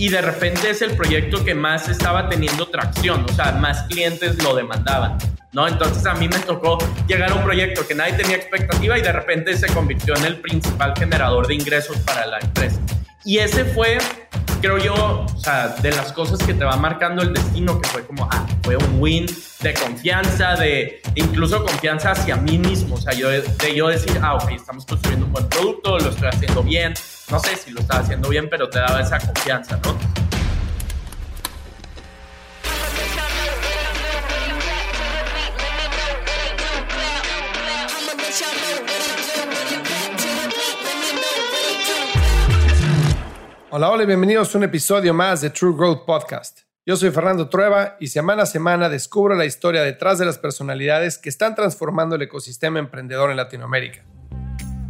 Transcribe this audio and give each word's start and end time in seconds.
y 0.00 0.08
de 0.08 0.22
repente 0.22 0.70
es 0.70 0.80
el 0.80 0.96
proyecto 0.96 1.44
que 1.44 1.54
más 1.54 1.90
estaba 1.90 2.26
teniendo 2.30 2.66
tracción, 2.66 3.22
o 3.28 3.32
sea, 3.34 3.52
más 3.52 3.82
clientes 3.82 4.42
lo 4.42 4.56
demandaban, 4.56 5.18
¿no? 5.52 5.68
Entonces 5.68 6.06
a 6.06 6.14
mí 6.14 6.26
me 6.26 6.38
tocó 6.38 6.78
llegar 7.06 7.32
a 7.32 7.34
un 7.34 7.44
proyecto 7.44 7.86
que 7.86 7.94
nadie 7.94 8.14
tenía 8.14 8.36
expectativa 8.36 8.98
y 8.98 9.02
de 9.02 9.12
repente 9.12 9.54
se 9.58 9.66
convirtió 9.66 10.16
en 10.16 10.24
el 10.24 10.40
principal 10.40 10.94
generador 10.96 11.46
de 11.46 11.54
ingresos 11.56 11.98
para 11.98 12.24
la 12.24 12.38
empresa. 12.38 12.80
Y 13.26 13.40
ese 13.40 13.66
fue, 13.66 13.98
creo 14.62 14.78
yo, 14.78 14.94
o 14.94 15.38
sea, 15.38 15.68
de 15.68 15.90
las 15.92 16.14
cosas 16.14 16.38
que 16.38 16.54
te 16.54 16.64
va 16.64 16.78
marcando 16.78 17.20
el 17.20 17.34
destino, 17.34 17.78
que 17.78 17.86
fue 17.90 18.06
como, 18.06 18.26
ah, 18.32 18.46
fue 18.62 18.78
un 18.78 19.02
win 19.02 19.26
de 19.60 19.74
confianza, 19.74 20.56
de 20.56 21.02
incluso 21.14 21.62
confianza 21.62 22.12
hacia 22.12 22.36
mí 22.36 22.56
mismo. 22.56 22.94
O 22.94 23.00
sea, 23.02 23.12
yo, 23.12 23.28
de 23.28 23.42
yo 23.74 23.88
decir, 23.88 24.18
ah, 24.22 24.36
ok, 24.36 24.52
estamos 24.52 24.86
construyendo 24.86 25.26
un 25.26 25.32
buen 25.32 25.46
producto, 25.50 25.98
lo 25.98 26.08
estoy 26.08 26.28
haciendo 26.28 26.62
bien. 26.62 26.94
No 27.30 27.38
sé 27.38 27.56
si 27.56 27.70
lo 27.70 27.78
estaba 27.80 28.00
haciendo 28.00 28.28
bien, 28.28 28.50
pero 28.50 28.68
te 28.68 28.80
daba 28.80 29.00
esa 29.00 29.20
confianza, 29.20 29.78
¿no? 29.84 29.96
Hola, 43.70 43.90
hola 43.90 44.02
y 44.02 44.06
bienvenidos 44.06 44.52
a 44.52 44.58
un 44.58 44.64
episodio 44.64 45.14
más 45.14 45.40
de 45.40 45.50
True 45.50 45.76
Growth 45.76 46.04
Podcast. 46.04 46.62
Yo 46.84 46.96
soy 46.96 47.12
Fernando 47.12 47.48
Trueba 47.48 47.96
y 48.00 48.08
semana 48.08 48.42
a 48.42 48.46
semana 48.46 48.88
descubro 48.88 49.36
la 49.36 49.44
historia 49.44 49.82
detrás 49.82 50.18
de 50.18 50.24
las 50.24 50.38
personalidades 50.38 51.16
que 51.16 51.28
están 51.28 51.54
transformando 51.54 52.16
el 52.16 52.22
ecosistema 52.22 52.80
emprendedor 52.80 53.30
en 53.30 53.36
Latinoamérica. 53.36 54.04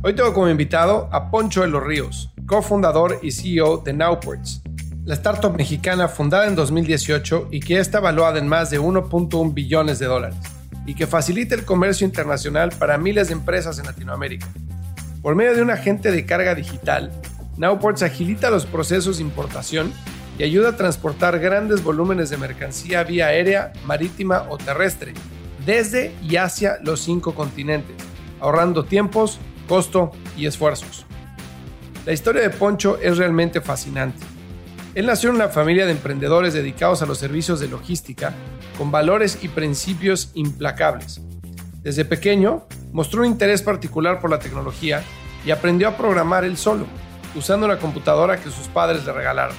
Hoy 0.02 0.14
tengo 0.14 0.32
como 0.32 0.48
invitado 0.48 1.10
a 1.12 1.30
Poncho 1.30 1.60
de 1.60 1.68
los 1.68 1.84
Ríos, 1.84 2.32
cofundador 2.50 3.20
y 3.22 3.30
CEO 3.30 3.76
de 3.78 3.92
Nowports, 3.92 4.60
la 5.04 5.14
startup 5.14 5.56
mexicana 5.56 6.08
fundada 6.08 6.48
en 6.48 6.56
2018 6.56 7.46
y 7.52 7.60
que 7.60 7.78
está 7.78 8.00
valuada 8.00 8.40
en 8.40 8.48
más 8.48 8.70
de 8.70 8.80
1.1 8.80 9.54
billones 9.54 10.00
de 10.00 10.06
dólares 10.06 10.36
y 10.84 10.96
que 10.96 11.06
facilita 11.06 11.54
el 11.54 11.64
comercio 11.64 12.04
internacional 12.04 12.70
para 12.76 12.98
miles 12.98 13.28
de 13.28 13.34
empresas 13.34 13.78
en 13.78 13.86
Latinoamérica. 13.86 14.48
Por 15.22 15.36
medio 15.36 15.54
de 15.54 15.62
un 15.62 15.70
agente 15.70 16.10
de 16.10 16.26
carga 16.26 16.56
digital, 16.56 17.12
Nowports 17.56 18.02
agilita 18.02 18.50
los 18.50 18.66
procesos 18.66 19.18
de 19.18 19.22
importación 19.22 19.92
y 20.36 20.42
ayuda 20.42 20.70
a 20.70 20.76
transportar 20.76 21.38
grandes 21.38 21.84
volúmenes 21.84 22.30
de 22.30 22.36
mercancía 22.36 23.04
vía 23.04 23.26
aérea, 23.26 23.72
marítima 23.84 24.46
o 24.50 24.58
terrestre, 24.58 25.14
desde 25.64 26.12
y 26.20 26.34
hacia 26.34 26.80
los 26.82 27.00
cinco 27.00 27.32
continentes, 27.32 27.94
ahorrando 28.40 28.86
tiempos, 28.86 29.38
costo 29.68 30.10
y 30.36 30.46
esfuerzos. 30.46 31.06
La 32.06 32.12
historia 32.12 32.42
de 32.42 32.50
Poncho 32.50 32.98
es 33.00 33.18
realmente 33.18 33.60
fascinante. 33.60 34.24
Él 34.94 35.06
nació 35.06 35.30
en 35.30 35.36
una 35.36 35.48
familia 35.48 35.84
de 35.84 35.92
emprendedores 35.92 36.54
dedicados 36.54 37.02
a 37.02 37.06
los 37.06 37.18
servicios 37.18 37.60
de 37.60 37.68
logística, 37.68 38.32
con 38.78 38.90
valores 38.90 39.38
y 39.42 39.48
principios 39.48 40.30
implacables. 40.34 41.20
Desde 41.82 42.04
pequeño, 42.04 42.66
mostró 42.92 43.20
un 43.20 43.26
interés 43.26 43.62
particular 43.62 44.18
por 44.18 44.30
la 44.30 44.38
tecnología 44.38 45.02
y 45.44 45.50
aprendió 45.50 45.88
a 45.88 45.96
programar 45.96 46.44
él 46.44 46.56
solo 46.56 46.86
usando 47.34 47.68
la 47.68 47.78
computadora 47.78 48.40
que 48.40 48.50
sus 48.50 48.66
padres 48.68 49.04
le 49.04 49.12
regalaron. 49.12 49.56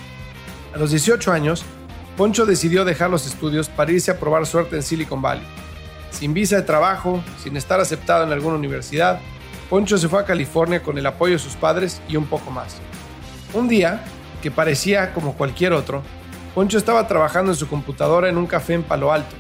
A 0.73 0.77
los 0.77 0.91
18 0.91 1.31
años, 1.31 1.63
Poncho 2.17 2.45
decidió 2.45 2.85
dejar 2.85 3.09
los 3.09 3.25
estudios 3.25 3.69
para 3.69 3.91
irse 3.91 4.11
a 4.11 4.19
probar 4.19 4.45
suerte 4.45 4.75
en 4.75 4.83
Silicon 4.83 5.21
Valley. 5.21 5.45
Sin 6.09 6.33
visa 6.33 6.57
de 6.57 6.63
trabajo, 6.63 7.23
sin 7.41 7.55
estar 7.55 7.79
aceptado 7.79 8.23
en 8.25 8.31
alguna 8.31 8.57
universidad, 8.57 9.19
Poncho 9.71 9.97
se 9.97 10.09
fue 10.09 10.19
a 10.19 10.25
California 10.25 10.83
con 10.83 10.97
el 10.97 11.05
apoyo 11.05 11.31
de 11.31 11.39
sus 11.39 11.55
padres 11.55 12.01
y 12.09 12.17
un 12.17 12.25
poco 12.25 12.51
más. 12.51 12.81
Un 13.53 13.69
día, 13.69 14.03
que 14.41 14.51
parecía 14.51 15.13
como 15.13 15.37
cualquier 15.37 15.71
otro, 15.71 16.03
Poncho 16.53 16.77
estaba 16.77 17.07
trabajando 17.07 17.53
en 17.53 17.57
su 17.57 17.69
computadora 17.69 18.27
en 18.27 18.37
un 18.37 18.47
café 18.47 18.73
en 18.73 18.83
Palo 18.83 19.13
Alto, 19.13 19.33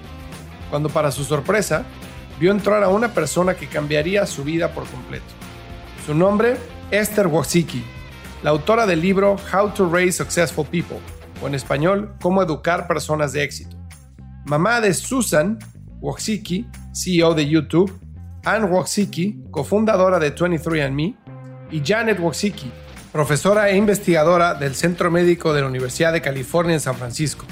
cuando 0.69 0.87
para 0.87 1.11
su 1.11 1.25
sorpresa, 1.25 1.83
vio 2.39 2.51
entrar 2.51 2.81
a 2.81 2.87
una 2.87 3.09
persona 3.09 3.55
que 3.55 3.67
cambiaría 3.67 4.25
su 4.25 4.45
vida 4.45 4.69
por 4.69 4.85
completo. 4.85 5.25
Su 6.05 6.15
nombre, 6.15 6.55
Esther 6.91 7.27
Wozicki, 7.27 7.83
la 8.41 8.51
autora 8.51 8.85
del 8.85 9.01
libro 9.01 9.35
How 9.53 9.71
to 9.71 9.89
Raise 9.89 10.13
Successful 10.13 10.65
People, 10.65 10.99
o 11.43 11.47
en 11.47 11.55
español, 11.55 12.13
Cómo 12.21 12.41
educar 12.41 12.87
personas 12.87 13.33
de 13.33 13.43
éxito. 13.43 13.75
Mamá 14.45 14.79
de 14.79 14.93
Susan 14.93 15.59
Wojcicki, 15.99 16.69
CEO 16.93 17.33
de 17.33 17.49
YouTube, 17.49 17.91
Anne 18.43 18.65
Wojcicki, 18.65 19.45
cofundadora 19.51 20.17
de 20.17 20.33
23andMe, 20.33 21.15
y 21.69 21.81
Janet 21.85 22.19
Wojcicki, 22.19 22.71
profesora 23.11 23.69
e 23.69 23.77
investigadora 23.77 24.55
del 24.55 24.73
Centro 24.73 25.11
Médico 25.11 25.53
de 25.53 25.61
la 25.61 25.67
Universidad 25.67 26.11
de 26.11 26.21
California 26.21 26.73
en 26.73 26.79
San 26.79 26.95
Francisco. 26.95 27.45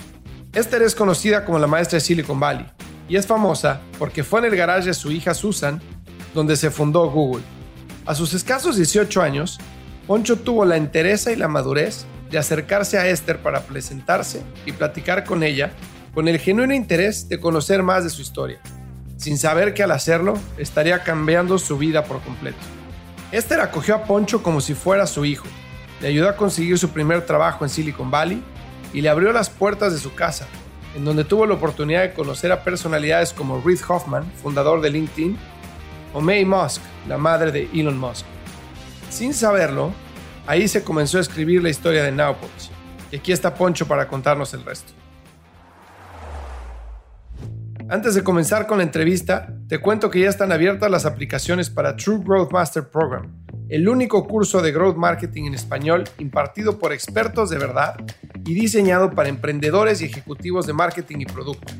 Esther 0.54 0.82
es 0.82 0.96
conocida 0.96 1.46
como 1.46 1.60
la 1.60 1.68
maestra 1.68 1.98
de 1.98 2.02
Silicon 2.02 2.40
Valley 2.40 2.66
y 3.08 3.18
es 3.18 3.28
famosa 3.28 3.82
porque 4.00 4.24
fue 4.24 4.40
en 4.40 4.48
el 4.48 4.56
garaje 4.56 4.88
de 4.88 4.94
su 4.94 5.12
hija 5.12 5.34
Susan 5.34 5.80
donde 6.34 6.56
se 6.56 6.72
fundó 6.72 7.10
Google. 7.10 7.44
A 8.06 8.16
sus 8.16 8.34
escasos 8.34 8.76
18 8.76 9.22
años, 9.22 9.60
Poncho 10.08 10.38
tuvo 10.38 10.66
la 10.66 10.78
entereza 10.78 11.32
y 11.32 11.36
la 11.36 11.48
madurez 11.48 12.06
de 12.32 12.40
acercarse 12.40 12.98
a 12.98 13.08
Esther 13.08 13.40
para 13.44 13.62
presentarse 13.62 14.42
y 14.66 14.72
platicar 14.72 15.24
con 15.24 15.44
ella 15.44 15.72
con 16.14 16.28
el 16.28 16.40
genuino 16.40 16.74
interés 16.74 17.30
de 17.30 17.40
conocer 17.40 17.84
más 17.84 18.04
de 18.04 18.10
su 18.10 18.22
historia, 18.22 18.60
sin 19.19 19.38
saber 19.38 19.74
que 19.74 19.84
al 19.84 19.91
hacerlo 19.91 20.40
estaría 20.57 21.03
cambiando 21.03 21.59
su 21.59 21.78
vida 21.78 22.06
por 22.06 22.22
completo. 22.22 22.57
Esther 23.34 23.59
acogió 23.59 23.96
a 23.96 24.03
Poncho 24.06 24.41
como 24.41 24.62
si 24.62 24.74
fuera 24.74 25.06
su 25.06 25.25
hijo, 25.25 25.46
le 26.02 26.07
ayudó 26.07 26.30
a 26.30 26.38
conseguir 26.38 26.80
su 26.80 26.90
primer 26.90 27.25
trabajo 27.25 27.66
en 27.66 27.69
Silicon 27.69 28.09
Valley 28.09 28.41
y 28.94 29.02
le 29.02 29.09
abrió 29.09 29.34
las 29.34 29.50
puertas 29.50 29.91
de 29.91 30.00
su 30.00 30.16
casa, 30.16 30.47
en 30.96 31.03
donde 31.03 31.25
tuvo 31.25 31.46
la 31.46 31.56
oportunidad 31.56 32.02
de 32.02 32.13
conocer 32.13 32.52
a 32.53 32.63
personalidades 32.63 33.34
como 33.34 33.62
Reid 33.62 33.81
Hoffman, 33.88 34.24
fundador 34.41 34.79
de 34.79 34.90
LinkedIn, 34.90 35.38
o 36.13 36.22
May 36.22 36.46
Musk, 36.46 36.81
la 37.08 37.18
madre 37.18 37.52
de 37.52 37.69
Elon 37.74 37.97
Musk. 37.97 38.25
Sin 39.09 39.34
saberlo, 39.34 39.91
ahí 40.47 40.68
se 40.68 40.84
comenzó 40.84 41.18
a 41.18 41.22
escribir 41.22 41.62
la 41.62 41.69
historia 41.69 42.03
de 42.03 42.12
Nowports. 42.13 42.72
Y 43.12 43.18
aquí 43.18 43.31
está 43.34 43.53
Poncho 43.53 43.85
para 43.85 44.08
contarnos 44.08 44.53
el 44.53 44.63
resto. 44.63 44.99
Antes 47.92 48.14
de 48.14 48.24
comenzar 48.24 48.68
con 48.68 48.78
la 48.78 48.84
entrevista, 48.84 49.52
te 49.68 49.80
cuento 49.80 50.12
que 50.12 50.20
ya 50.20 50.30
están 50.30 50.52
abiertas 50.52 50.92
las 50.92 51.08
aplicaciones 51.08 51.72
para 51.72 51.96
True 51.96 52.20
Growth 52.24 52.52
Master 52.52 52.88
Program, 52.88 53.34
el 53.68 53.90
único 53.90 54.28
curso 54.28 54.62
de 54.62 54.72
Growth 54.72 54.96
Marketing 54.96 55.46
en 55.46 55.56
español 55.56 56.04
impartido 56.20 56.78
por 56.78 56.94
expertos 56.94 57.50
de 57.50 57.58
verdad 57.58 57.96
y 58.46 58.54
diseñado 58.54 59.10
para 59.10 59.30
emprendedores 59.30 60.04
y 60.04 60.06
ejecutivos 60.06 60.68
de 60.68 60.74
marketing 60.74 61.22
y 61.22 61.26
producto. 61.26 61.74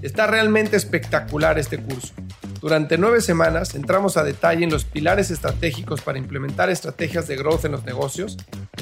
Está 0.00 0.26
realmente 0.26 0.78
espectacular 0.78 1.58
este 1.58 1.76
curso. 1.76 2.14
Durante 2.62 2.96
nueve 2.96 3.20
semanas 3.20 3.74
entramos 3.74 4.16
a 4.16 4.24
detalle 4.24 4.64
en 4.64 4.70
los 4.70 4.86
pilares 4.86 5.30
estratégicos 5.30 6.00
para 6.00 6.16
implementar 6.16 6.70
estrategias 6.70 7.28
de 7.28 7.36
growth 7.36 7.66
en 7.66 7.72
los 7.72 7.84
negocios 7.84 8.38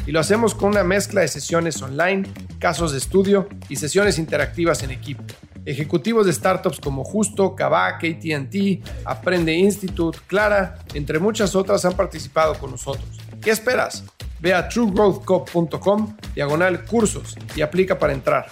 y 0.06 0.12
lo 0.12 0.20
hacemos 0.20 0.54
con 0.54 0.70
una 0.70 0.84
mezcla 0.84 1.22
de 1.22 1.28
sesiones 1.28 1.82
online, 1.82 2.22
casos 2.60 2.92
de 2.92 2.98
estudio 2.98 3.48
y 3.68 3.76
sesiones 3.76 4.16
interactivas 4.20 4.84
en 4.84 4.92
equipo. 4.92 5.24
Ejecutivos 5.68 6.24
de 6.24 6.32
startups 6.32 6.80
como 6.80 7.04
Justo, 7.04 7.54
Kavak, 7.54 8.02
ATT, 8.02 8.82
Aprende 9.04 9.52
Institute, 9.52 10.18
Clara, 10.26 10.78
entre 10.94 11.18
muchas 11.18 11.54
otras 11.54 11.84
han 11.84 11.92
participado 11.92 12.54
con 12.54 12.70
nosotros. 12.70 13.06
¿Qué 13.42 13.50
esperas? 13.50 14.02
Ve 14.40 14.54
a 14.54 14.66
truegrowthcop.com, 14.66 16.16
diagonal 16.34 16.86
cursos 16.86 17.36
y 17.54 17.60
aplica 17.60 17.98
para 17.98 18.14
entrar. 18.14 18.46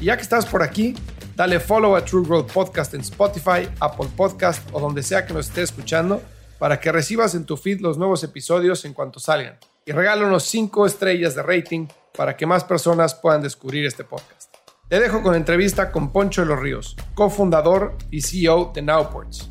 Y 0.00 0.04
ya 0.04 0.16
que 0.16 0.22
estás 0.22 0.44
por 0.44 0.62
aquí, 0.62 0.94
Dale 1.34 1.58
follow 1.58 1.96
a 1.96 2.04
True 2.04 2.26
Growth 2.26 2.52
Podcast 2.52 2.92
en 2.92 3.00
Spotify, 3.00 3.66
Apple 3.80 4.10
Podcast 4.14 4.68
o 4.72 4.80
donde 4.80 5.02
sea 5.02 5.24
que 5.24 5.32
nos 5.32 5.48
esté 5.48 5.62
escuchando 5.62 6.20
para 6.58 6.78
que 6.78 6.92
recibas 6.92 7.34
en 7.34 7.46
tu 7.46 7.56
feed 7.56 7.80
los 7.80 7.96
nuevos 7.96 8.22
episodios 8.24 8.84
en 8.84 8.92
cuanto 8.92 9.18
salgan. 9.18 9.56
Y 9.86 9.92
regálanos 9.92 10.44
5 10.44 10.84
estrellas 10.84 11.34
de 11.34 11.42
rating 11.42 11.86
para 12.14 12.36
que 12.36 12.44
más 12.44 12.64
personas 12.64 13.14
puedan 13.14 13.40
descubrir 13.40 13.86
este 13.86 14.04
podcast. 14.04 14.49
Te 14.90 14.98
dejo 14.98 15.22
con 15.22 15.36
entrevista 15.36 15.92
con 15.92 16.12
Poncho 16.12 16.40
de 16.40 16.48
los 16.48 16.58
Ríos, 16.58 16.96
cofundador 17.14 17.96
y 18.10 18.22
CEO 18.22 18.72
de 18.74 18.82
Nowports. 18.82 19.48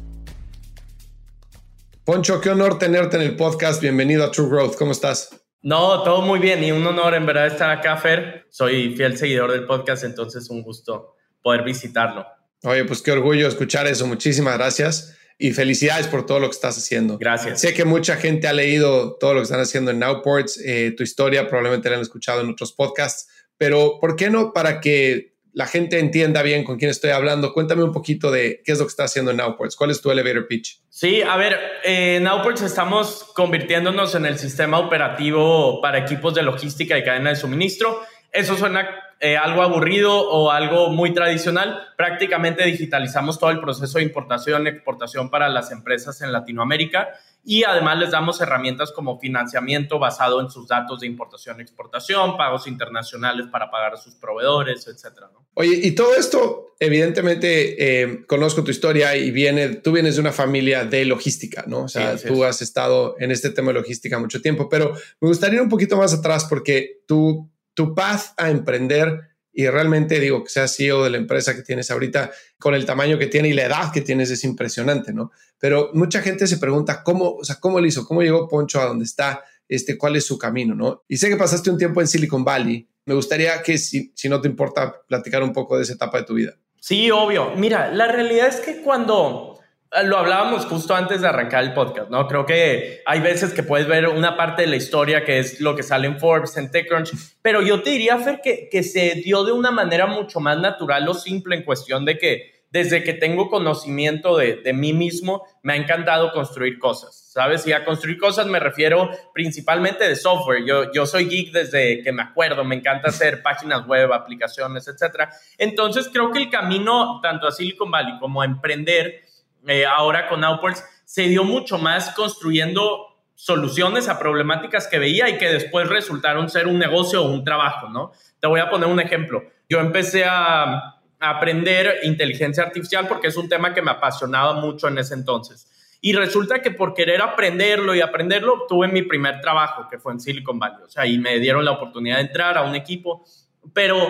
Poncho, 2.03 2.41
qué 2.41 2.49
honor 2.49 2.77
tenerte 2.77 3.15
en 3.15 3.23
el 3.23 3.37
podcast. 3.37 3.81
Bienvenido 3.81 4.25
a 4.25 4.31
True 4.31 4.49
Growth. 4.49 4.75
¿Cómo 4.75 4.91
estás? 4.91 5.29
No, 5.61 6.03
todo 6.03 6.23
muy 6.23 6.39
bien 6.39 6.61
y 6.61 6.73
un 6.73 6.85
honor 6.85 7.13
en 7.13 7.25
verdad 7.25 7.47
estar 7.47 7.69
acá, 7.69 7.95
Fer. 7.95 8.47
Soy 8.49 8.93
fiel 8.97 9.17
seguidor 9.17 9.53
del 9.53 9.65
podcast, 9.65 10.03
entonces 10.03 10.49
un 10.49 10.61
gusto 10.61 11.15
poder 11.41 11.63
visitarlo. 11.63 12.25
Oye, 12.63 12.83
pues 12.83 13.01
qué 13.01 13.13
orgullo 13.13 13.47
escuchar 13.47 13.87
eso. 13.87 14.05
Muchísimas 14.05 14.57
gracias 14.57 15.15
y 15.37 15.51
felicidades 15.51 16.07
por 16.07 16.25
todo 16.25 16.41
lo 16.41 16.47
que 16.47 16.55
estás 16.55 16.77
haciendo. 16.77 17.17
Gracias. 17.17 17.61
Sé 17.61 17.73
que 17.73 17.85
mucha 17.85 18.17
gente 18.17 18.49
ha 18.49 18.53
leído 18.53 19.15
todo 19.15 19.35
lo 19.35 19.39
que 19.39 19.43
están 19.45 19.61
haciendo 19.61 19.91
en 19.91 19.99
Nowports, 19.99 20.59
eh, 20.65 20.93
tu 20.97 21.03
historia 21.03 21.47
probablemente 21.47 21.89
la 21.89 21.95
han 21.95 22.01
escuchado 22.01 22.41
en 22.41 22.49
otros 22.49 22.73
podcasts, 22.73 23.29
pero 23.59 23.99
¿por 23.99 24.15
qué 24.15 24.29
no 24.29 24.53
para 24.53 24.79
que 24.79 25.28
la 25.53 25.65
gente 25.65 25.99
entienda 25.99 26.41
bien 26.41 26.63
con 26.63 26.77
quién 26.77 26.91
estoy 26.91 27.11
hablando? 27.11 27.53
Cuéntame 27.53 27.83
un 27.83 27.91
poquito 27.91 28.31
de 28.31 28.61
qué 28.63 28.71
es 28.71 28.79
lo 28.79 28.85
que 28.85 28.89
estás 28.89 29.11
haciendo 29.11 29.31
en 29.31 29.37
Nowports. 29.37 29.75
¿Cuál 29.75 29.91
es 29.91 30.01
tu 30.01 30.11
elevator 30.11 30.47
pitch? 30.47 30.81
Sí, 30.89 31.21
a 31.21 31.37
ver, 31.37 31.57
en 31.83 32.23
Nowports 32.23 32.61
estamos 32.61 33.31
convirtiéndonos 33.35 34.15
en 34.15 34.25
el 34.25 34.37
sistema 34.37 34.79
operativo 34.79 35.81
para 35.81 35.99
equipos 35.99 36.33
de 36.35 36.43
logística 36.43 36.97
y 36.97 37.03
cadena 37.03 37.31
de 37.31 37.35
suministro 37.35 38.01
Eso 38.31 38.55
suena 38.55 38.87
eh, 39.21 39.35
algo 39.35 39.61
aburrido 39.61 40.13
o 40.29 40.49
algo 40.49 40.89
muy 40.89 41.13
tradicional. 41.13 41.79
Prácticamente 41.97 42.63
digitalizamos 42.63 43.37
todo 43.37 43.49
el 43.49 43.59
proceso 43.59 43.97
de 43.97 44.05
importación 44.05 44.65
exportación 44.65 45.29
para 45.29 45.49
las 45.49 45.71
empresas 45.71 46.21
en 46.21 46.31
Latinoamérica 46.31 47.09
y 47.43 47.63
además 47.63 47.97
les 47.97 48.11
damos 48.11 48.39
herramientas 48.41 48.91
como 48.91 49.19
financiamiento 49.19 49.99
basado 49.99 50.39
en 50.39 50.49
sus 50.49 50.67
datos 50.67 51.01
de 51.01 51.07
importación 51.07 51.59
exportación, 51.59 52.37
pagos 52.37 52.67
internacionales 52.67 53.47
para 53.51 53.69
pagar 53.71 53.93
a 53.93 53.97
sus 53.97 54.15
proveedores, 54.15 54.87
etcétera. 54.87 55.29
Oye, 55.53 55.79
y 55.83 55.91
todo 55.91 56.15
esto, 56.15 56.75
evidentemente, 56.79 58.01
eh, 58.01 58.25
conozco 58.25 58.63
tu 58.63 58.71
historia 58.71 59.17
y 59.17 59.31
viene, 59.31 59.75
tú 59.75 59.91
vienes 59.91 60.15
de 60.15 60.21
una 60.21 60.31
familia 60.31 60.85
de 60.85 61.03
logística, 61.03 61.65
¿no? 61.67 61.83
O 61.83 61.87
sea, 61.89 62.15
tú 62.17 62.45
has 62.45 62.61
estado 62.61 63.15
en 63.19 63.31
este 63.31 63.49
tema 63.49 63.69
de 63.69 63.79
logística 63.79 64.17
mucho 64.19 64.41
tiempo, 64.41 64.69
pero 64.69 64.93
me 65.19 65.27
gustaría 65.27 65.57
ir 65.57 65.61
un 65.61 65.69
poquito 65.69 65.97
más 65.97 66.13
atrás 66.13 66.45
porque 66.49 67.01
tu, 67.05 67.49
tu 67.73 67.93
path 67.95 68.33
a 68.37 68.49
emprender 68.49 69.29
y 69.51 69.67
realmente 69.67 70.19
digo 70.19 70.43
que 70.43 70.49
seas 70.49 70.75
CEO 70.75 71.03
de 71.03 71.09
la 71.09 71.17
empresa 71.17 71.55
que 71.55 71.63
tienes 71.63 71.89
ahorita 71.91 72.31
con 72.57 72.75
el 72.75 72.85
tamaño 72.85 73.17
que 73.17 73.27
tiene 73.27 73.49
y 73.49 73.53
la 73.53 73.65
edad 73.65 73.91
que 73.91 74.01
tienes 74.01 74.29
es 74.29 74.43
impresionante, 74.43 75.11
¿no? 75.11 75.31
Pero 75.57 75.91
mucha 75.93 76.21
gente 76.21 76.47
se 76.47 76.57
pregunta 76.57 77.03
cómo, 77.03 77.31
o 77.31 77.43
sea, 77.43 77.57
cómo 77.59 77.79
lo 77.79 77.85
hizo, 77.85 78.05
cómo 78.05 78.21
llegó 78.21 78.47
Poncho 78.47 78.79
a 78.79 78.85
donde 78.85 79.05
está, 79.05 79.43
este, 79.67 79.97
cuál 79.97 80.15
es 80.15 80.25
su 80.25 80.37
camino, 80.37 80.75
¿no? 80.75 81.03
Y 81.07 81.17
sé 81.17 81.29
que 81.29 81.35
pasaste 81.35 81.69
un 81.69 81.77
tiempo 81.77 81.99
en 81.99 82.07
Silicon 82.07 82.45
Valley. 82.45 82.87
Me 83.05 83.15
gustaría 83.15 83.61
que, 83.61 83.77
si, 83.77 84.11
si 84.15 84.29
no 84.29 84.39
te 84.39 84.47
importa, 84.47 85.01
platicar 85.07 85.43
un 85.43 85.51
poco 85.51 85.75
de 85.75 85.83
esa 85.83 85.93
etapa 85.93 86.19
de 86.19 86.23
tu 86.25 86.35
vida. 86.35 86.53
Sí, 86.79 87.11
obvio. 87.11 87.55
Mira, 87.55 87.91
la 87.91 88.07
realidad 88.07 88.47
es 88.47 88.61
que 88.61 88.81
cuando 88.81 89.58
lo 90.03 90.17
hablábamos 90.17 90.65
justo 90.65 90.93
antes 90.93 91.21
de 91.21 91.27
arrancar 91.27 91.63
el 91.63 91.73
podcast, 91.73 92.09
¿no? 92.09 92.27
Creo 92.27 92.45
que 92.45 93.01
hay 93.05 93.19
veces 93.21 93.53
que 93.53 93.63
puedes 93.63 93.87
ver 93.87 94.07
una 94.07 94.37
parte 94.37 94.61
de 94.61 94.67
la 94.67 94.75
historia 94.75 95.25
que 95.25 95.39
es 95.39 95.59
lo 95.61 95.75
que 95.75 95.83
sale 95.83 96.07
en 96.07 96.19
Forbes, 96.19 96.57
en 96.57 96.69
TechCrunch, 96.69 97.11
pero 97.41 97.61
yo 97.61 97.81
te 97.81 97.91
diría, 97.91 98.17
Fer, 98.17 98.39
que, 98.41 98.69
que 98.69 98.83
se 98.83 99.15
dio 99.15 99.43
de 99.43 99.51
una 99.51 99.71
manera 99.71 100.05
mucho 100.05 100.39
más 100.39 100.59
natural 100.59 101.07
o 101.09 101.13
simple 101.13 101.55
en 101.55 101.63
cuestión 101.63 102.05
de 102.05 102.17
que 102.19 102.59
desde 102.71 103.03
que 103.03 103.13
tengo 103.13 103.49
conocimiento 103.49 104.37
de, 104.37 104.57
de 104.57 104.73
mí 104.73 104.93
mismo, 104.93 105.43
me 105.63 105.73
ha 105.73 105.75
encantado 105.75 106.31
construir 106.31 106.77
cosas, 106.77 107.31
¿sabes? 107.33 107.65
Y 107.65 107.73
a 107.73 107.83
construir 107.83 108.19
cosas 108.19 108.45
me 108.45 108.59
refiero 108.59 109.09
principalmente 109.33 110.07
de 110.07 110.15
software. 110.15 110.63
Yo, 110.65 110.91
yo 110.91 111.07
soy 111.07 111.25
geek 111.25 111.51
desde 111.51 112.03
que 112.03 112.11
me 112.11 112.21
acuerdo, 112.21 112.63
me 112.63 112.75
encanta 112.75 113.09
hacer 113.09 113.41
páginas 113.41 113.87
web, 113.87 114.13
aplicaciones, 114.13 114.87
etc. 114.87 115.29
Entonces 115.57 116.09
creo 116.13 116.31
que 116.31 116.37
el 116.43 116.49
camino 116.51 117.19
tanto 117.23 117.47
a 117.47 117.51
Silicon 117.51 117.89
Valley 117.89 118.19
como 118.19 118.43
a 118.43 118.45
emprender 118.45 119.28
eh, 119.67 119.85
ahora 119.85 120.27
con 120.27 120.43
Outports, 120.43 120.83
se 121.05 121.23
dio 121.23 121.43
mucho 121.43 121.77
más 121.77 122.11
construyendo 122.11 123.09
soluciones 123.35 124.09
a 124.09 124.19
problemáticas 124.19 124.87
que 124.87 124.99
veía 124.99 125.29
y 125.29 125.37
que 125.37 125.47
después 125.47 125.87
resultaron 125.87 126.49
ser 126.49 126.67
un 126.67 126.77
negocio 126.77 127.23
o 127.23 127.31
un 127.31 127.45
trabajo, 127.45 127.87
¿no? 127.87 128.11
Te 128.39 128.47
voy 128.47 128.59
a 128.59 128.69
poner 128.69 128.89
un 128.89 128.99
ejemplo. 128.99 129.43
Yo 129.69 129.79
empecé 129.79 130.25
a, 130.25 130.95
aprender 131.21 131.99
inteligencia 132.03 132.63
artificial 132.63 133.05
porque 133.05 133.27
es 133.27 133.35
un 133.35 133.49
tema 133.49 133.73
que 133.73 133.81
me 133.81 133.91
apasionaba 133.91 134.53
mucho 134.53 134.87
en 134.87 134.97
ese 134.97 135.13
entonces. 135.13 135.97
Y 135.99 136.13
resulta 136.13 136.61
que 136.61 136.71
por 136.71 136.93
querer 136.93 137.21
aprenderlo 137.21 137.93
y 137.93 137.99
aprenderlo, 137.99 138.65
tuve 138.69 138.87
mi 138.87 139.01
primer 139.01 139.41
trabajo, 139.41 139.87
que 139.89 139.99
fue 139.99 140.13
en 140.13 140.21
Silicon 140.21 140.59
Valley. 140.59 140.83
O 140.85 140.89
sea, 140.89 141.05
y 141.05 141.17
me 141.17 141.39
dieron 141.39 141.65
la 141.65 141.71
oportunidad 141.71 142.17
de 142.17 142.21
entrar 142.21 142.57
a 142.57 142.63
un 142.63 142.73
equipo. 142.73 143.25
Pero 143.73 144.09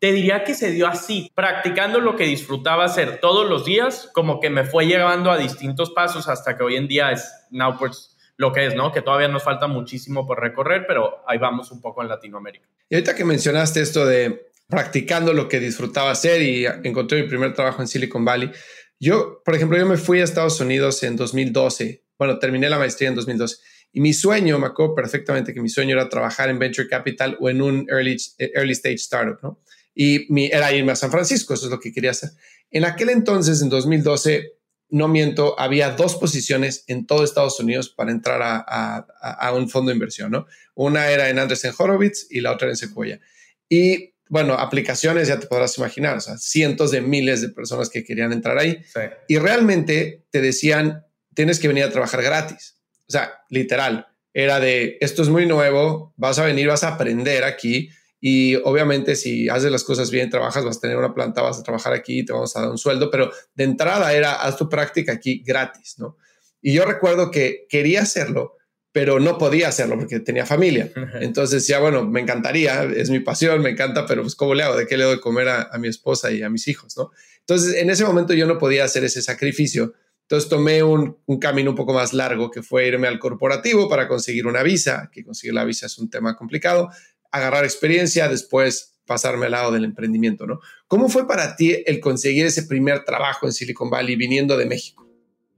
te 0.00 0.12
diría 0.12 0.44
que 0.44 0.54
se 0.54 0.70
dio 0.72 0.86
así, 0.86 1.30
practicando 1.34 2.00
lo 2.00 2.16
que 2.16 2.24
disfrutaba 2.24 2.86
hacer 2.86 3.20
todos 3.20 3.48
los 3.48 3.66
días, 3.66 4.08
como 4.14 4.40
que 4.40 4.48
me 4.48 4.64
fue 4.64 4.86
llevando 4.86 5.30
a 5.30 5.36
distintos 5.36 5.90
pasos 5.90 6.26
hasta 6.26 6.56
que 6.56 6.64
hoy 6.64 6.76
en 6.76 6.88
día 6.88 7.12
es 7.12 7.30
Now 7.50 7.76
pues 7.78 8.16
lo 8.38 8.50
que 8.50 8.66
es, 8.66 8.74
¿no? 8.74 8.90
Que 8.90 9.02
todavía 9.02 9.28
nos 9.28 9.42
falta 9.42 9.66
muchísimo 9.66 10.26
por 10.26 10.40
recorrer, 10.40 10.86
pero 10.88 11.22
ahí 11.26 11.36
vamos 11.36 11.70
un 11.70 11.82
poco 11.82 12.00
en 12.00 12.08
Latinoamérica. 12.08 12.66
Y 12.88 12.94
ahorita 12.94 13.14
que 13.14 13.26
mencionaste 13.26 13.82
esto 13.82 14.06
de 14.06 14.46
practicando 14.66 15.34
lo 15.34 15.48
que 15.48 15.60
disfrutaba 15.60 16.10
hacer 16.10 16.40
y 16.40 16.64
encontré 16.64 17.22
mi 17.22 17.28
primer 17.28 17.52
trabajo 17.52 17.82
en 17.82 17.88
Silicon 17.88 18.24
Valley, 18.24 18.50
yo, 18.98 19.42
por 19.44 19.54
ejemplo, 19.54 19.76
yo 19.76 19.84
me 19.84 19.98
fui 19.98 20.20
a 20.20 20.24
Estados 20.24 20.60
Unidos 20.60 21.02
en 21.02 21.16
2012, 21.16 22.04
bueno, 22.18 22.38
terminé 22.38 22.70
la 22.70 22.78
maestría 22.78 23.10
en 23.10 23.16
2012. 23.16 23.56
Y 23.92 24.00
mi 24.00 24.14
sueño, 24.14 24.58
me 24.58 24.68
acuerdo 24.68 24.94
perfectamente 24.94 25.52
que 25.52 25.60
mi 25.60 25.68
sueño 25.68 25.94
era 25.94 26.08
trabajar 26.08 26.48
en 26.48 26.58
Venture 26.58 26.88
Capital 26.88 27.36
o 27.40 27.50
en 27.50 27.60
un 27.60 27.86
early, 27.90 28.16
early 28.38 28.72
stage 28.72 28.94
startup, 28.94 29.38
¿no? 29.42 29.60
Y 29.94 30.26
mi, 30.28 30.46
era 30.46 30.72
irme 30.72 30.92
a 30.92 30.96
San 30.96 31.10
Francisco, 31.10 31.54
eso 31.54 31.66
es 31.66 31.70
lo 31.70 31.80
que 31.80 31.92
quería 31.92 32.12
hacer. 32.12 32.30
En 32.70 32.84
aquel 32.84 33.10
entonces, 33.10 33.60
en 33.62 33.68
2012, 33.68 34.52
no 34.90 35.08
miento, 35.08 35.58
había 35.58 35.90
dos 35.90 36.16
posiciones 36.16 36.84
en 36.86 37.06
todo 37.06 37.24
Estados 37.24 37.60
Unidos 37.60 37.88
para 37.88 38.10
entrar 38.10 38.40
a, 38.42 39.52
un 39.54 39.68
fondo 39.68 39.90
de 39.90 39.94
inversión, 39.94 40.32
¿no? 40.32 40.46
Una 40.74 41.10
era 41.10 41.28
en 41.28 41.38
Andresen 41.38 41.72
Horowitz 41.76 42.26
y 42.30 42.40
la 42.40 42.52
otra 42.52 42.68
en 42.68 42.76
Sequoia. 42.76 43.20
Y 43.68 44.14
bueno, 44.28 44.54
aplicaciones 44.54 45.28
ya 45.28 45.38
te 45.38 45.46
podrás 45.46 45.76
imaginar, 45.78 46.16
o 46.16 46.20
sea, 46.20 46.38
cientos 46.38 46.90
de 46.90 47.00
miles 47.00 47.40
de 47.40 47.48
personas 47.48 47.88
que 47.88 48.04
querían 48.04 48.32
entrar 48.32 48.58
ahí. 48.58 48.80
Y 49.28 49.38
realmente 49.38 50.24
te 50.30 50.40
decían, 50.40 51.04
tienes 51.34 51.58
que 51.58 51.68
venir 51.68 51.84
a 51.84 51.90
trabajar 51.90 52.22
gratis. 52.22 52.76
O 53.08 53.12
sea, 53.12 53.32
literal, 53.48 54.06
era 54.32 54.60
de, 54.60 54.98
esto 55.00 55.22
es 55.22 55.28
muy 55.28 55.46
nuevo, 55.46 56.14
vas 56.16 56.38
a 56.38 56.44
venir, 56.44 56.68
vas 56.68 56.84
a 56.84 56.94
aprender 56.94 57.42
aquí 57.44 57.90
y 58.20 58.56
obviamente 58.56 59.16
si 59.16 59.48
haces 59.48 59.72
las 59.72 59.82
cosas 59.82 60.10
bien, 60.10 60.28
trabajas, 60.28 60.64
vas 60.64 60.76
a 60.76 60.80
tener 60.80 60.98
una 60.98 61.14
planta, 61.14 61.40
vas 61.40 61.58
a 61.58 61.62
trabajar 61.62 61.94
aquí, 61.94 62.24
te 62.24 62.32
vamos 62.32 62.54
a 62.54 62.60
dar 62.60 62.70
un 62.70 62.78
sueldo, 62.78 63.10
pero 63.10 63.30
de 63.54 63.64
entrada 63.64 64.12
era, 64.12 64.34
haz 64.34 64.56
tu 64.56 64.68
práctica 64.68 65.12
aquí 65.12 65.42
gratis, 65.44 65.94
¿no? 65.98 66.16
Y 66.60 66.74
yo 66.74 66.84
recuerdo 66.84 67.30
que 67.30 67.66
quería 67.70 68.02
hacerlo, 68.02 68.58
pero 68.92 69.20
no 69.20 69.38
podía 69.38 69.68
hacerlo 69.68 69.96
porque 69.98 70.20
tenía 70.20 70.44
familia. 70.44 70.90
Entonces 71.20 71.66
ya, 71.66 71.78
bueno, 71.80 72.04
me 72.04 72.20
encantaría, 72.20 72.84
es 72.84 73.08
mi 73.08 73.20
pasión, 73.20 73.62
me 73.62 73.70
encanta, 73.70 74.04
pero 74.04 74.22
pues 74.22 74.34
¿cómo 74.34 74.54
le 74.54 74.64
hago? 74.64 74.76
¿De 74.76 74.86
qué 74.86 74.98
le 74.98 75.04
doy 75.04 75.20
comer 75.20 75.48
a, 75.48 75.78
mi 75.78 75.88
esposa 75.88 76.30
y 76.30 76.42
a 76.42 76.50
mis 76.50 76.68
hijos, 76.68 76.96
no? 76.98 77.10
Entonces 77.38 77.76
en 77.76 77.88
ese 77.88 78.04
momento 78.04 78.34
yo 78.34 78.46
no 78.46 78.58
podía 78.58 78.84
hacer 78.84 79.04
ese 79.04 79.22
sacrificio. 79.22 79.94
Entonces 80.22 80.48
tomé 80.48 80.82
un, 80.82 81.16
un, 81.26 81.38
camino 81.40 81.70
un 81.70 81.76
poco 81.76 81.92
más 81.92 82.12
largo 82.12 82.50
que 82.50 82.62
fue 82.62 82.86
irme 82.86 83.08
al 83.08 83.18
corporativo 83.18 83.88
para 83.88 84.06
conseguir 84.06 84.46
una 84.46 84.62
visa, 84.62 85.10
que 85.12 85.24
conseguir 85.24 85.54
la 85.54 85.64
visa 85.64 85.86
es 85.86 85.98
un 85.98 86.08
tema 86.08 86.36
complicado, 86.36 86.90
agarrar 87.30 87.64
experiencia, 87.64 88.28
después 88.28 88.90
pasarme 89.06 89.46
al 89.46 89.52
lado 89.52 89.72
del 89.72 89.84
emprendimiento, 89.84 90.46
¿no? 90.46 90.60
¿Cómo 90.86 91.08
fue 91.08 91.26
para 91.26 91.56
ti 91.56 91.82
el 91.84 91.98
conseguir 91.98 92.46
ese 92.46 92.62
primer 92.64 93.04
trabajo 93.04 93.46
en 93.46 93.52
Silicon 93.52 93.90
Valley 93.90 94.14
viniendo 94.14 94.56
de 94.56 94.66
México? 94.66 95.04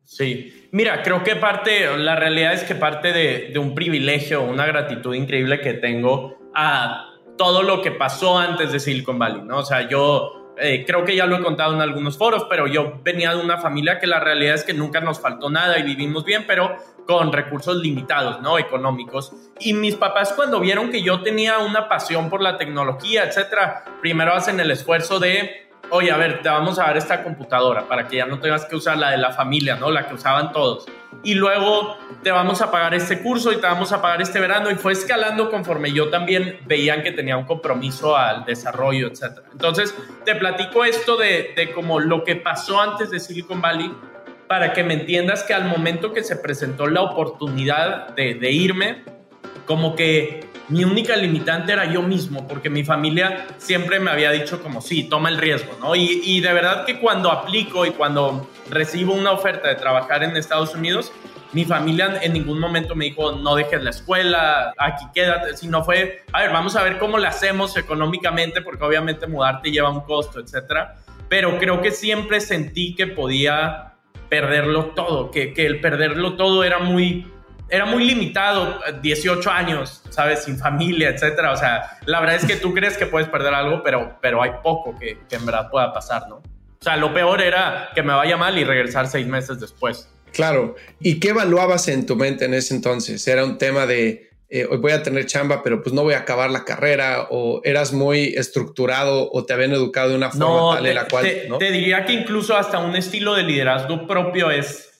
Sí, 0.04 0.68
mira, 0.72 1.02
creo 1.02 1.22
que 1.22 1.36
parte, 1.36 1.96
la 1.96 2.16
realidad 2.16 2.54
es 2.54 2.64
que 2.64 2.74
parte 2.74 3.12
de, 3.12 3.58
un 3.58 3.74
privilegio, 3.74 4.42
una 4.42 4.66
gratitud 4.66 5.14
increíble 5.14 5.60
que 5.60 5.74
tengo 5.74 6.50
a 6.54 7.08
todo 7.38 7.62
lo 7.62 7.82
que 7.82 7.92
pasó 7.92 8.38
antes 8.38 8.72
de 8.72 8.80
Silicon 8.80 9.18
Valley, 9.18 9.42
¿no? 9.42 9.58
O 9.58 9.64
sea, 9.64 9.88
yo 9.88 10.41
eh, 10.62 10.84
creo 10.86 11.04
que 11.04 11.16
ya 11.16 11.26
lo 11.26 11.36
he 11.36 11.42
contado 11.42 11.74
en 11.74 11.80
algunos 11.80 12.16
foros, 12.16 12.46
pero 12.48 12.66
yo 12.66 13.00
venía 13.02 13.34
de 13.34 13.42
una 13.42 13.58
familia 13.58 13.98
que 13.98 14.06
la 14.06 14.20
realidad 14.20 14.54
es 14.54 14.64
que 14.64 14.72
nunca 14.72 15.00
nos 15.00 15.20
faltó 15.20 15.50
nada 15.50 15.78
y 15.78 15.82
vivimos 15.82 16.24
bien, 16.24 16.44
pero 16.46 16.76
con 17.06 17.32
recursos 17.32 17.76
limitados, 17.76 18.40
¿no? 18.40 18.58
Económicos. 18.58 19.32
Y 19.58 19.74
mis 19.74 19.96
papás 19.96 20.32
cuando 20.34 20.60
vieron 20.60 20.90
que 20.90 21.02
yo 21.02 21.22
tenía 21.22 21.58
una 21.58 21.88
pasión 21.88 22.30
por 22.30 22.40
la 22.40 22.56
tecnología, 22.56 23.24
etcétera, 23.24 23.84
primero 24.00 24.34
hacen 24.34 24.60
el 24.60 24.70
esfuerzo 24.70 25.18
de 25.18 25.68
oye, 25.90 26.10
a 26.10 26.16
ver, 26.16 26.42
te 26.42 26.48
vamos 26.48 26.78
a 26.78 26.84
dar 26.84 26.96
esta 26.96 27.22
computadora 27.22 27.86
para 27.86 28.08
que 28.08 28.16
ya 28.16 28.26
no 28.26 28.38
tengas 28.40 28.64
que 28.64 28.76
usar 28.76 28.98
la 28.98 29.10
de 29.10 29.18
la 29.18 29.32
familia, 29.32 29.76
¿no? 29.76 29.90
La 29.90 30.06
que 30.06 30.14
usaban 30.14 30.52
todos. 30.52 30.86
Y 31.22 31.34
luego 31.34 31.96
te 32.22 32.30
vamos 32.30 32.62
a 32.62 32.70
pagar 32.70 32.94
este 32.94 33.20
curso 33.20 33.52
y 33.52 33.56
te 33.56 33.66
vamos 33.66 33.92
a 33.92 34.00
pagar 34.00 34.22
este 34.22 34.40
verano. 34.40 34.70
Y 34.70 34.74
fue 34.74 34.92
escalando 34.92 35.50
conforme 35.50 35.92
yo 35.92 36.08
también 36.08 36.60
veían 36.66 37.02
que 37.02 37.12
tenía 37.12 37.36
un 37.36 37.44
compromiso 37.44 38.16
al 38.16 38.44
desarrollo, 38.44 39.08
etc. 39.08 39.40
Entonces, 39.52 39.94
te 40.24 40.34
platico 40.34 40.84
esto 40.84 41.16
de, 41.16 41.52
de 41.54 41.72
como 41.72 42.00
lo 42.00 42.24
que 42.24 42.36
pasó 42.36 42.80
antes 42.80 43.10
de 43.10 43.20
Silicon 43.20 43.60
Valley 43.60 43.92
para 44.48 44.72
que 44.72 44.84
me 44.84 44.94
entiendas 44.94 45.44
que 45.44 45.54
al 45.54 45.64
momento 45.64 46.12
que 46.12 46.22
se 46.22 46.36
presentó 46.36 46.86
la 46.86 47.02
oportunidad 47.02 48.08
de, 48.08 48.34
de 48.34 48.50
irme, 48.50 49.04
como 49.66 49.94
que 49.96 50.51
mi 50.72 50.84
única 50.84 51.14
limitante 51.16 51.72
era 51.72 51.84
yo 51.84 52.00
mismo, 52.00 52.48
porque 52.48 52.70
mi 52.70 52.82
familia 52.82 53.46
siempre 53.58 54.00
me 54.00 54.10
había 54.10 54.30
dicho 54.30 54.62
como, 54.62 54.80
sí, 54.80 55.04
toma 55.04 55.28
el 55.28 55.36
riesgo, 55.36 55.76
¿no? 55.78 55.94
Y, 55.94 56.40
de 56.40 56.52
verdad 56.52 56.86
que 56.86 56.98
cuando 56.98 57.30
aplico 57.30 57.84
y 57.84 57.90
cuando 57.90 58.48
recibo 58.70 59.12
una 59.12 59.32
oferta 59.32 59.68
de 59.68 59.74
trabajar 59.74 60.24
en 60.24 60.34
Estados 60.34 60.74
Unidos, 60.74 61.12
mi 61.52 61.66
familia 61.66 62.20
en 62.22 62.32
ningún 62.32 62.58
momento 62.58 62.94
me 62.94 63.04
dijo, 63.04 63.32
no 63.32 63.54
dejes 63.54 63.82
la 63.82 63.90
escuela, 63.90 64.72
aquí 64.78 65.04
quédate, 65.14 65.58
sino 65.58 65.84
fue, 65.84 66.24
a 66.32 66.40
ver, 66.40 66.50
vamos 66.52 66.74
a 66.74 66.82
ver 66.82 66.98
cómo 66.98 67.18
lo 67.18 67.28
hacemos 67.28 67.76
económicamente, 67.76 68.62
porque 68.62 68.82
obviamente 68.82 69.26
mudarte 69.26 69.70
lleva 69.70 69.90
un 69.90 70.00
costo, 70.00 70.40
etcétera. 70.40 70.96
Pero 71.28 71.58
creo 71.58 71.82
que 71.82 71.90
siempre 71.90 72.40
sentí 72.40 72.94
que 72.94 73.06
podía 73.06 73.92
perderlo 74.30 74.86
todo, 74.86 75.30
que, 75.30 75.52
que 75.52 75.66
el 75.66 75.82
perderlo 75.82 76.36
todo 76.36 76.64
era 76.64 76.78
muy 76.78 77.26
era 77.72 77.86
muy 77.86 78.04
limitado, 78.04 78.80
18 79.00 79.50
años, 79.50 80.02
¿sabes? 80.10 80.44
Sin 80.44 80.58
familia, 80.58 81.08
etcétera. 81.08 81.52
O 81.52 81.56
sea, 81.56 81.96
la 82.04 82.20
verdad 82.20 82.36
es 82.36 82.44
que 82.44 82.56
tú 82.56 82.74
crees 82.74 82.98
que 82.98 83.06
puedes 83.06 83.30
perder 83.30 83.54
algo, 83.54 83.82
pero, 83.82 84.18
pero 84.20 84.42
hay 84.42 84.50
poco 84.62 84.94
que, 84.98 85.20
que 85.26 85.36
en 85.36 85.46
verdad 85.46 85.70
pueda 85.70 85.90
pasar, 85.90 86.28
¿no? 86.28 86.36
O 86.36 86.84
sea, 86.84 86.98
lo 86.98 87.14
peor 87.14 87.40
era 87.40 87.88
que 87.94 88.02
me 88.02 88.12
vaya 88.12 88.36
mal 88.36 88.58
y 88.58 88.64
regresar 88.64 89.06
seis 89.08 89.26
meses 89.26 89.58
después. 89.58 90.06
Claro. 90.32 90.76
¿Y 91.00 91.18
qué 91.18 91.30
evaluabas 91.30 91.88
en 91.88 92.04
tu 92.04 92.14
mente 92.14 92.44
en 92.44 92.52
ese 92.52 92.74
entonces? 92.74 93.26
¿Era 93.26 93.42
un 93.42 93.56
tema 93.56 93.86
de 93.86 94.32
eh, 94.50 94.66
hoy 94.70 94.76
voy 94.76 94.92
a 94.92 95.02
tener 95.02 95.24
chamba, 95.24 95.62
pero 95.62 95.82
pues 95.82 95.94
no 95.94 96.02
voy 96.02 96.12
a 96.12 96.18
acabar 96.18 96.50
la 96.50 96.66
carrera, 96.66 97.28
o 97.30 97.62
eras 97.64 97.94
muy 97.94 98.34
estructurado 98.36 99.30
o 99.32 99.46
te 99.46 99.54
habían 99.54 99.72
educado 99.72 100.10
de 100.10 100.16
una 100.16 100.30
forma 100.30 100.76
tal 100.76 100.84
en 100.84 100.94
la 100.94 101.08
cual... 101.08 101.24
Te, 101.24 101.48
te 101.58 101.70
diría 101.70 102.04
que 102.04 102.12
incluso 102.12 102.54
hasta 102.54 102.78
un 102.78 102.94
estilo 102.94 103.32
de 103.34 103.44
liderazgo 103.44 104.06
propio 104.06 104.50
es, 104.50 104.91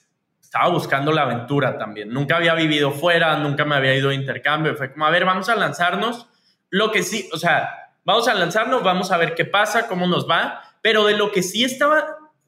estaba 0.53 0.69
buscando 0.69 1.11
la 1.11 1.23
aventura 1.23 1.79
también. 1.79 2.13
Nunca 2.13 2.35
había 2.35 2.53
vivido 2.53 2.91
fuera, 2.91 3.35
nunca 3.37 3.65
me 3.65 3.73
había 3.73 3.95
ido 3.95 4.09
de 4.09 4.15
intercambio. 4.15 4.75
Fue 4.75 4.91
como, 4.91 5.07
a 5.07 5.09
ver, 5.09 5.25
vamos 5.25 5.49
a 5.49 5.55
lanzarnos. 5.55 6.27
Lo 6.69 6.91
que 6.91 7.01
sí, 7.01 7.27
o 7.33 7.37
sea, 7.37 7.89
vamos 8.03 8.27
a 8.27 8.35
lanzarnos, 8.35 8.83
vamos 8.83 9.11
a 9.11 9.17
ver 9.17 9.33
qué 9.33 9.45
pasa, 9.45 9.87
cómo 9.87 10.05
nos 10.05 10.29
va, 10.29 10.61
pero 10.83 11.05
de 11.05 11.17
lo 11.17 11.31
que 11.31 11.41
sí 11.41 11.63
estaba 11.63 12.05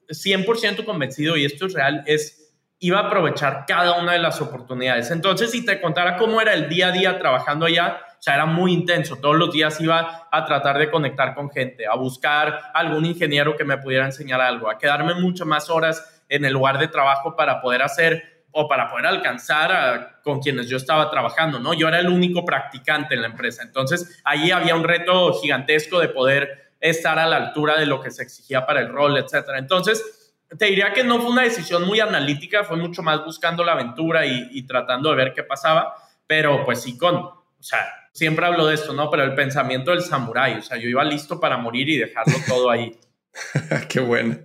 100% 0.07 0.85
convencido, 0.85 1.35
y 1.35 1.45
esto 1.45 1.65
es 1.65 1.73
real, 1.73 2.03
es 2.05 2.53
iba 2.77 2.99
a 2.99 3.07
aprovechar 3.07 3.65
cada 3.67 3.99
una 3.99 4.11
de 4.11 4.19
las 4.19 4.39
oportunidades. 4.39 5.09
Entonces, 5.09 5.49
si 5.49 5.65
te 5.65 5.81
contara 5.81 6.15
cómo 6.17 6.39
era 6.39 6.53
el 6.53 6.69
día 6.69 6.89
a 6.89 6.91
día 6.91 7.17
trabajando 7.17 7.65
allá, 7.65 8.01
o 8.19 8.21
sea, 8.21 8.35
era 8.35 8.45
muy 8.45 8.71
intenso. 8.71 9.15
Todos 9.15 9.35
los 9.35 9.51
días 9.51 9.81
iba 9.81 10.27
a 10.31 10.45
tratar 10.45 10.77
de 10.77 10.91
conectar 10.91 11.33
con 11.33 11.49
gente, 11.49 11.87
a 11.87 11.95
buscar 11.95 12.69
algún 12.75 13.03
ingeniero 13.03 13.57
que 13.57 13.63
me 13.63 13.79
pudiera 13.79 14.05
enseñar 14.05 14.41
algo, 14.41 14.69
a 14.69 14.77
quedarme 14.77 15.15
muchas 15.15 15.47
más 15.47 15.71
horas 15.71 16.14
en 16.29 16.45
el 16.45 16.53
lugar 16.53 16.77
de 16.77 16.87
trabajo 16.87 17.35
para 17.35 17.61
poder 17.61 17.81
hacer 17.81 18.45
o 18.51 18.67
para 18.69 18.89
poder 18.89 19.05
alcanzar 19.07 20.21
con 20.23 20.39
quienes 20.39 20.69
yo 20.69 20.77
estaba 20.77 21.11
trabajando, 21.11 21.59
¿no? 21.59 21.73
Yo 21.73 21.89
era 21.89 21.99
el 21.99 22.07
único 22.07 22.45
practicante 22.45 23.13
en 23.13 23.21
la 23.21 23.27
empresa. 23.27 23.63
Entonces, 23.63 24.21
ahí 24.23 24.49
había 24.51 24.75
un 24.75 24.85
reto 24.85 25.33
gigantesco 25.41 25.99
de 25.99 26.07
poder 26.07 26.71
estar 26.79 27.19
a 27.19 27.27
la 27.27 27.37
altura 27.37 27.77
de 27.77 27.85
lo 27.85 27.99
que 27.99 28.11
se 28.11 28.23
exigía 28.23 28.65
para 28.65 28.79
el 28.79 28.89
rol, 28.89 29.17
etcétera. 29.17 29.59
Entonces, 29.59 30.33
te 30.57 30.65
diría 30.67 30.93
que 30.93 31.03
no 31.03 31.19
fue 31.19 31.31
una 31.31 31.43
decisión 31.43 31.85
muy 31.85 31.99
analítica, 31.99 32.63
fue 32.63 32.77
mucho 32.77 33.03
más 33.03 33.25
buscando 33.25 33.63
la 33.63 33.73
aventura 33.73 34.25
y, 34.25 34.61
tratando 34.63 35.09
de 35.09 35.15
ver 35.15 35.33
qué 35.33 35.43
pasaba, 35.43 35.93
pero 36.27 36.63
pues 36.63 36.81
sí 36.81 36.97
con, 36.97 37.15
o 37.15 37.43
sea, 37.59 37.85
siempre 38.13 38.45
hablo 38.45 38.67
de 38.67 38.75
esto, 38.75 38.93
¿no? 38.93 39.09
Pero 39.09 39.23
el 39.23 39.35
pensamiento 39.35 39.91
del 39.91 40.01
samurái, 40.01 40.55
o 40.55 40.61
sea, 40.61 40.77
yo 40.77 40.87
iba 40.87 41.03
listo 41.03 41.39
para 41.39 41.57
morir 41.57 41.89
y 41.89 41.97
dejarlo 41.97 42.35
todo 42.47 42.69
ahí. 42.69 42.97
qué 43.89 43.99
bueno. 43.99 44.37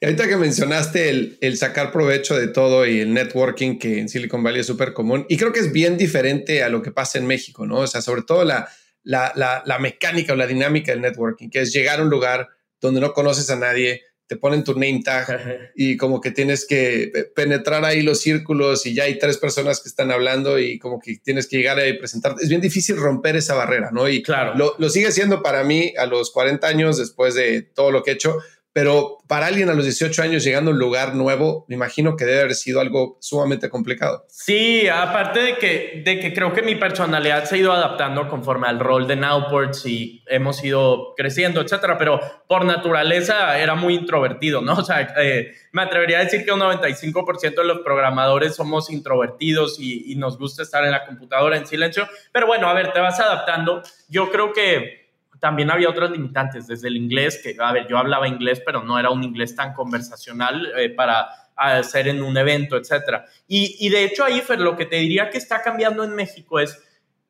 Y 0.00 0.04
ahorita 0.06 0.28
que 0.28 0.36
mencionaste 0.36 1.08
el, 1.08 1.38
el, 1.40 1.56
sacar 1.56 1.90
provecho 1.90 2.36
de 2.38 2.48
todo 2.48 2.86
y 2.86 3.00
el 3.00 3.12
networking 3.12 3.78
que 3.78 3.98
en 3.98 4.08
Silicon 4.08 4.42
Valley 4.42 4.60
es 4.60 4.66
súper 4.66 4.92
común, 4.92 5.26
y 5.28 5.36
creo 5.36 5.52
que 5.52 5.60
es 5.60 5.72
bien 5.72 5.96
diferente 5.96 6.62
a 6.62 6.68
lo 6.68 6.82
que 6.82 6.92
pasa 6.92 7.18
en 7.18 7.26
México, 7.26 7.66
¿no? 7.66 7.78
O 7.80 7.86
sea, 7.86 8.00
sobre 8.00 8.22
todo 8.22 8.44
la, 8.44 8.68
la, 9.02 9.32
la, 9.34 9.62
la 9.64 9.78
mecánica 9.78 10.32
o 10.32 10.36
la 10.36 10.46
dinámica 10.46 10.92
del 10.92 11.00
networking, 11.00 11.50
que 11.50 11.60
es 11.60 11.72
llegar 11.72 12.00
a 12.00 12.02
un 12.02 12.10
lugar 12.10 12.48
donde 12.80 13.00
no 13.00 13.12
conoces 13.12 13.50
a 13.50 13.56
nadie, 13.56 14.02
te 14.28 14.36
ponen 14.36 14.62
tu 14.62 14.74
name 14.74 15.00
tag 15.02 15.72
y 15.74 15.96
como 15.96 16.20
que 16.20 16.30
tienes 16.30 16.66
que 16.66 17.10
penetrar 17.34 17.84
ahí 17.86 18.02
los 18.02 18.20
círculos 18.20 18.84
y 18.84 18.94
ya 18.94 19.04
hay 19.04 19.18
tres 19.18 19.38
personas 19.38 19.80
que 19.80 19.88
están 19.88 20.10
hablando 20.10 20.58
y 20.58 20.78
como 20.78 21.00
que 21.00 21.16
tienes 21.16 21.48
que 21.48 21.56
llegar 21.56 21.78
ahí 21.78 21.90
y 21.90 21.98
presentarte. 21.98 22.42
Es 22.42 22.50
bien 22.50 22.60
difícil 22.60 22.98
romper 22.98 23.36
esa 23.36 23.54
barrera, 23.54 23.90
¿no? 23.90 24.06
Y 24.06 24.22
claro, 24.22 24.54
lo, 24.54 24.74
lo 24.78 24.90
sigue 24.90 25.10
siendo 25.12 25.42
para 25.42 25.64
mí 25.64 25.94
a 25.96 26.04
los 26.04 26.30
40 26.30 26.66
años 26.66 26.98
después 26.98 27.34
de 27.34 27.62
todo 27.62 27.90
lo 27.90 28.02
que 28.02 28.10
he 28.10 28.14
hecho, 28.14 28.36
pero 28.78 29.18
para 29.26 29.46
alguien 29.46 29.68
a 29.70 29.74
los 29.74 29.82
18 29.82 30.22
años 30.22 30.44
llegando 30.44 30.70
a 30.70 30.74
un 30.74 30.78
lugar 30.78 31.16
nuevo, 31.16 31.64
me 31.66 31.74
imagino 31.74 32.14
que 32.14 32.24
debe 32.24 32.42
haber 32.42 32.54
sido 32.54 32.80
algo 32.80 33.18
sumamente 33.20 33.68
complicado. 33.68 34.24
Sí, 34.28 34.86
aparte 34.86 35.40
de 35.40 35.56
que, 35.56 36.02
de 36.04 36.20
que 36.20 36.32
creo 36.32 36.52
que 36.52 36.62
mi 36.62 36.76
personalidad 36.76 37.44
se 37.46 37.56
ha 37.56 37.58
ido 37.58 37.72
adaptando 37.72 38.28
conforme 38.28 38.68
al 38.68 38.78
rol 38.78 39.08
de 39.08 39.16
Nowports 39.16 39.84
y 39.86 40.22
hemos 40.28 40.62
ido 40.62 41.14
creciendo, 41.16 41.60
etcétera, 41.60 41.98
pero 41.98 42.20
por 42.46 42.64
naturaleza 42.64 43.58
era 43.58 43.74
muy 43.74 43.96
introvertido, 43.96 44.60
¿no? 44.60 44.74
O 44.78 44.84
sea, 44.84 45.12
eh, 45.20 45.54
me 45.72 45.82
atrevería 45.82 46.20
a 46.20 46.24
decir 46.24 46.44
que 46.44 46.52
un 46.52 46.60
95% 46.60 47.56
de 47.56 47.64
los 47.64 47.80
programadores 47.80 48.54
somos 48.54 48.90
introvertidos 48.90 49.80
y, 49.80 50.12
y 50.12 50.14
nos 50.14 50.38
gusta 50.38 50.62
estar 50.62 50.84
en 50.84 50.92
la 50.92 51.04
computadora 51.04 51.56
en 51.56 51.66
silencio, 51.66 52.08
pero 52.30 52.46
bueno, 52.46 52.68
a 52.68 52.74
ver, 52.74 52.92
te 52.92 53.00
vas 53.00 53.18
adaptando. 53.18 53.82
Yo 54.08 54.30
creo 54.30 54.52
que 54.52 55.07
también 55.40 55.70
había 55.70 55.88
otras 55.88 56.10
limitantes, 56.10 56.66
desde 56.66 56.88
el 56.88 56.96
inglés, 56.96 57.40
que, 57.42 57.56
a 57.58 57.72
ver, 57.72 57.86
yo 57.88 57.98
hablaba 57.98 58.28
inglés, 58.28 58.62
pero 58.64 58.82
no 58.82 58.98
era 58.98 59.10
un 59.10 59.24
inglés 59.24 59.54
tan 59.54 59.74
conversacional 59.74 60.72
eh, 60.76 60.90
para 60.90 61.28
hacer 61.56 62.08
en 62.08 62.22
un 62.22 62.36
evento, 62.36 62.76
etcétera. 62.76 63.24
Y, 63.46 63.76
y, 63.80 63.88
de 63.90 64.04
hecho 64.04 64.24
ahí, 64.24 64.40
Fer, 64.40 64.60
lo 64.60 64.76
que 64.76 64.86
te 64.86 64.96
diría 64.96 65.30
que 65.30 65.38
está 65.38 65.62
cambiando 65.62 66.04
en 66.04 66.14
México 66.14 66.60
es 66.60 66.80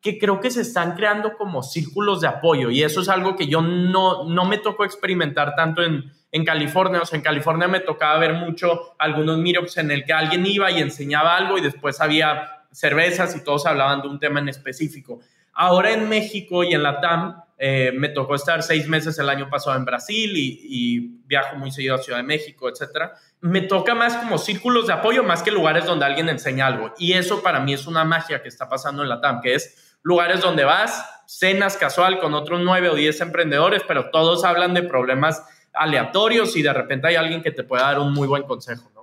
que 0.00 0.19
creo 0.19 0.41
que 0.41 0.50
se 0.50 0.61
están 0.61 0.95
creando 0.95 1.37
como 1.37 1.62
círculos 1.62 2.21
de 2.21 2.29
apoyo 2.29 2.71
y 2.71 2.83
eso 2.83 3.00
es 3.00 3.09
algo 3.09 3.35
que 3.37 3.49
yo 3.49 3.62
no, 3.62 4.25
no 4.25 4.45
me 4.45 4.59
tocó 4.59 4.85
experimentar 4.85 5.57
tanto 5.57 5.83
en, 5.83 6.12
en 6.31 6.45
California, 6.45 7.00
o 7.03 7.07
sea, 7.07 7.17
en 7.17 7.23
California 7.23 7.69
me 7.69 7.81
tocaba 7.81 8.19
ver 8.19 8.35
mucho 8.35 8.95
algunos 8.99 9.38
meetups 9.38 9.79
en 9.79 9.91
el 9.91 10.05
que 10.05 10.12
alguien 10.12 10.47
iba 10.47 10.71
y 10.71 10.79
enseñaba 10.79 11.37
algo 11.37 11.59
y 11.59 11.62
después 11.62 12.00
había 12.00 12.65
cervezas 12.71 13.35
y 13.35 13.43
todos 13.43 13.67
hablaban 13.67 14.03
de 14.03 14.09
un 14.09 14.19
tema 14.19 14.41
en 14.41 14.49
específico. 14.49 15.21
Ahora 15.53 15.93
en 15.93 16.09
México 16.09 16.62
y 16.62 16.75
en 16.75 16.83
la 16.83 17.00
TAM, 17.00 17.43
eh, 17.61 17.91
me 17.93 18.09
tocó 18.09 18.37
estar 18.37 18.62
seis 18.62 18.87
meses 18.87 19.19
el 19.19 19.29
año 19.29 19.50
pasado 19.50 19.77
en 19.77 19.85
Brasil 19.85 20.33
y, 20.35 21.15
viajo 21.29 21.57
muy 21.57 21.71
seguido 21.71 21.97
a 21.97 21.99
Ciudad 21.99 22.21
de 22.21 22.25
México, 22.25 22.71
etcétera. 22.71 23.12
Me 23.41 23.61
toca 23.61 23.95
más 23.95 24.17
como 24.17 24.38
círculos 24.38 24.87
de 24.87 24.95
apoyo 24.95 25.23
más 25.23 25.43
que 25.43 25.50
lugares 25.50 25.85
donde 25.85 26.07
alguien 26.07 26.31
enseña 26.31 26.67
algo. 26.67 26.95
Y 26.97 27.12
eso 27.12 27.43
para 27.43 27.61
mí 27.61 27.75
es 27.75 27.87
una 27.87 28.03
magia 28.05 28.41
que 28.41 28.49
está 28.49 28.67
pasando 28.67 29.03
en 29.03 29.11
la 29.11 29.21
TAM, 29.21 29.43
que 29.43 29.55
es 29.55 29.99
lugares 30.03 30.41
donde 30.41 30.65
vas, 30.65 31.05
cenas 31.27 31.77
casual 31.77 32.19
con 32.19 32.33
otros 32.33 32.62
nueve 32.65 32.88
o 32.88 32.95
diez 32.95 33.21
emprendedores, 33.21 33.83
pero 33.87 34.11
todos 34.11 34.45
hablan 34.45 34.73
de 34.73 34.85
problemas 34.85 35.45
aleatorios 35.75 36.57
y 36.57 36.62
de 36.62 36.73
repente 36.73 37.09
hay 37.09 37.17
alguien 37.17 37.43
que 37.43 37.50
te 37.50 37.62
puede 37.62 37.83
dar 37.83 37.99
un 37.99 38.15
muy 38.15 38.27
buen 38.27 38.45
consejo. 38.45 38.98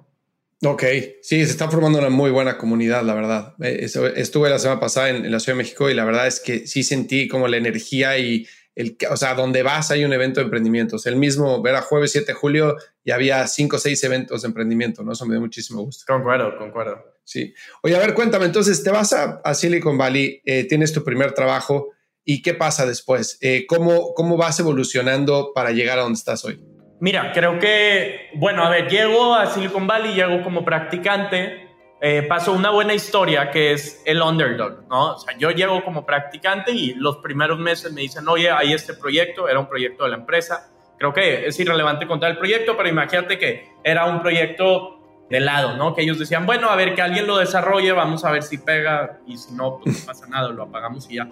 Ok, 0.64 0.84
sí, 1.22 1.44
se 1.46 1.52
está 1.52 1.70
formando 1.70 2.00
una 2.00 2.10
muy 2.10 2.32
buena 2.32 2.58
comunidad, 2.58 3.04
la 3.04 3.14
verdad. 3.14 3.56
Eh, 3.62 3.88
estuve 4.16 4.50
la 4.50 4.58
semana 4.58 4.80
pasada 4.80 5.10
en, 5.10 5.30
la 5.32 5.40
Ciudad 5.40 5.58
de 5.58 5.64
México 5.64 5.90
y 5.90 5.94
la 5.94 6.06
verdad 6.06 6.28
es 6.28 6.40
que 6.40 6.66
sí 6.66 6.84
sentí 6.84 7.28
como 7.28 7.48
la 7.48 7.58
energía 7.58 8.18
y 8.18 8.48
el, 8.74 8.98
o 9.10 9.18
sea, 9.18 9.36
donde 9.36 9.64
vas 9.64 9.92
hay 9.92 10.06
un 10.06 10.14
evento 10.14 10.40
de 10.40 10.46
emprendimientos. 10.46 11.06
El 11.06 11.18
mismo, 11.18 11.62
era 11.68 11.82
jueves 11.82 12.12
7 12.12 12.28
de 12.28 12.34
julio 12.34 12.76
y 13.04 13.12
había 13.12 13.46
cinco 13.48 13.76
o 13.76 13.80
seis 13.80 14.04
eventos 14.04 14.42
de 14.42 14.48
emprendimiento, 14.48 15.04
¿no? 15.04 15.12
Eso 15.12 15.26
me 15.26 15.34
dio 15.34 15.42
muchísimo 15.42 15.82
gusto. 15.82 16.06
Concuerdo, 16.08 16.58
concuerdo. 16.58 17.04
Sí. 17.24 17.54
Oye, 17.84 17.96
a 17.96 18.00
ver, 18.00 18.14
cuéntame, 18.14 18.46
entonces 18.46 18.84
te 18.84 18.92
vas 18.92 19.14
a, 19.14 19.54
Silicon 19.54 19.98
Valley, 19.98 20.42
eh, 20.46 20.66
tienes 20.68 20.94
tu 20.94 21.04
primer 21.04 21.34
trabajo 21.34 21.92
y 22.24 22.42
¿qué 22.42 22.54
pasa 22.54 22.86
después? 22.86 23.38
Eh, 23.42 23.66
¿cómo, 23.68 24.14
¿Cómo 24.14 24.38
vas 24.38 24.60
evolucionando 24.60 25.52
para 25.54 25.72
llegar 25.72 26.00
a 26.00 26.04
donde 26.04 26.18
estás 26.18 26.44
hoy? 26.46 26.60
Mira, 27.00 27.32
creo 27.34 27.60
que, 27.60 28.30
bueno, 28.36 28.64
a 28.64 28.70
ver, 28.70 28.90
llego 28.90 29.36
a 29.36 29.48
Silicon 29.48 29.86
Valley, 29.86 30.14
llego 30.14 30.42
como 30.42 30.64
practicante, 30.64 31.68
eh, 32.00 32.24
pasó 32.24 32.54
una 32.54 32.70
buena 32.70 32.94
historia 32.94 33.52
que 33.52 33.74
es 33.74 34.02
el 34.06 34.22
underdog, 34.22 34.88
¿no? 34.90 35.14
O 35.14 35.18
sea, 35.18 35.38
yo 35.38 35.52
llego 35.52 35.84
como 35.84 36.06
practicante 36.06 36.72
y 36.72 36.94
los 36.94 37.18
primeros 37.18 37.60
meses 37.60 37.92
me 37.92 38.02
dicen, 38.02 38.28
oye, 38.28 38.50
hay 38.50 38.74
este 38.74 38.94
proyecto, 38.94 39.50
era 39.50 39.60
un 39.60 39.68
proyecto 39.68 40.06
de 40.06 40.12
la 40.12 40.18
empresa. 40.18 40.72
Creo 40.98 41.14
que 41.14 41.48
es 41.48 41.60
irrelevante 41.60 42.08
contar 42.08 42.32
el 42.32 42.38
proyecto, 42.38 42.78
pero 42.78 42.88
imagínate 42.88 43.38
que 43.38 43.72
era 43.84 44.06
un 44.06 44.22
proyecto 44.22 45.26
de 45.30 45.40
lado, 45.40 45.76
¿no? 45.76 45.96
Que 45.96 46.04
ellos 46.04 46.20
decían, 46.20 46.46
bueno, 46.46 46.70
a 46.70 46.76
ver, 46.76 46.96
que 46.96 47.02
alguien 47.02 47.28
lo 47.28 47.38
desarrolle, 47.38 47.92
vamos 47.92 48.24
a 48.24 48.32
ver 48.32 48.44
si 48.44 48.58
pega 48.58 49.20
y 49.26 49.38
si 49.38 49.54
no, 49.54 49.80
pues 49.80 50.00
no 50.00 50.06
pasa 50.06 50.28
nada, 50.28 50.50
lo 50.50 50.64
apagamos 50.64 51.10
y 51.10 51.16
ya. 51.16 51.28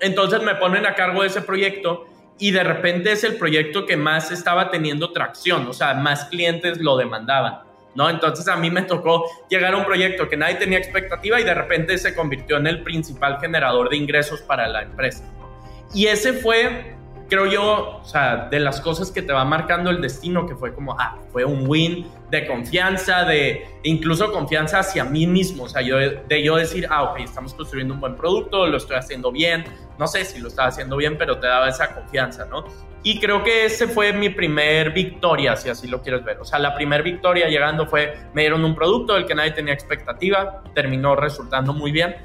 Entonces 0.00 0.42
me 0.42 0.54
ponen 0.56 0.86
a 0.86 0.94
cargo 0.94 1.22
de 1.22 1.28
ese 1.28 1.42
proyecto 1.42 2.06
y 2.38 2.50
de 2.50 2.64
repente 2.64 3.12
es 3.12 3.24
el 3.24 3.36
proyecto 3.36 3.86
que 3.86 3.96
más 3.96 4.30
estaba 4.30 4.70
teniendo 4.70 5.12
tracción, 5.12 5.66
o 5.68 5.72
sea, 5.72 5.94
más 5.94 6.26
clientes 6.26 6.78
lo 6.78 6.96
demandaban, 6.96 7.60
¿no? 7.94 8.10
Entonces 8.10 8.46
a 8.48 8.56
mí 8.56 8.70
me 8.70 8.82
tocó 8.82 9.24
llegar 9.48 9.74
a 9.74 9.76
un 9.78 9.84
proyecto 9.84 10.28
que 10.28 10.36
nadie 10.36 10.56
tenía 10.56 10.78
expectativa 10.78 11.40
y 11.40 11.44
de 11.44 11.54
repente 11.54 11.96
se 11.98 12.14
convirtió 12.14 12.58
en 12.58 12.66
el 12.66 12.82
principal 12.82 13.38
generador 13.40 13.88
de 13.88 13.96
ingresos 13.96 14.42
para 14.42 14.68
la 14.68 14.82
empresa. 14.82 15.24
Y 15.94 16.06
ese 16.06 16.32
fue, 16.34 16.95
creo 17.28 17.46
yo, 17.46 18.00
o 18.02 18.04
sea, 18.04 18.48
de 18.50 18.60
las 18.60 18.80
cosas 18.80 19.10
que 19.10 19.22
te 19.22 19.32
va 19.32 19.44
marcando 19.44 19.90
el 19.90 20.00
destino, 20.00 20.46
que 20.46 20.54
fue 20.54 20.74
como, 20.74 20.96
ah, 20.98 21.18
fue 21.32 21.44
un 21.44 21.68
win 21.68 22.06
de 22.30 22.46
confianza, 22.46 23.24
de 23.24 23.66
incluso 23.82 24.32
confianza 24.32 24.80
hacia 24.80 25.04
mí 25.04 25.26
mismo, 25.26 25.64
o 25.64 25.68
sea, 25.68 25.82
yo, 25.82 25.96
de 25.98 26.42
yo 26.42 26.56
decir, 26.56 26.86
ah, 26.90 27.04
ok, 27.04 27.20
estamos 27.20 27.54
construyendo 27.54 27.94
un 27.94 28.00
buen 28.00 28.16
producto, 28.16 28.66
lo 28.66 28.76
estoy 28.76 28.96
haciendo 28.96 29.32
bien, 29.32 29.64
no 29.98 30.06
sé 30.06 30.24
si 30.24 30.40
lo 30.40 30.48
estaba 30.48 30.68
haciendo 30.68 30.96
bien, 30.96 31.16
pero 31.18 31.38
te 31.38 31.46
daba 31.46 31.68
esa 31.68 31.94
confianza, 31.94 32.46
¿no? 32.46 32.64
Y 33.02 33.20
creo 33.20 33.44
que 33.44 33.66
ese 33.66 33.86
fue 33.86 34.12
mi 34.12 34.30
primer 34.30 34.90
victoria, 34.90 35.54
si 35.54 35.68
así 35.68 35.86
lo 35.86 36.02
quieres 36.02 36.24
ver. 36.24 36.40
O 36.40 36.44
sea, 36.44 36.58
la 36.58 36.74
primer 36.74 37.04
victoria 37.04 37.48
llegando 37.48 37.86
fue, 37.86 38.18
me 38.34 38.42
dieron 38.42 38.64
un 38.64 38.74
producto 38.74 39.14
del 39.14 39.26
que 39.26 39.34
nadie 39.36 39.52
tenía 39.52 39.72
expectativa, 39.72 40.64
terminó 40.74 41.14
resultando 41.14 41.72
muy 41.72 41.92
bien. 41.92 42.16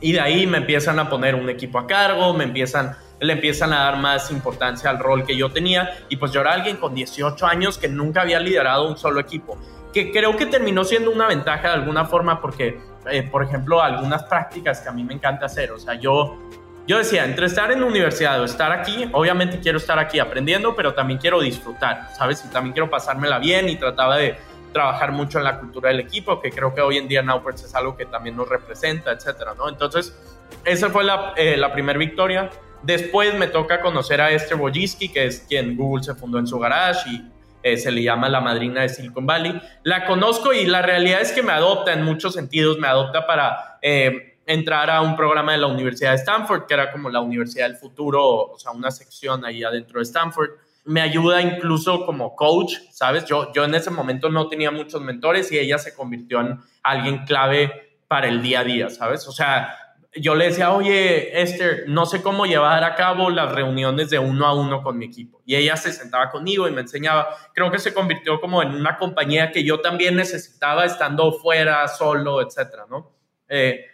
Y 0.00 0.12
de 0.12 0.20
ahí 0.20 0.46
me 0.46 0.56
empiezan 0.56 0.98
a 0.98 1.10
poner 1.10 1.34
un 1.34 1.50
equipo 1.50 1.78
a 1.78 1.86
cargo, 1.86 2.32
me 2.32 2.44
empiezan, 2.44 2.96
le 3.22 3.32
empiezan 3.32 3.72
a 3.72 3.84
dar 3.84 3.96
más 3.98 4.30
importancia 4.30 4.90
al 4.90 4.98
rol 4.98 5.24
que 5.24 5.36
yo 5.36 5.50
tenía. 5.50 5.90
Y 6.08 6.16
pues 6.16 6.32
yo 6.32 6.40
era 6.40 6.52
alguien 6.52 6.76
con 6.76 6.94
18 6.94 7.46
años 7.46 7.78
que 7.78 7.88
nunca 7.88 8.22
había 8.22 8.40
liderado 8.40 8.88
un 8.88 8.96
solo 8.96 9.20
equipo. 9.20 9.58
Que 9.92 10.10
creo 10.10 10.36
que 10.36 10.46
terminó 10.46 10.84
siendo 10.84 11.10
una 11.10 11.26
ventaja 11.26 11.68
de 11.68 11.74
alguna 11.74 12.04
forma 12.04 12.40
porque, 12.40 12.80
eh, 13.10 13.22
por 13.22 13.42
ejemplo, 13.42 13.82
algunas 13.82 14.24
prácticas 14.24 14.80
que 14.80 14.88
a 14.88 14.92
mí 14.92 15.04
me 15.04 15.14
encanta 15.14 15.46
hacer. 15.46 15.72
O 15.72 15.78
sea, 15.78 15.94
yo 15.94 16.38
yo 16.84 16.98
decía, 16.98 17.24
entre 17.24 17.46
estar 17.46 17.70
en 17.70 17.80
la 17.80 17.86
universidad 17.86 18.40
o 18.40 18.44
estar 18.44 18.72
aquí, 18.72 19.08
obviamente 19.12 19.60
quiero 19.60 19.78
estar 19.78 20.00
aquí 20.00 20.18
aprendiendo, 20.18 20.74
pero 20.74 20.94
también 20.94 21.20
quiero 21.20 21.40
disfrutar, 21.40 22.08
¿sabes? 22.18 22.44
Y 22.44 22.48
también 22.48 22.72
quiero 22.72 22.90
pasármela 22.90 23.38
bien 23.38 23.68
y 23.68 23.76
trataba 23.76 24.16
de, 24.16 24.36
trabajar 24.72 25.12
mucho 25.12 25.38
en 25.38 25.44
la 25.44 25.58
cultura 25.58 25.90
del 25.90 26.00
equipo, 26.00 26.40
que 26.40 26.50
creo 26.50 26.74
que 26.74 26.80
hoy 26.80 26.98
en 26.98 27.06
día 27.06 27.22
Nauperts 27.22 27.64
es 27.64 27.74
algo 27.74 27.96
que 27.96 28.06
también 28.06 28.36
nos 28.36 28.48
representa, 28.48 29.12
etcétera, 29.12 29.54
¿no? 29.56 29.68
Entonces, 29.68 30.16
esa 30.64 30.90
fue 30.90 31.04
la, 31.04 31.34
eh, 31.36 31.56
la 31.56 31.72
primera 31.72 31.98
victoria. 31.98 32.50
Después 32.82 33.34
me 33.34 33.46
toca 33.46 33.80
conocer 33.80 34.20
a 34.20 34.30
Esther 34.30 34.58
Wojcicki, 34.58 35.08
que 35.08 35.26
es 35.26 35.40
quien 35.48 35.76
Google 35.76 36.02
se 36.02 36.14
fundó 36.14 36.38
en 36.38 36.46
su 36.46 36.58
garage 36.58 37.08
y 37.10 37.22
eh, 37.62 37.76
se 37.76 37.92
le 37.92 38.02
llama 38.02 38.28
la 38.28 38.40
madrina 38.40 38.82
de 38.82 38.88
Silicon 38.88 39.24
Valley. 39.24 39.60
La 39.84 40.04
conozco 40.04 40.52
y 40.52 40.66
la 40.66 40.82
realidad 40.82 41.20
es 41.20 41.32
que 41.32 41.42
me 41.42 41.52
adopta 41.52 41.92
en 41.92 42.02
muchos 42.02 42.34
sentidos, 42.34 42.78
me 42.78 42.88
adopta 42.88 43.24
para 43.26 43.78
eh, 43.80 44.38
entrar 44.46 44.90
a 44.90 45.00
un 45.00 45.14
programa 45.14 45.52
de 45.52 45.58
la 45.58 45.68
Universidad 45.68 46.10
de 46.10 46.16
Stanford, 46.16 46.66
que 46.66 46.74
era 46.74 46.90
como 46.90 47.08
la 47.08 47.20
Universidad 47.20 47.68
del 47.68 47.76
Futuro, 47.76 48.24
o 48.52 48.58
sea, 48.58 48.72
una 48.72 48.90
sección 48.90 49.44
ahí 49.44 49.62
adentro 49.62 50.00
de 50.00 50.02
Stanford. 50.02 50.50
Me 50.84 51.00
ayuda 51.00 51.40
incluso 51.40 52.04
como 52.04 52.34
coach, 52.34 52.74
¿sabes? 52.90 53.24
Yo, 53.26 53.52
yo 53.52 53.64
en 53.64 53.76
ese 53.76 53.90
momento 53.90 54.28
no 54.28 54.48
tenía 54.48 54.72
muchos 54.72 55.00
mentores 55.00 55.52
y 55.52 55.58
ella 55.58 55.78
se 55.78 55.94
convirtió 55.94 56.40
en 56.40 56.58
alguien 56.82 57.24
clave 57.24 57.92
para 58.08 58.26
el 58.26 58.42
día 58.42 58.60
a 58.60 58.64
día, 58.64 58.90
¿sabes? 58.90 59.28
O 59.28 59.32
sea, 59.32 59.78
yo 60.14 60.34
le 60.34 60.46
decía, 60.46 60.72
oye, 60.72 61.40
Esther, 61.40 61.84
no 61.86 62.04
sé 62.04 62.22
cómo 62.22 62.44
llevar 62.44 62.84
a 62.84 62.94
cabo 62.94 63.30
las 63.30 63.50
reuniones 63.50 64.10
de 64.10 64.18
uno 64.18 64.46
a 64.46 64.54
uno 64.54 64.82
con 64.82 64.98
mi 64.98 65.06
equipo. 65.06 65.40
Y 65.46 65.56
ella 65.56 65.76
se 65.76 65.92
sentaba 65.92 66.30
conmigo 66.30 66.68
y 66.68 66.70
me 66.70 66.82
enseñaba. 66.82 67.34
Creo 67.54 67.70
que 67.70 67.78
se 67.78 67.94
convirtió 67.94 68.38
como 68.40 68.62
en 68.62 68.74
una 68.74 68.98
compañía 68.98 69.50
que 69.50 69.64
yo 69.64 69.80
también 69.80 70.16
necesitaba 70.16 70.84
estando 70.84 71.32
fuera, 71.32 71.88
solo, 71.88 72.42
etcétera, 72.42 72.84
¿no? 72.90 73.16
Eh, 73.48 73.86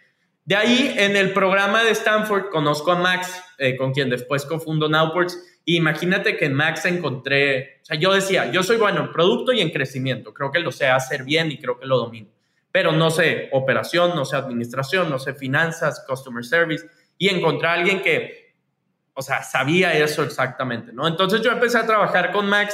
de 0.43 0.55
ahí, 0.55 0.93
en 0.97 1.15
el 1.15 1.31
programa 1.31 1.83
de 1.83 1.91
Stanford, 1.91 2.49
conozco 2.49 2.91
a 2.91 2.95
Max, 2.95 3.41
eh, 3.57 3.77
con 3.77 3.93
quien 3.93 4.09
después 4.09 4.45
cofundo 4.45 4.89
Nowports. 4.89 5.61
Y 5.63 5.77
imagínate 5.77 6.35
que 6.35 6.45
en 6.45 6.53
Max 6.53 6.85
encontré, 6.85 7.79
o 7.83 7.85
sea, 7.85 7.97
yo 7.97 8.11
decía, 8.11 8.51
yo 8.51 8.63
soy 8.63 8.77
bueno 8.77 9.01
en 9.01 9.11
producto 9.11 9.53
y 9.53 9.61
en 9.61 9.69
crecimiento. 9.69 10.33
Creo 10.33 10.51
que 10.51 10.59
lo 10.59 10.71
sé 10.71 10.87
hacer 10.87 11.23
bien 11.23 11.51
y 11.51 11.59
creo 11.59 11.79
que 11.79 11.85
lo 11.85 11.97
domino 11.97 12.38
pero 12.79 12.93
no 12.93 13.11
sé 13.11 13.49
operación, 13.51 14.15
no 14.15 14.23
sé 14.23 14.37
administración, 14.37 15.09
no 15.09 15.19
sé 15.19 15.33
finanzas, 15.33 16.05
customer 16.07 16.45
service, 16.45 16.89
y 17.17 17.27
encontrar 17.27 17.75
a 17.75 17.81
alguien 17.81 18.01
que, 18.01 18.55
o 19.13 19.21
sea, 19.21 19.43
sabía 19.43 19.93
eso 19.97 20.23
exactamente, 20.23 20.93
¿no? 20.93 21.05
Entonces 21.05 21.41
yo 21.41 21.51
empecé 21.51 21.77
a 21.77 21.85
trabajar 21.85 22.31
con 22.31 22.47
Max 22.47 22.73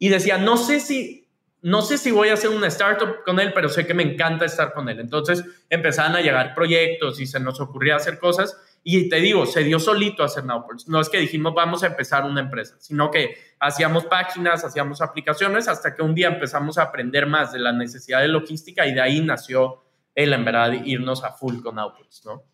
y 0.00 0.08
decía, 0.08 0.36
no 0.36 0.56
sé 0.56 0.80
si, 0.80 1.28
no 1.62 1.82
sé 1.82 1.96
si 1.96 2.10
voy 2.10 2.30
a 2.30 2.34
hacer 2.34 2.50
una 2.50 2.66
startup 2.66 3.22
con 3.24 3.38
él, 3.38 3.52
pero 3.54 3.68
sé 3.68 3.86
que 3.86 3.94
me 3.94 4.02
encanta 4.02 4.46
estar 4.46 4.72
con 4.72 4.88
él. 4.88 4.98
Entonces 4.98 5.44
empezaban 5.70 6.16
a 6.16 6.22
llegar 6.22 6.52
proyectos 6.52 7.20
y 7.20 7.26
se 7.28 7.38
nos 7.38 7.60
ocurría 7.60 7.94
hacer 7.94 8.18
cosas 8.18 8.60
y 8.88 9.08
te 9.08 9.16
digo, 9.16 9.46
se 9.46 9.64
dio 9.64 9.80
solito 9.80 10.22
hacer 10.22 10.44
Nowports. 10.44 10.86
No 10.86 11.00
es 11.00 11.08
que 11.08 11.18
dijimos 11.18 11.52
vamos 11.52 11.82
a 11.82 11.88
empezar 11.88 12.24
una 12.24 12.40
empresa, 12.40 12.76
sino 12.78 13.10
que 13.10 13.36
hacíamos 13.58 14.04
páginas, 14.04 14.62
hacíamos 14.64 15.00
aplicaciones, 15.00 15.66
hasta 15.66 15.92
que 15.92 16.02
un 16.02 16.14
día 16.14 16.28
empezamos 16.28 16.78
a 16.78 16.82
aprender 16.82 17.26
más 17.26 17.52
de 17.52 17.58
la 17.58 17.72
necesidad 17.72 18.20
de 18.20 18.28
logística 18.28 18.86
y 18.86 18.94
de 18.94 19.00
ahí 19.00 19.20
nació 19.20 19.82
el, 20.14 20.32
en 20.32 20.44
verdad, 20.44 20.72
irnos 20.84 21.24
a 21.24 21.32
full 21.32 21.62
con 21.62 21.80
Outputs, 21.80 22.26
¿no? 22.26 22.44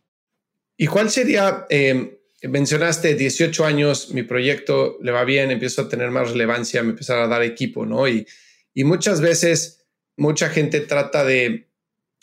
¿Y 0.75 0.87
cuál 0.87 1.11
sería, 1.11 1.67
em, 1.69 2.13
mencionaste 2.45 3.15
18 3.15 3.67
años, 3.67 4.15
mi 4.15 4.23
proyecto 4.23 4.97
le 5.03 5.13
va 5.13 5.25
bien, 5.25 5.51
empiezo 5.51 5.83
a 5.83 5.89
tener 5.91 6.11
más 6.11 6.31
relevancia, 6.31 6.83
me 6.83 6.93
empezar 6.93 7.19
a 7.19 7.29
dar 7.29 7.43
equipo, 7.43 7.85
¿no? 7.85 8.09
Y, 8.09 8.27
y 8.73 8.85
muchas 8.85 9.21
veces, 9.21 9.85
mucha 10.17 10.49
gente 10.49 10.81
trata 10.81 11.27
de 11.27 11.69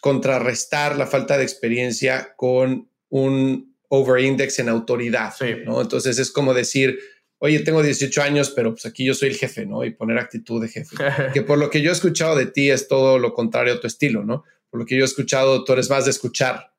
contrarrestar 0.01 0.97
la 0.97 1.05
falta 1.05 1.37
de 1.37 1.43
experiencia 1.43 2.33
con 2.35 2.89
un 3.09 3.68
over-index 3.89 4.60
en 4.60 4.69
autoridad, 4.69 5.34
¿no? 5.65 5.81
Entonces 5.81 6.17
es 6.19 6.31
como 6.31 6.53
decir, 6.53 7.00
oye, 7.39 7.60
tengo 7.60 7.81
18 7.81 8.22
años, 8.22 8.51
pero 8.55 8.72
pues 8.72 8.86
aquí 8.86 9.05
yo 9.05 9.13
soy 9.13 9.29
el 9.29 9.36
jefe, 9.36 9.65
¿no? 9.65 9.84
Y 9.84 9.91
poner 9.91 10.17
actitud 10.17 10.62
de 10.62 10.69
jefe. 10.69 10.96
que 11.34 11.41
por 11.41 11.58
lo 11.58 11.69
que 11.69 11.81
yo 11.81 11.89
he 11.89 11.93
escuchado 11.93 12.36
de 12.36 12.46
ti 12.46 12.69
es 12.69 12.88
todo 12.88 13.17
lo 13.17 13.34
contrario 13.34 13.74
a 13.74 13.79
tu 13.79 13.88
estilo, 13.88 14.24
¿no? 14.24 14.43
Por 14.69 14.79
lo 14.79 14.86
que 14.86 14.96
yo 14.96 15.01
he 15.01 15.05
escuchado, 15.05 15.63
tú 15.63 15.74
eres 15.74 15.89
más 15.89 16.05
de 16.05 16.12
escuchar. 16.12 16.72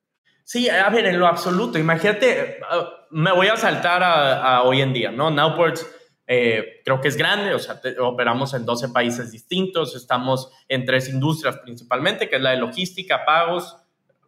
Sí, 0.45 0.69
a 0.69 0.89
ver, 0.91 1.07
en 1.07 1.19
lo 1.19 1.27
absoluto. 1.27 1.79
Imagínate, 1.79 2.59
uh, 2.61 2.85
me 3.11 3.33
voy 3.33 3.49
a 3.49 3.57
saltar 3.57 4.03
a, 4.03 4.63
hoy 4.63 4.81
en 4.81 4.93
día, 4.93 5.11
¿no? 5.11 5.31
Nowports 5.31 5.87
eh, 6.33 6.81
creo 6.85 7.01
que 7.01 7.09
es 7.09 7.17
grande, 7.17 7.55
o 7.55 7.59
sea, 7.59 7.81
operamos 7.99 8.55
en 8.55 8.65
12 8.65 8.91
países 8.91 9.33
distintos, 9.33 9.97
estamos 9.97 10.53
en 10.69 10.85
tres 10.85 11.09
industrias 11.09 11.59
principalmente, 11.59 12.29
que 12.29 12.37
es 12.37 12.43
la 12.43 12.51
de 12.51 12.59
logística, 12.59 13.25
pagos, 13.25 13.77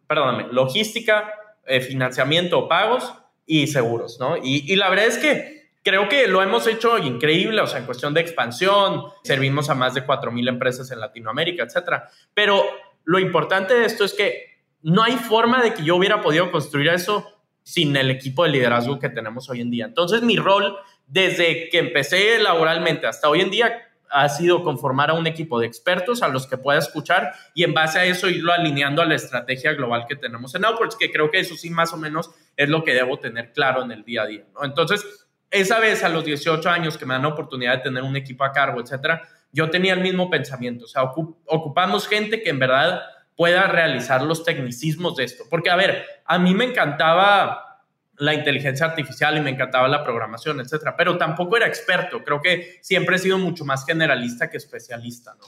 perdóname, 0.05 0.47
logística, 0.51 1.33
eh, 1.65 1.81
financiamiento 1.81 2.67
pagos 2.67 3.13
y 3.45 3.67
seguros, 3.67 4.19
¿no? 4.19 4.37
Y, 4.41 4.75
la 4.75 4.89
verdad 4.89 5.07
es 5.07 5.17
que 5.17 5.71
creo 5.83 6.07
que 6.09 6.27
lo 6.27 6.41
hemos 6.41 6.67
hecho 6.67 6.97
increíble, 6.97 7.61
o 7.61 7.67
sea, 7.67 7.79
en 7.79 7.85
cuestión 7.85 8.13
de 8.13 8.21
expansión, 8.21 9.03
servimos 9.23 9.69
a 9.69 9.75
más 9.75 9.93
de 9.93 10.05
4.000 10.05 10.47
empresas 10.49 10.91
en 10.91 10.99
Latinoamérica, 10.99 11.63
etcétera. 11.63 12.09
Pero 12.33 12.63
lo 13.03 13.19
importante 13.19 13.73
de 13.73 13.85
esto 13.85 14.05
es 14.05 14.13
que 14.13 14.53
no 14.81 15.03
hay 15.03 15.13
forma 15.13 15.61
de 15.61 15.73
que 15.73 15.83
yo 15.83 15.95
hubiera 15.95 16.21
podido 16.21 16.51
construir 16.51 16.89
eso 16.89 17.29
sin 17.63 17.95
el 17.95 18.11
equipo 18.11 18.43
de 18.43 18.49
liderazgo 18.49 18.99
que 18.99 19.09
tenemos 19.09 19.49
hoy 19.49 19.61
en 19.61 19.71
día. 19.71 19.85
Entonces, 19.85 20.21
mi 20.21 20.37
rol 20.37 20.77
desde 21.07 21.69
que 21.69 21.79
empecé 21.79 22.39
laboralmente 22.39 23.07
hasta 23.07 23.29
hoy 23.29 23.41
en 23.41 23.51
día 23.51 23.92
ha 24.13 24.29
sido 24.29 24.63
conformar 24.63 25.09
a 25.09 25.13
un 25.13 25.25
equipo 25.25 25.59
de 25.59 25.65
expertos 25.65 26.21
a 26.21 26.27
los 26.27 26.45
que 26.45 26.57
pueda 26.57 26.77
escuchar 26.77 27.33
y 27.55 27.63
en 27.63 27.73
base 27.73 27.97
a 27.97 28.05
eso 28.05 28.29
irlo 28.29 28.53
alineando 28.53 29.01
a 29.01 29.05
la 29.05 29.15
estrategia 29.15 29.73
global 29.73 30.05
que 30.07 30.15
tenemos 30.15 30.53
en 30.53 30.65
Outwards, 30.65 30.95
que 30.95 31.11
creo 31.11 31.31
que 31.31 31.39
eso 31.39 31.55
sí 31.55 31.71
más 31.71 31.93
o 31.93 31.97
menos 31.97 32.29
es 32.55 32.69
lo 32.69 32.83
que 32.83 32.93
debo 32.93 33.17
tener 33.17 33.51
claro 33.51 33.83
en 33.83 33.91
el 33.91 34.03
día 34.03 34.21
a 34.21 34.27
día. 34.27 34.43
Entonces, 34.61 35.27
esa 35.49 35.79
vez 35.79 36.03
a 36.03 36.09
los 36.09 36.23
18 36.23 36.69
años 36.69 36.97
que 36.97 37.05
me 37.05 37.15
dan 37.15 37.23
la 37.23 37.29
oportunidad 37.29 37.77
de 37.77 37.83
tener 37.83 38.03
un 38.03 38.15
equipo 38.15 38.43
a 38.43 38.51
cargo, 38.51 38.79
etcétera, 38.79 39.23
yo 39.51 39.69
tenía 39.69 39.93
el 39.93 40.01
mismo 40.01 40.29
pensamiento, 40.29 40.85
o 40.85 40.87
sea, 40.87 41.03
ocupamos 41.03 42.07
gente 42.07 42.41
que 42.41 42.49
en 42.49 42.59
verdad 42.59 43.01
pueda 43.35 43.67
realizar 43.67 44.21
los 44.21 44.43
tecnicismos 44.43 45.15
de 45.15 45.23
esto, 45.23 45.43
porque 45.49 45.69
a 45.69 45.75
ver, 45.75 46.05
a 46.25 46.37
mí 46.37 46.53
me 46.53 46.65
encantaba 46.65 47.72
la 48.17 48.33
inteligencia 48.33 48.85
artificial 48.85 49.37
y 49.37 49.41
me 49.41 49.49
encantaba 49.49 49.87
la 49.87 50.03
programación, 50.03 50.59
etcétera, 50.59 50.95
pero 50.95 51.17
tampoco 51.17 51.57
era 51.57 51.67
experto. 51.67 52.23
Creo 52.23 52.41
que 52.41 52.77
siempre 52.81 53.15
he 53.15 53.19
sido 53.19 53.37
mucho 53.37 53.65
más 53.65 53.85
generalista 53.85 54.49
que 54.49 54.57
especialista, 54.57 55.35
¿no? 55.39 55.45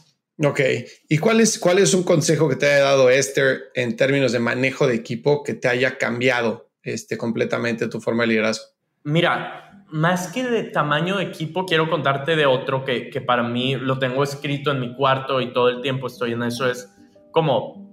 Ok. 0.50 0.60
¿Y 1.08 1.18
cuál 1.18 1.40
es, 1.40 1.58
cuál 1.58 1.80
es 1.80 1.94
un 1.94 2.04
consejo 2.04 2.50
que 2.50 2.58
te 2.58 2.66
haya 2.66 2.84
dado 2.84 3.10
Esther 3.10 3.72
en 3.74 3.96
términos 3.96 4.34
de 4.34 4.40
manejo 4.40 4.86
de 4.86 4.96
equipo 4.96 5.44
que 5.44 5.54
te 5.54 5.68
haya 5.68 5.98
cambiado 5.98 6.70
este, 6.84 7.18
completamente 7.18 7.88
tu 7.88 8.02
forma 8.02 8.24
de 8.24 8.28
liderazgo? 8.28 8.66
Mira, 9.04 9.86
más 9.92 10.28
que 10.28 10.44
de 10.44 10.64
tamaño 10.64 11.18
de 11.18 11.26
equipo, 11.26 11.66
quiero 11.66 11.90
contarte 11.90 12.36
de 12.36 12.46
otro 12.46 12.84
que, 12.84 13.10
que 13.10 13.22
para 13.22 13.44
mí 13.44 13.76
lo 13.76 13.98
tengo 13.98 14.24
escrito 14.24 14.72
en 14.72 14.82
mi 14.82 14.94
cuarto 14.96 15.40
y 15.40 15.54
todo 15.54 15.70
el 15.70 15.82
tiempo 15.82 16.08
estoy 16.08 16.34
en 16.34 16.44
eso. 16.44 16.70
Es 16.70 16.90
como 17.32 17.86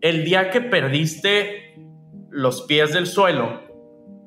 el 0.00 0.24
día 0.24 0.50
que 0.50 0.62
perdiste 0.62 1.74
los 2.30 2.62
pies 2.62 2.94
del 2.94 3.06
suelo, 3.06 3.71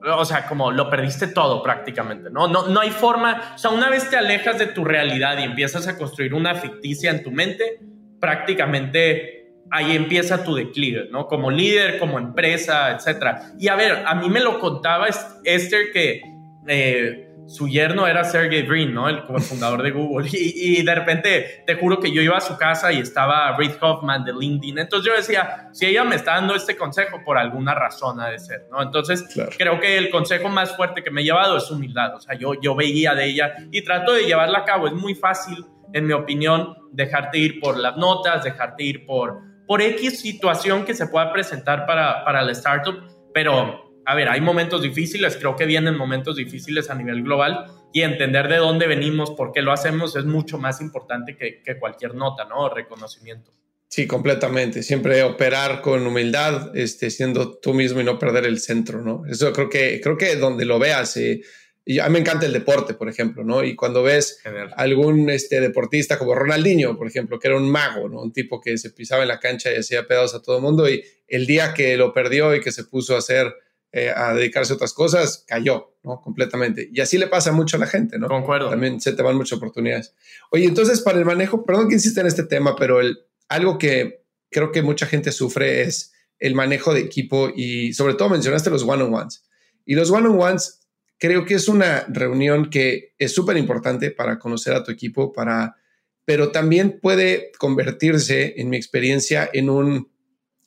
o 0.06 0.26
sea, 0.26 0.48
como 0.48 0.72
lo 0.72 0.90
perdiste 0.90 1.28
todo 1.28 1.64
prácticamente, 1.64 2.30
¿no? 2.30 2.48
¿no? 2.48 2.68
No 2.68 2.80
hay 2.80 2.92
forma, 2.92 3.54
o 3.56 3.58
sea, 3.58 3.72
una 3.72 3.90
vez 3.90 4.10
te 4.10 4.18
alejas 4.18 4.60
de 4.60 4.68
tu 4.68 4.84
realidad 4.84 5.38
y 5.40 5.44
empiezas 5.44 5.88
a 5.88 5.98
construir 5.98 6.34
una 6.34 6.56
ficticia 6.56 7.12
en 7.12 7.24
tu 7.24 7.32
mente, 7.32 7.80
prácticamente 8.20 9.36
ahí 9.72 9.96
empieza 9.96 10.44
tu 10.44 10.56
declive, 10.56 11.08
¿no? 11.12 11.28
Como 11.28 11.50
líder, 11.52 11.98
como 11.98 12.20
empresa, 12.20 12.92
etcétera. 12.92 13.54
Y 13.60 13.68
a 13.68 13.76
ver, 13.76 14.04
a 14.06 14.16
mí 14.16 14.30
me 14.30 14.40
lo 14.40 14.60
contaba 14.60 15.08
Esther 15.44 15.92
que 15.92 16.22
eh, 16.68 17.25
su 17.48 17.68
yerno 17.68 18.08
era 18.08 18.24
Sergey 18.24 18.64
Brin, 18.64 18.94
¿no? 18.94 19.08
El 19.08 19.22
fundador 19.42 19.84
de 19.84 19.92
Google. 19.92 20.30
Y, 20.36 20.84
de 20.84 20.96
repente, 20.96 21.64
te 21.66 21.76
juro 21.76 22.00
que 22.00 22.12
yo 22.12 22.22
iba 22.22 22.38
a 22.38 22.42
su 22.42 22.58
casa 22.58 22.92
y 22.92 23.00
estaba 23.00 23.56
Reid 23.58 23.74
Hoffman 23.80 24.24
de 24.24 24.34
LinkedIn. 24.34 24.80
Entonces 24.80 25.08
yo 25.08 25.16
decía, 25.16 25.70
si 25.74 25.86
ella 25.86 26.04
me 26.04 26.16
está 26.16 26.34
dando 26.34 26.56
este 26.56 26.76
consejo, 26.76 27.22
por 27.24 27.38
alguna 27.38 27.76
razón 27.76 28.20
ha 28.20 28.30
de 28.30 28.40
ser, 28.40 28.68
¿no? 28.72 28.82
Entonces 28.82 29.26
creo 29.58 29.80
que 29.80 29.98
el 29.98 30.10
consejo 30.10 30.50
más 30.50 30.76
fuerte 30.76 31.04
que 31.04 31.12
me 31.12 31.22
he 31.22 31.24
llevado 31.24 31.58
es 31.58 31.70
humildad. 31.70 32.16
O 32.16 32.20
sea, 32.20 32.36
yo, 32.36 32.60
yo 32.60 32.76
veía 32.76 33.14
de 33.14 33.26
ella 33.26 33.56
y 33.72 33.84
trato 33.84 34.14
de 34.14 34.24
llevarla 34.24 34.60
a 34.60 34.66
cabo. 34.66 34.88
Es 34.88 34.94
muy 34.94 35.16
fácil, 35.16 35.66
en 35.94 36.08
mi 36.08 36.14
opinión, 36.14 36.76
dejarte 36.92 37.38
ir 37.38 37.60
por 37.60 37.78
las 37.78 37.96
notas, 37.98 38.44
dejarte 38.44 38.84
ir 38.84 39.06
por, 39.06 39.42
por 39.68 39.82
X 39.82 40.20
situación 40.20 40.86
que 40.86 40.94
se 40.94 41.08
pueda 41.08 41.32
presentar 41.32 41.86
para, 41.86 42.24
para 42.24 42.42
la 42.42 42.52
startup, 42.52 43.04
pero 43.34 43.85
a 44.06 44.16
ver, 44.16 44.30
hay 44.30 44.42
momentos 44.42 44.82
difíciles, 44.82 45.36
creo 45.38 45.56
que 45.56 45.66
vienen 45.66 45.98
momentos 45.98 46.36
difíciles 46.36 46.90
a 46.90 46.96
nivel 46.96 47.24
global 47.24 47.66
y 47.92 48.02
entender 48.02 48.48
de 48.48 48.58
dónde 48.58 48.88
venimos, 48.88 49.32
por 49.32 49.52
qué 49.52 49.62
lo 49.62 49.72
hacemos, 49.72 50.16
es 50.16 50.26
mucho 50.26 50.58
más 50.58 50.82
importante 50.82 51.36
que, 51.36 51.80
cualquier 51.80 52.14
nota, 52.14 52.46
¿no? 52.46 52.66
O 52.66 52.70
reconocimiento. 52.70 53.52
Sí, 53.88 54.08
completamente. 54.08 54.84
Siempre 54.84 55.24
operar 55.24 55.82
con 55.82 56.06
humildad, 56.06 56.76
este, 56.76 57.10
siendo 57.10 57.58
tú 57.58 57.74
mismo 57.74 58.02
y 58.02 58.04
no 58.04 58.20
perder 58.20 58.46
el 58.46 58.60
centro, 58.60 59.02
¿no? 59.02 59.24
Eso 59.26 59.54
creo 59.54 59.70
que, 59.70 60.02
creo 60.02 60.18
que 60.18 60.36
donde 60.36 60.66
lo 60.66 60.78
veas, 60.78 61.16
eh, 61.18 61.42
y 61.88 62.00
a 62.00 62.08
mí 62.08 62.14
me 62.14 62.20
encanta 62.20 62.48
el 62.48 62.54
deporte, 62.54 62.96
por 62.96 63.08
ejemplo, 63.08 63.44
¿no? 63.44 63.64
Y 63.64 63.76
cuando 63.76 64.02
ves 64.02 64.42
algún 64.76 65.30
este, 65.30 65.62
deportista 65.62 66.18
como 66.18 66.34
Ronaldinho, 66.34 66.98
por 66.98 67.08
ejemplo, 67.08 67.40
que 67.40 67.48
era 67.48 67.58
un 67.58 67.70
mago, 67.70 68.10
¿no? 68.10 68.22
Un 68.22 68.34
tipo 68.34 68.60
que 68.60 68.78
se 68.80 68.90
pisaba 68.90 69.22
en 69.22 69.28
la 69.28 69.40
cancha 69.40 69.72
y 69.72 69.78
hacía 69.78 70.08
pedazos 70.08 70.42
a 70.42 70.42
todo 70.42 70.58
el 70.58 70.64
mundo 70.64 70.90
y 70.90 71.04
el 71.28 71.46
día 71.46 71.76
que 71.76 71.96
lo 71.96 72.12
perdió 72.12 72.56
y 72.56 72.60
que 72.60 72.72
se 72.72 72.86
puso 72.86 73.16
a 73.16 73.20
hacer 73.20 73.54
eh, 73.98 74.12
a 74.14 74.34
dedicarse 74.34 74.74
a 74.74 74.76
otras 74.76 74.92
cosas, 74.92 75.46
cayó, 75.48 75.96
¿no? 76.04 76.20
Completamente. 76.20 76.90
Y 76.92 77.00
así 77.00 77.18
le 77.18 77.28
pasa 77.28 77.54
mucho 77.54 77.78
a 77.78 77.80
la 77.80 77.88
gente, 77.88 78.20
¿no? 78.20 78.28
Concuerdo. 78.28 78.70
También 78.70 79.00
se 79.00 79.14
te 79.14 79.24
van 79.24 79.38
muchas 79.38 79.56
oportunidades. 79.58 80.14
Oye, 80.52 80.66
entonces 80.66 81.00
para 81.00 81.18
el 81.18 81.24
manejo, 81.24 81.64
perdón 81.64 81.88
que 81.88 81.94
insiste 81.94 82.20
en 82.20 82.28
este 82.28 82.44
tema, 82.44 82.76
pero 82.76 83.00
el, 83.00 83.20
algo 83.48 83.78
que 83.78 84.26
creo 84.52 84.74
que 84.74 84.82
mucha 84.82 85.06
gente 85.06 85.32
sufre 85.32 85.84
es 85.84 86.12
el 86.40 86.56
manejo 86.56 86.94
de 86.94 87.00
equipo 87.00 87.54
y 87.56 87.94
sobre 87.94 88.16
todo 88.16 88.28
mencionaste 88.28 88.70
los 88.70 88.84
one-on-ones. 88.84 89.46
Y 89.86 89.96
los 89.96 90.12
one-on-ones 90.12 90.82
creo 91.18 91.46
que 91.46 91.54
es 91.54 91.70
una 91.70 92.02
reunión 92.10 92.70
que 92.70 93.14
es 93.18 93.34
súper 93.34 93.56
importante 93.56 94.12
para 94.12 94.40
conocer 94.40 94.74
a 94.74 94.84
tu 94.84 94.92
equipo, 94.92 95.32
para, 95.32 95.78
pero 96.26 96.52
también 96.52 97.00
puede 97.02 97.54
convertirse, 97.60 98.56
en 98.58 98.70
mi 98.70 98.76
experiencia, 98.76 99.50
en 99.54 99.70
un, 99.70 100.12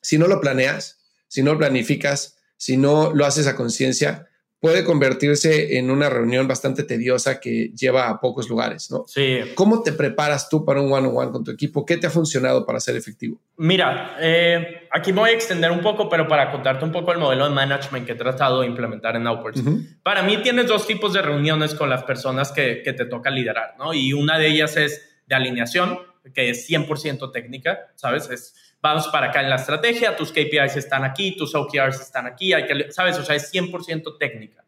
si 0.00 0.16
no 0.16 0.28
lo 0.28 0.40
planeas, 0.40 0.98
si 1.26 1.42
no 1.42 1.52
lo 1.52 1.58
planificas, 1.58 2.37
si 2.58 2.76
no 2.76 3.14
lo 3.14 3.24
haces 3.24 3.46
a 3.46 3.56
conciencia, 3.56 4.28
puede 4.60 4.84
convertirse 4.84 5.78
en 5.78 5.90
una 5.90 6.10
reunión 6.10 6.48
bastante 6.48 6.82
tediosa 6.82 7.38
que 7.38 7.70
lleva 7.76 8.08
a 8.08 8.20
pocos 8.20 8.48
lugares, 8.48 8.90
¿no? 8.90 9.04
Sí. 9.06 9.38
¿Cómo 9.54 9.82
te 9.82 9.92
preparas 9.92 10.48
tú 10.48 10.64
para 10.64 10.80
un 10.80 10.92
one-on-one 10.92 11.30
con 11.30 11.44
tu 11.44 11.52
equipo? 11.52 11.86
¿Qué 11.86 11.96
te 11.96 12.08
ha 12.08 12.10
funcionado 12.10 12.66
para 12.66 12.80
ser 12.80 12.96
efectivo? 12.96 13.40
Mira, 13.56 14.16
eh, 14.20 14.88
aquí 14.90 15.12
me 15.12 15.20
voy 15.20 15.30
a 15.30 15.34
extender 15.34 15.70
un 15.70 15.80
poco, 15.80 16.08
pero 16.08 16.26
para 16.26 16.50
contarte 16.50 16.84
un 16.84 16.92
poco 16.92 17.12
el 17.12 17.18
modelo 17.18 17.48
de 17.48 17.54
management 17.54 18.04
que 18.04 18.12
he 18.12 18.16
tratado 18.16 18.60
de 18.62 18.66
implementar 18.66 19.14
en 19.14 19.26
Outwards. 19.28 19.62
Para 20.02 20.22
mí 20.22 20.38
tienes 20.42 20.66
dos 20.66 20.86
tipos 20.86 21.12
de 21.12 21.22
reuniones 21.22 21.74
con 21.74 21.88
las 21.88 22.02
personas 22.02 22.50
que, 22.50 22.82
que 22.82 22.92
te 22.92 23.04
toca 23.04 23.30
liderar, 23.30 23.76
¿no? 23.78 23.94
Y 23.94 24.12
una 24.12 24.38
de 24.38 24.48
ellas 24.48 24.76
es 24.76 25.08
de 25.26 25.36
alineación, 25.36 26.00
que 26.34 26.50
es 26.50 26.68
100% 26.68 27.30
técnica, 27.32 27.92
¿sabes? 27.94 28.28
Es 28.28 28.54
vamos 28.80 29.08
para 29.08 29.28
acá 29.28 29.40
en 29.40 29.50
la 29.50 29.56
estrategia, 29.56 30.16
tus 30.16 30.30
KPIs 30.30 30.76
están 30.76 31.04
aquí, 31.04 31.36
tus 31.36 31.54
OKRs 31.54 32.00
están 32.00 32.26
aquí, 32.26 32.52
hay 32.52 32.66
que, 32.66 32.92
¿sabes? 32.92 33.18
O 33.18 33.24
sea, 33.24 33.36
es 33.36 33.52
100% 33.52 34.18
técnica. 34.18 34.64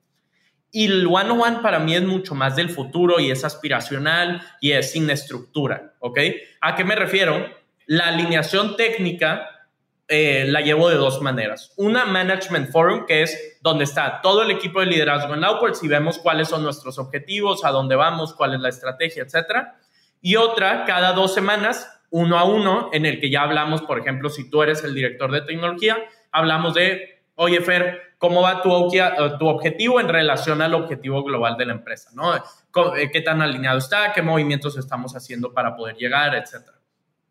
Y 0.73 0.87
el 0.87 1.07
one-on-one 1.07 1.59
para 1.62 1.81
mí 1.81 1.96
es 1.96 2.03
mucho 2.03 2.35
más 2.35 2.55
del 2.55 2.70
futuro 2.70 3.18
y 3.18 3.31
es 3.31 3.44
aspiracional 3.44 4.42
y 4.61 4.73
es 4.73 4.92
sin 4.92 5.11
estructura, 5.11 5.94
¿ok? 5.99 6.18
¿A 6.61 6.77
qué 6.77 6.85
me 6.85 6.94
refiero? 6.94 7.44
La 7.87 8.07
alineación 8.07 8.77
técnica 8.77 9.61
eh, 10.12 10.44
la 10.49 10.61
llevo 10.61 10.88
de 10.88 10.96
dos 10.96 11.20
maneras. 11.23 11.73
Una, 11.77 12.05
Management 12.05 12.73
Forum, 12.73 13.07
que 13.07 13.23
es 13.23 13.59
donde 13.62 13.85
está 13.85 14.20
todo 14.20 14.42
el 14.42 14.51
equipo 14.51 14.81
de 14.81 14.87
liderazgo 14.87 15.35
en 15.35 15.44
Outwards 15.44 15.85
y 15.85 15.88
vemos 15.88 16.18
cuáles 16.18 16.49
son 16.49 16.64
nuestros 16.64 16.99
objetivos, 16.99 17.64
a 17.64 17.70
dónde 17.70 17.94
vamos, 17.94 18.35
cuál 18.35 18.55
es 18.55 18.61
la 18.61 18.70
estrategia, 18.70 19.23
etcétera. 19.23 19.77
Y 20.20 20.35
otra, 20.35 20.85
cada 20.85 21.12
dos 21.12 21.33
semanas, 21.33 21.99
uno 22.11 22.38
a 22.38 22.44
uno, 22.44 22.90
en 22.92 23.07
el 23.07 23.20
que 23.20 23.31
ya 23.31 23.42
hablamos, 23.42 23.83
por 23.83 23.99
ejemplo, 23.99 24.29
si 24.29 24.51
tú 24.51 24.62
eres 24.62 24.85
el 24.85 24.94
director 24.94 25.31
de 25.31 25.42
tecnología, 25.42 25.96
hablamos 26.33 26.75
de, 26.75 27.23
oye, 27.37 27.61
Fer, 27.61 28.14
¿cómo 28.18 28.42
va 28.42 28.62
tu, 28.62 28.70
eh, 28.94 29.12
objetivo 29.40 30.01
en 30.01 30.09
relación 30.09 30.61
al 30.61 30.75
objetivo 30.75 31.23
global 31.23 31.57
de 31.57 31.66
la 31.66 31.73
empresa? 31.73 32.11
¿no? 32.14 32.35
Eh, 32.37 33.11
¿Qué 33.12 33.20
tan 33.20 33.42
alineado 33.42 33.79
está? 33.79 34.12
¿Qué 34.12 34.23
movimientos 34.23 34.77
estamos 34.77 35.14
haciendo 35.14 35.53
para 35.53 35.77
poder 35.77 35.96
llegar? 35.96 36.35
Etcétera. 36.35 36.79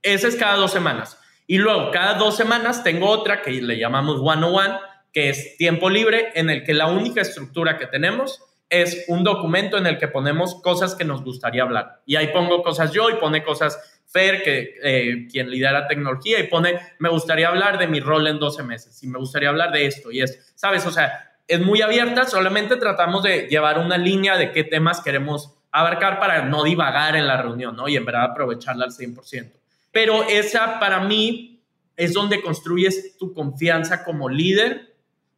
Ese 0.01 0.29
es 0.29 0.35
cada 0.35 0.55
dos 0.55 0.71
semanas. 0.71 1.19
Y 1.45 1.57
luego, 1.57 1.91
cada 1.91 2.13
dos 2.13 2.37
semanas 2.37 2.83
tengo 2.83 3.09
otra 3.09 3.41
que 3.41 3.51
le 3.51 3.77
llamamos 3.77 4.19
one-on-one, 4.21 4.75
que 5.11 5.29
es 5.29 5.57
tiempo 5.57 5.89
libre, 5.89 6.31
en 6.35 6.49
el 6.49 6.63
que 6.63 6.73
la 6.73 6.87
única 6.87 7.21
estructura 7.21 7.77
que 7.77 7.87
tenemos 7.87 8.43
es 8.69 9.05
un 9.07 9.23
documento 9.23 9.77
en 9.77 9.87
el 9.87 9.97
que 9.97 10.07
ponemos 10.07 10.61
cosas 10.61 10.93
que 10.95 11.05
nos 11.05 11.23
gustaría 11.23 11.63
hablar. 11.63 12.01
Y 12.05 12.15
ahí 12.15 12.27
pongo 12.27 12.61
cosas 12.61 12.91
yo 12.91 13.09
y 13.09 13.15
pone 13.15 13.43
cosas 13.43 13.98
Fer, 14.11 14.41
que, 14.41 14.75
eh, 14.81 15.27
quien 15.31 15.49
lidera 15.49 15.87
tecnología, 15.87 16.39
y 16.39 16.47
pone, 16.47 16.79
me 16.97 17.09
gustaría 17.09 17.47
hablar 17.47 17.77
de 17.77 17.87
mi 17.87 17.99
rol 17.99 18.27
en 18.27 18.39
12 18.39 18.63
meses 18.63 19.01
y 19.03 19.07
me 19.07 19.19
gustaría 19.19 19.49
hablar 19.49 19.71
de 19.71 19.85
esto 19.85 20.11
y 20.11 20.21
es, 20.21 20.51
¿sabes? 20.55 20.85
O 20.85 20.91
sea, 20.91 21.35
es 21.47 21.59
muy 21.59 21.81
abierta, 21.81 22.25
solamente 22.25 22.77
tratamos 22.77 23.23
de 23.23 23.47
llevar 23.47 23.79
una 23.79 23.97
línea 23.97 24.37
de 24.37 24.51
qué 24.51 24.63
temas 24.63 25.01
queremos 25.01 25.55
abarcar 25.71 26.19
para 26.19 26.43
no 26.43 26.63
divagar 26.63 27.15
en 27.15 27.27
la 27.27 27.41
reunión, 27.41 27.75
¿no? 27.75 27.87
Y 27.87 27.97
en 27.97 28.05
verdad 28.05 28.31
aprovecharla 28.31 28.85
al 28.85 28.91
100%. 28.91 29.51
Pero 29.91 30.23
esa 30.27 30.79
para 30.79 31.01
mí 31.01 31.61
es 31.95 32.13
donde 32.13 32.41
construyes 32.41 33.17
tu 33.17 33.33
confianza 33.33 34.03
como 34.03 34.29
líder, 34.29 34.89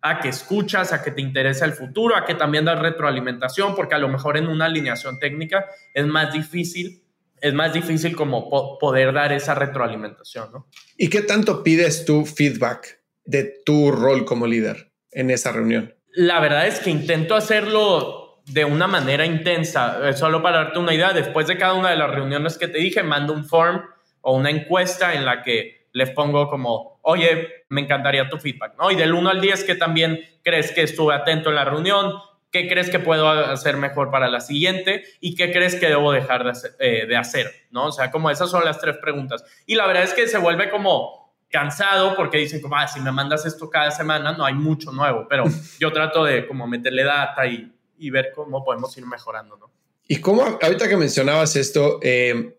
a 0.02 0.20
que 0.20 0.30
escuchas, 0.30 0.94
a 0.94 1.04
que 1.04 1.12
te 1.12 1.22
interesa 1.22 1.66
el 1.66 1.74
futuro, 1.74 2.16
a 2.16 2.26
que 2.26 2.34
también 2.34 2.66
das 2.66 2.80
retroalimentación, 2.80 3.76
porque 3.76 3.96
a 3.96 4.00
lo 4.00 4.10
mejor 4.10 4.36
en 4.38 4.48
una 4.48 4.66
alineación 4.66 5.20
técnica 5.20 5.68
es 5.94 6.06
más 6.08 6.34
difícil 6.34 7.01
es 7.42 7.54
más 7.54 7.74
difícil 7.74 8.16
como 8.16 8.78
poder 8.80 9.14
dar 9.14 9.34
esa 9.34 9.56
retroalimentación, 9.56 10.52
¿no? 10.52 10.68
¿Y 10.98 11.10
qué 11.10 11.22
tanto 11.22 11.64
pides 11.64 12.06
tu 12.06 12.26
feedback 12.26 13.02
de 13.26 13.62
tu 13.66 13.92
rol 13.92 14.26
como 14.26 14.48
líder 14.48 14.92
en 15.12 15.32
esa 15.32 15.52
reunión? 15.52 15.94
La 16.14 16.40
verdad 16.40 16.68
es 16.68 16.80
que 16.80 16.90
intento 16.90 17.36
hacerlo 17.36 18.42
de 18.46 18.66
una 18.66 18.88
manera 18.88 19.26
intensa. 19.26 20.10
Eh, 20.10 20.14
solo 20.14 20.42
para 20.42 20.58
darte 20.58 20.80
una 20.80 20.94
idea, 20.94 21.14
después 21.14 21.48
de 21.48 21.58
cada 21.58 21.74
una 21.74 21.90
de 21.90 21.98
las 21.98 22.12
reuniones 22.12 22.58
que 22.58 22.68
te 22.68 22.78
dije, 22.78 23.04
mando 23.04 23.34
un 23.34 23.46
form 23.46 23.82
o 24.22 24.36
una 24.36 24.50
encuesta 24.50 25.14
en 25.14 25.26
la 25.26 25.42
que 25.42 25.88
les 25.94 26.12
pongo 26.12 26.48
como, 26.48 27.00
oye, 27.02 27.66
me 27.70 27.82
encantaría 27.82 28.30
tu 28.30 28.38
feedback, 28.38 28.76
¿no? 28.78 28.92
Y 28.92 28.96
del 28.96 29.14
1 29.14 29.30
al 29.30 29.42
10, 29.42 29.64
¿qué 29.64 29.76
también 29.76 30.20
crees 30.44 30.72
que 30.72 30.84
estuve 30.84 31.14
atento 31.14 31.50
en 31.50 31.56
la 31.56 31.66
reunión? 31.66 32.14
¿Qué 32.52 32.68
crees 32.68 32.90
que 32.90 33.00
puedo 33.00 33.30
hacer 33.30 33.78
mejor 33.78 34.12
para 34.12 34.30
la 34.30 34.42
siguiente? 34.42 35.04
¿Y 35.20 35.36
qué 35.36 35.52
crees 35.52 35.76
que 35.76 35.88
debo 35.88 36.12
dejar 36.12 36.52
eh, 36.80 37.06
de 37.08 37.16
hacer? 37.16 37.52
¿No? 37.72 37.88
O 37.88 37.92
sea, 37.92 38.12
como 38.12 38.30
esas 38.30 38.52
son 38.52 38.66
las 38.66 38.80
tres 38.80 38.98
preguntas. 38.98 39.44
Y 39.66 39.76
la 39.76 39.88
verdad 39.88 40.04
es 40.04 40.14
que 40.14 40.28
se 40.28 40.38
vuelve 40.38 40.70
como 40.70 41.34
cansado 41.50 42.16
porque 42.16 42.38
dicen 42.38 42.62
como, 42.62 42.76
ah, 42.76 42.88
si 42.88 43.00
me 43.00 43.12
mandas 43.12 43.46
esto 43.46 43.70
cada 43.70 43.92
semana, 43.92 44.34
no 44.34 44.46
hay 44.46 44.54
mucho 44.54 44.92
nuevo, 44.92 45.28
pero 45.30 45.46
yo 45.80 45.92
trato 45.92 46.24
de 46.26 46.46
como 46.46 46.68
meterle 46.68 47.04
data 47.04 47.46
y, 47.46 47.72
y 47.98 48.10
ver 48.10 48.32
cómo 48.36 48.64
podemos 48.64 48.98
ir 48.98 49.06
mejorando, 49.06 49.58
¿no? 49.58 49.72
Y 50.08 50.18
cómo, 50.18 50.44
ahorita 50.62 50.90
que 50.90 50.98
mencionabas 50.98 51.56
esto, 51.56 52.00
eh, 52.02 52.58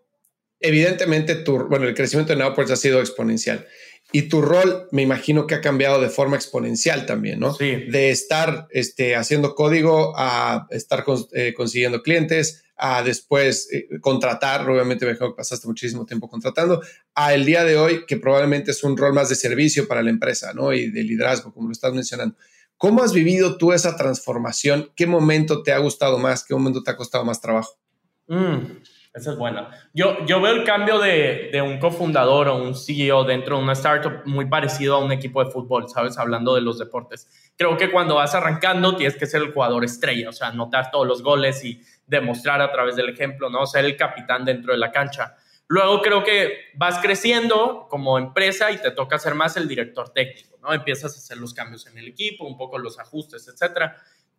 evidentemente 0.59 1.35
tu, 1.35 1.67
bueno, 1.67 1.85
el 1.85 1.93
crecimiento 1.93 2.33
de 2.33 2.39
Nowports 2.39 2.71
ha 2.71 2.75
sido 2.75 2.99
exponencial. 2.99 3.67
Y 4.11 4.23
tu 4.23 4.41
rol, 4.41 4.87
me 4.91 5.01
imagino 5.01 5.47
que 5.47 5.55
ha 5.55 5.61
cambiado 5.61 5.99
de 5.99 6.09
forma 6.09 6.35
exponencial 6.35 7.05
también, 7.05 7.39
¿no? 7.39 7.53
Sí. 7.55 7.71
De 7.89 8.11
estar 8.11 8.67
este, 8.69 9.15
haciendo 9.15 9.55
código 9.55 10.13
a 10.15 10.67
estar 10.69 11.03
eh, 11.33 11.53
consiguiendo 11.55 12.03
clientes, 12.03 12.63
a 12.75 13.01
después 13.01 13.69
eh, 13.71 13.87
contratar, 14.01 14.69
obviamente 14.69 15.05
me 15.05 15.17
que 15.17 15.25
pasaste 15.35 15.67
muchísimo 15.67 16.05
tiempo 16.05 16.29
contratando, 16.29 16.81
a 17.15 17.33
el 17.33 17.45
día 17.45 17.63
de 17.63 17.77
hoy, 17.77 18.05
que 18.05 18.17
probablemente 18.17 18.71
es 18.71 18.83
un 18.83 18.97
rol 18.97 19.13
más 19.13 19.29
de 19.29 19.35
servicio 19.35 19.87
para 19.87 20.03
la 20.03 20.09
empresa, 20.09 20.53
¿no? 20.53 20.73
Y 20.73 20.91
de 20.91 21.03
liderazgo, 21.03 21.53
como 21.53 21.67
lo 21.67 21.71
estás 21.71 21.93
mencionando. 21.93 22.35
¿Cómo 22.77 23.01
has 23.01 23.13
vivido 23.13 23.57
tú 23.57 23.71
esa 23.71 23.95
transformación? 23.95 24.91
¿Qué 24.95 25.07
momento 25.07 25.63
te 25.63 25.71
ha 25.71 25.77
gustado 25.77 26.19
más? 26.19 26.43
¿Qué 26.43 26.53
momento 26.53 26.83
te 26.83 26.91
ha 26.91 26.97
costado 26.97 27.23
más 27.23 27.39
trabajo? 27.39 27.79
Mm. 28.27 28.81
Esa 29.13 29.31
es 29.31 29.37
buena. 29.37 29.69
Yo, 29.93 30.25
yo 30.25 30.41
veo 30.41 30.53
el 30.53 30.63
cambio 30.63 30.97
de, 30.97 31.49
de, 31.51 31.61
un 31.61 31.77
cofundador 31.77 32.47
o 32.47 32.55
un 32.55 32.73
CEO 32.73 33.23
dentro 33.25 33.57
de 33.57 33.63
una 33.63 33.73
startup 33.73 34.23
muy 34.25 34.45
parecido 34.47 34.95
a 34.95 35.05
un 35.05 35.11
equipo 35.11 35.43
de 35.43 35.51
fútbol, 35.51 35.87
¿sabes? 35.87 36.17
Hablando 36.17 36.55
de 36.55 36.61
los 36.61 36.79
deportes. 36.79 37.27
Creo 37.55 37.77
que 37.77 37.91
cuando 37.91 38.15
vas 38.15 38.33
arrancando 38.33 38.95
tienes 38.95 39.15
que 39.15 39.27
ser 39.27 39.43
el 39.43 39.53
jugador 39.53 39.85
estrella, 39.85 40.29
o 40.29 40.31
sea, 40.31 40.47
anotar 40.47 40.89
todos 40.89 41.05
los 41.05 41.21
goles 41.21 41.63
y 41.63 41.79
demostrar 42.07 42.59
a 42.61 42.71
través 42.71 42.95
del 42.95 43.09
ejemplo, 43.09 43.51
¿no? 43.51 43.67
Ser 43.67 43.85
el 43.85 43.95
capitán 43.95 44.45
dentro 44.45 44.73
de 44.73 44.79
la 44.79 44.91
cancha. 44.91 45.35
Luego 45.67 46.01
creo 46.01 46.23
que 46.23 46.71
vas 46.73 46.97
creciendo 46.99 47.87
como 47.89 48.17
empresa 48.17 48.71
y 48.71 48.77
te 48.77 48.89
toca 48.89 49.19
ser 49.19 49.35
más 49.35 49.55
el 49.57 49.67
director 49.67 50.09
técnico, 50.09 50.57
¿no? 50.59 50.73
Empiezas 50.73 51.15
a 51.15 51.19
hacer 51.19 51.37
los 51.37 51.53
cambios 51.53 51.85
en 51.85 51.99
el 51.99 52.07
equipo, 52.07 52.45
un 52.45 52.57
poco 52.57 52.79
los 52.79 52.97
ajustes, 52.97 53.47
etcétera 53.47 53.95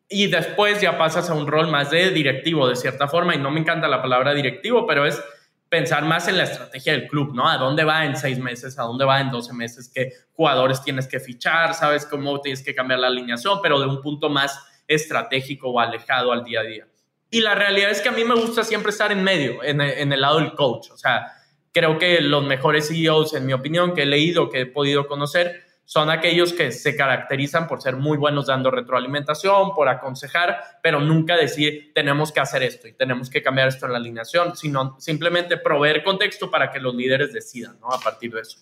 y 0.09 0.27
después 0.27 0.81
ya 0.81 0.99
pasas 0.99 1.31
a 1.31 1.35
un 1.35 1.47
rol 1.47 1.69
más 1.69 1.90
de 1.90 2.11
directivo, 2.11 2.69
de 2.69 2.77
cierta 2.77 3.09
forma, 3.09 3.35
y 3.35 3.38
no 3.38 3.51
me 3.51 3.61
encanta 3.61 3.88
la 3.88 4.03
palabra 4.03 4.35
directivo, 4.35 4.87
pero 4.87 5.07
es 5.07 5.23
pensar 5.69 6.05
más 6.05 6.29
en 6.29 6.37
la 6.37 6.45
estrategia 6.45 6.93
del 6.93 7.09
club, 7.09 7.35
¿no? 7.35 7.49
¿A 7.49 7.57
dónde 7.57 7.85
va 7.85 8.05
en 8.05 8.17
seis 8.17 8.38
meses? 8.38 8.79
¿A 8.79 8.83
dónde 8.83 9.05
va 9.05 9.21
en 9.21 9.31
doce 9.31 9.53
meses? 9.53 9.90
¿Qué 9.93 10.12
jugadores 10.33 10.83
tienes 10.83 11.09
que 11.09 11.19
fichar? 11.19 11.75
¿Sabes 11.75 12.07
cómo 12.07 12.40
tienes 12.40 12.62
que 12.62 12.75
cambiar 12.75 13.01
la 13.01 13.09
alineación? 13.09 13.59
Pero 13.62 13.81
de 13.81 13.87
un 13.87 14.01
punto 14.01 14.29
más 14.29 14.57
estratégico 14.87 15.71
o 15.71 15.81
alejado 15.81 16.33
al 16.33 16.45
día 16.45 16.61
a 16.61 16.64
día. 16.64 16.87
Y 17.31 17.40
la 17.40 17.57
realidad 17.57 17.90
es 17.90 18.01
que 18.01 18.11
a 18.11 18.12
mí 18.12 18.23
me 18.23 18.37
gusta 18.37 18.62
siempre 18.62 18.90
estar 18.90 19.11
en 19.11 19.25
medio, 19.25 19.64
en, 19.64 19.81
en 19.81 20.12
el 20.12 20.21
lado 20.21 20.38
del 20.38 20.53
coach. 20.53 20.90
O 20.93 20.97
sea, 20.97 21.27
creo 21.73 21.99
que 21.99 22.21
los 22.21 22.45
mejores 22.45 22.87
CEOs, 22.88 23.35
en 23.35 23.45
mi 23.45 23.53
opinión, 23.53 23.95
que 23.95 24.03
he 24.03 24.07
leído, 24.07 24.51
que 24.51 24.61
he 24.61 24.67
podido 24.67 25.09
conocer, 25.09 25.63
son 25.85 26.11
aquellos 26.11 26.53
que 26.53 26.73
se 26.73 26.97
caracterizan 26.97 27.66
por 27.66 27.83
ser 27.83 27.97
muy 27.97 28.16
buenos 28.16 28.47
dando 28.47 28.70
retroalimentación, 28.70 29.75
por 29.75 29.88
aconsejar, 29.88 30.59
pero 30.83 31.01
nunca 31.01 31.37
decir 31.37 31.92
tenemos 31.94 32.33
que 32.33 32.40
hacer 32.40 32.62
esto 32.62 32.88
y 32.88 32.94
tenemos 32.94 33.29
que 33.29 33.42
cambiar 33.42 33.68
esto 33.68 33.87
en 33.87 33.92
la 33.92 33.99
alineación, 33.99 34.57
sino 34.57 34.97
simplemente 34.99 35.59
proveer 35.59 36.03
contexto 36.03 36.51
para 36.51 36.70
que 36.70 36.81
los 36.81 36.94
líderes 36.94 37.33
decidan, 37.33 37.79
¿no? 37.81 37.88
A 37.88 38.01
partir 38.01 38.33
de 38.33 38.40
eso. 38.40 38.59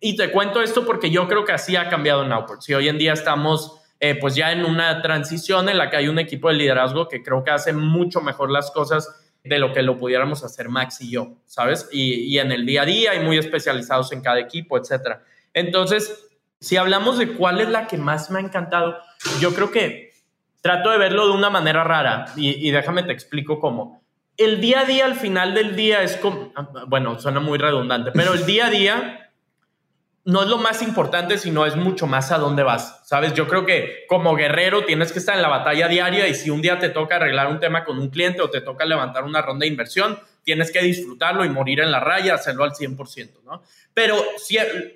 Y 0.00 0.16
te 0.16 0.30
cuento 0.30 0.60
esto 0.60 0.84
porque 0.84 1.10
yo 1.10 1.26
creo 1.26 1.44
que 1.44 1.52
así 1.52 1.76
ha 1.76 1.88
cambiado 1.88 2.22
en 2.22 2.32
Outwards 2.32 2.68
y 2.68 2.74
hoy 2.74 2.88
en 2.88 2.98
día 2.98 3.14
estamos 3.14 3.80
eh, 3.98 4.14
pues 4.20 4.34
ya 4.34 4.52
en 4.52 4.66
una 4.66 5.00
transición 5.00 5.70
en 5.70 5.78
la 5.78 5.88
que 5.88 5.96
hay 5.96 6.08
un 6.08 6.18
equipo 6.18 6.48
de 6.48 6.54
liderazgo 6.54 7.08
que 7.08 7.22
creo 7.22 7.42
que 7.42 7.50
hace 7.50 7.72
mucho 7.72 8.20
mejor 8.20 8.50
las 8.50 8.70
cosas 8.70 9.08
de 9.42 9.58
lo 9.58 9.72
que 9.72 9.80
lo 9.80 9.96
pudiéramos 9.96 10.44
hacer 10.44 10.68
Max 10.68 11.00
y 11.00 11.10
yo, 11.10 11.36
¿sabes? 11.46 11.88
Y, 11.90 12.24
y 12.24 12.38
en 12.38 12.52
el 12.52 12.66
día 12.66 12.82
a 12.82 12.84
día 12.84 13.14
y 13.14 13.20
muy 13.20 13.38
especializados 13.38 14.12
en 14.12 14.20
cada 14.20 14.38
equipo, 14.40 14.76
etcétera. 14.76 15.22
Entonces, 15.54 16.25
si 16.60 16.76
hablamos 16.76 17.18
de 17.18 17.34
cuál 17.34 17.60
es 17.60 17.68
la 17.68 17.86
que 17.86 17.98
más 17.98 18.30
me 18.30 18.38
ha 18.38 18.42
encantado, 18.42 18.98
yo 19.40 19.54
creo 19.54 19.70
que 19.70 20.12
trato 20.60 20.90
de 20.90 20.98
verlo 20.98 21.26
de 21.26 21.32
una 21.32 21.50
manera 21.50 21.84
rara 21.84 22.26
y, 22.36 22.70
déjame 22.70 23.02
te 23.02 23.12
explico 23.12 23.60
cómo. 23.60 24.02
El 24.36 24.60
día 24.60 24.80
a 24.80 24.84
día, 24.84 25.04
al 25.06 25.14
final 25.14 25.54
del 25.54 25.76
día, 25.76 26.02
es 26.02 26.16
como, 26.16 26.52
bueno, 26.88 27.18
suena 27.18 27.40
muy 27.40 27.58
redundante, 27.58 28.10
pero 28.12 28.34
el 28.34 28.44
día 28.44 28.66
a 28.66 28.70
día 28.70 29.25
no 30.26 30.42
es 30.42 30.48
lo 30.48 30.58
más 30.58 30.82
importante, 30.82 31.38
sino 31.38 31.64
es 31.66 31.76
mucho 31.76 32.08
más 32.08 32.32
a 32.32 32.38
dónde 32.38 32.64
vas. 32.64 33.00
Sabes, 33.04 33.32
yo 33.32 33.46
creo 33.46 33.64
que 33.64 34.04
como 34.08 34.34
guerrero 34.34 34.84
tienes 34.84 35.12
que 35.12 35.20
estar 35.20 35.36
en 35.36 35.42
la 35.42 35.48
batalla 35.48 35.86
diaria 35.86 36.26
y 36.26 36.34
si 36.34 36.50
un 36.50 36.60
día 36.60 36.80
te 36.80 36.88
toca 36.88 37.16
arreglar 37.16 37.46
un 37.46 37.60
tema 37.60 37.84
con 37.84 37.96
un 38.00 38.10
cliente 38.10 38.42
o 38.42 38.50
te 38.50 38.60
toca 38.60 38.84
levantar 38.84 39.22
una 39.22 39.40
ronda 39.40 39.62
de 39.62 39.68
inversión, 39.68 40.18
tienes 40.42 40.72
que 40.72 40.82
disfrutarlo 40.82 41.44
y 41.44 41.48
morir 41.48 41.78
en 41.78 41.92
la 41.92 42.00
raya, 42.00 42.34
hacerlo 42.34 42.64
al 42.64 42.72
100%, 42.72 43.44
¿no? 43.44 43.62
Pero, 43.94 44.16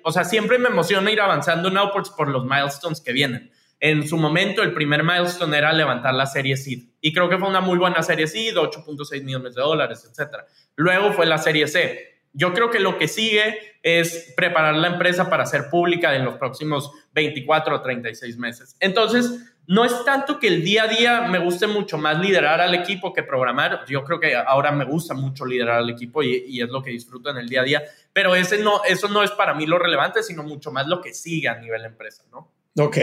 o 0.03 0.11
sea, 0.11 0.25
siempre 0.25 0.59
me 0.59 0.67
emociona 0.67 1.09
ir 1.09 1.21
avanzando 1.21 1.69
en 1.69 1.77
Outports 1.77 2.09
por 2.09 2.27
los 2.27 2.43
milestones 2.43 2.99
que 2.99 3.13
vienen. 3.13 3.51
En 3.79 4.05
su 4.05 4.17
momento, 4.17 4.61
el 4.61 4.73
primer 4.73 5.01
milestone 5.03 5.57
era 5.57 5.71
levantar 5.71 6.13
la 6.13 6.25
serie 6.25 6.57
Seed. 6.57 6.83
Y 6.99 7.13
creo 7.13 7.29
que 7.29 7.37
fue 7.37 7.47
una 7.47 7.61
muy 7.61 7.77
buena 7.77 8.03
serie 8.03 8.27
Seed, 8.27 8.55
8.6 8.55 9.23
millones 9.23 9.55
de 9.55 9.61
dólares, 9.61 10.05
etc. 10.05 10.43
Luego 10.75 11.13
fue 11.13 11.25
la 11.25 11.37
serie 11.37 11.67
C 11.67 12.10
yo 12.33 12.53
creo 12.53 12.69
que 12.69 12.79
lo 12.79 12.97
que 12.97 13.07
sigue 13.07 13.57
es 13.83 14.33
preparar 14.35 14.75
la 14.75 14.87
empresa 14.87 15.29
para 15.29 15.45
ser 15.45 15.69
pública 15.69 16.15
en 16.15 16.25
los 16.25 16.35
próximos 16.35 16.91
24 17.13 17.75
o 17.75 17.81
36 17.81 18.37
meses. 18.37 18.75
Entonces, 18.79 19.53
no 19.67 19.85
es 19.85 20.03
tanto 20.05 20.39
que 20.39 20.47
el 20.47 20.63
día 20.63 20.83
a 20.83 20.87
día 20.87 21.21
me 21.29 21.39
guste 21.39 21.67
mucho 21.67 21.97
más 21.97 22.19
liderar 22.19 22.61
al 22.61 22.73
equipo 22.73 23.13
que 23.13 23.23
programar. 23.23 23.85
Yo 23.87 24.03
creo 24.03 24.19
que 24.19 24.35
ahora 24.35 24.71
me 24.71 24.85
gusta 24.85 25.13
mucho 25.13 25.45
liderar 25.45 25.77
al 25.77 25.89
equipo 25.89 26.23
y, 26.23 26.61
es 26.61 26.69
lo 26.69 26.81
que 26.81 26.91
disfruto 26.91 27.29
en 27.29 27.37
el 27.37 27.47
día 27.47 27.61
a 27.61 27.63
día. 27.63 27.83
Pero 28.13 28.35
ese 28.35 28.57
no, 28.57 28.83
eso 28.83 29.07
no 29.07 29.23
es 29.23 29.31
para 29.31 29.53
mí 29.53 29.65
lo 29.65 29.79
relevante, 29.79 30.23
sino 30.23 30.43
mucho 30.43 30.71
más 30.71 30.87
lo 30.87 31.01
que 31.01 31.13
sigue 31.13 31.47
a 31.47 31.59
nivel 31.59 31.85
empresa, 31.85 32.23
¿no? 32.31 32.51
Ok, 32.77 32.95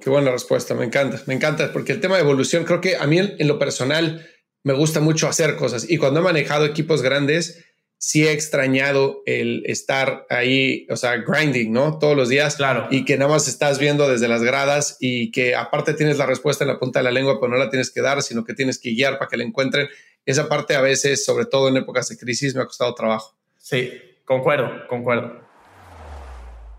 qué 0.00 0.08
buena 0.10 0.30
respuesta, 0.30 0.74
me 0.74 0.86
encanta, 0.86 1.20
me 1.26 1.34
encanta, 1.34 1.72
porque 1.74 1.92
el 1.92 2.00
tema 2.00 2.16
de 2.16 2.22
evolución, 2.22 2.64
creo 2.64 2.80
que 2.80 2.96
a 2.96 3.06
mí 3.06 3.18
en 3.18 3.48
lo 3.48 3.58
personal 3.58 4.26
me 4.62 4.72
gusta 4.72 5.00
mucho 5.00 5.28
hacer 5.28 5.56
cosas 5.56 5.88
y 5.88 5.98
cuando 5.98 6.20
he 6.20 6.22
manejado 6.22 6.64
equipos 6.64 7.02
grandes, 7.02 7.64
sí 8.00 8.26
he 8.26 8.32
extrañado 8.32 9.22
el 9.26 9.62
estar 9.66 10.26
ahí, 10.30 10.86
o 10.88 10.96
sea, 10.96 11.18
grinding, 11.18 11.70
¿no? 11.70 11.98
Todos 11.98 12.16
los 12.16 12.30
días. 12.30 12.56
Claro. 12.56 12.88
Y 12.90 13.04
que 13.04 13.18
nada 13.18 13.30
más 13.30 13.46
estás 13.46 13.78
viendo 13.78 14.08
desde 14.08 14.26
las 14.26 14.42
gradas 14.42 14.96
y 15.00 15.30
que 15.30 15.54
aparte 15.54 15.92
tienes 15.92 16.16
la 16.16 16.24
respuesta 16.24 16.64
en 16.64 16.68
la 16.68 16.78
punta 16.78 17.00
de 17.00 17.04
la 17.04 17.10
lengua, 17.10 17.38
pero 17.38 17.52
no 17.52 17.58
la 17.58 17.68
tienes 17.68 17.90
que 17.90 18.00
dar, 18.00 18.22
sino 18.22 18.42
que 18.42 18.54
tienes 18.54 18.78
que 18.78 18.90
guiar 18.90 19.18
para 19.18 19.28
que 19.28 19.36
la 19.36 19.44
encuentren. 19.44 19.86
Esa 20.24 20.48
parte 20.48 20.74
a 20.74 20.80
veces, 20.80 21.24
sobre 21.24 21.44
todo 21.44 21.68
en 21.68 21.76
épocas 21.76 22.08
de 22.08 22.16
crisis, 22.16 22.54
me 22.54 22.62
ha 22.62 22.66
costado 22.66 22.94
trabajo. 22.94 23.36
Sí, 23.58 23.92
concuerdo, 24.24 24.88
concuerdo. 24.88 25.42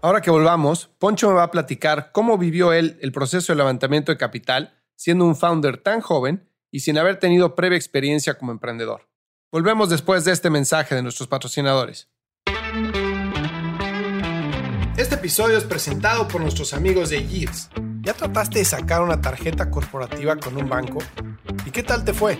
Ahora 0.01 0.21
que 0.21 0.31
volvamos, 0.31 0.89
Poncho 0.97 1.29
me 1.29 1.35
va 1.35 1.43
a 1.43 1.51
platicar 1.51 2.09
cómo 2.11 2.39
vivió 2.39 2.73
él 2.73 2.97
el 3.01 3.11
proceso 3.11 3.53
de 3.53 3.57
levantamiento 3.57 4.11
de 4.11 4.17
capital, 4.17 4.73
siendo 4.95 5.25
un 5.25 5.35
founder 5.35 5.77
tan 5.77 6.01
joven 6.01 6.49
y 6.71 6.79
sin 6.79 6.97
haber 6.97 7.19
tenido 7.19 7.53
previa 7.53 7.77
experiencia 7.77 8.33
como 8.39 8.51
emprendedor. 8.51 9.10
Volvemos 9.51 9.89
después 9.89 10.23
de 10.23 10.31
este 10.31 10.49
mensaje 10.49 10.95
de 10.95 11.03
nuestros 11.03 11.27
patrocinadores. 11.27 12.07
Este 14.95 15.15
episodio 15.15 15.57
es 15.57 15.65
presentado 15.65 16.25
por 16.29 16.39
nuestros 16.39 16.73
amigos 16.73 17.09
de 17.09 17.27
Years. 17.27 17.69
¿Ya 17.99 18.13
trataste 18.13 18.59
de 18.59 18.65
sacar 18.65 19.01
una 19.01 19.19
tarjeta 19.19 19.69
corporativa 19.69 20.37
con 20.37 20.55
un 20.55 20.69
banco? 20.69 20.99
¿Y 21.65 21.71
qué 21.71 21.83
tal 21.83 22.05
te 22.05 22.13
fue? 22.13 22.39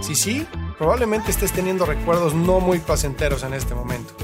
Si 0.00 0.14
sí, 0.14 0.46
probablemente 0.78 1.32
estés 1.32 1.50
teniendo 1.50 1.86
recuerdos 1.86 2.34
no 2.34 2.60
muy 2.60 2.78
placenteros 2.78 3.42
en 3.42 3.52
este 3.52 3.74
momento. 3.74 4.14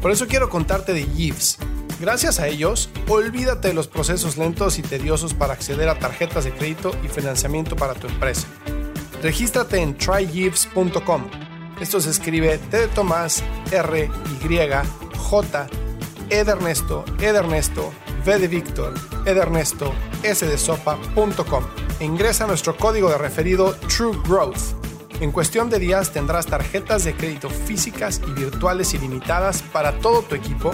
Por 0.00 0.12
eso 0.12 0.26
quiero 0.26 0.48
contarte 0.48 0.94
de 0.94 1.06
Yves. 1.14 1.58
Gracias 2.00 2.40
a 2.40 2.48
ellos, 2.48 2.88
olvídate 3.06 3.68
de 3.68 3.74
los 3.74 3.86
procesos 3.86 4.38
lentos 4.38 4.78
y 4.78 4.82
tediosos 4.82 5.34
para 5.34 5.52
acceder 5.52 5.90
a 5.90 5.98
tarjetas 5.98 6.44
de 6.44 6.52
crédito 6.52 6.96
y 7.04 7.08
financiamiento 7.08 7.76
para 7.76 7.92
tu 7.92 8.06
empresa. 8.06 8.48
Regístrate 9.20 9.76
en 9.76 9.98
trygives.com 9.98 11.49
esto 11.80 12.00
se 12.00 12.10
escribe 12.10 12.58
T 12.58 12.76
de 12.76 12.88
Tomás, 12.88 13.42
R, 13.72 14.10
Y, 14.40 14.58
J, 15.16 15.66
E 16.28 16.44
de 16.44 16.52
Ernesto, 16.52 17.04
E 17.18 17.32
de 17.32 17.38
Ernesto, 17.38 17.92
V 18.24 18.38
de 18.38 18.48
Víctor, 18.48 18.94
E 19.24 19.34
de 19.34 19.40
Ernesto, 19.40 19.92
S 20.22 20.46
de 20.46 20.58
Sopa.com. 20.58 21.64
E 21.98 22.04
ingresa 22.04 22.46
nuestro 22.46 22.76
código 22.76 23.08
de 23.08 23.18
referido 23.18 23.74
True 23.88 24.18
Growth. 24.28 24.76
En 25.20 25.32
cuestión 25.32 25.68
de 25.70 25.78
días 25.78 26.12
tendrás 26.12 26.46
tarjetas 26.46 27.04
de 27.04 27.14
crédito 27.14 27.50
físicas 27.50 28.20
y 28.26 28.30
virtuales 28.32 28.94
ilimitadas 28.94 29.62
para 29.62 29.98
todo 29.98 30.22
tu 30.22 30.34
equipo, 30.34 30.72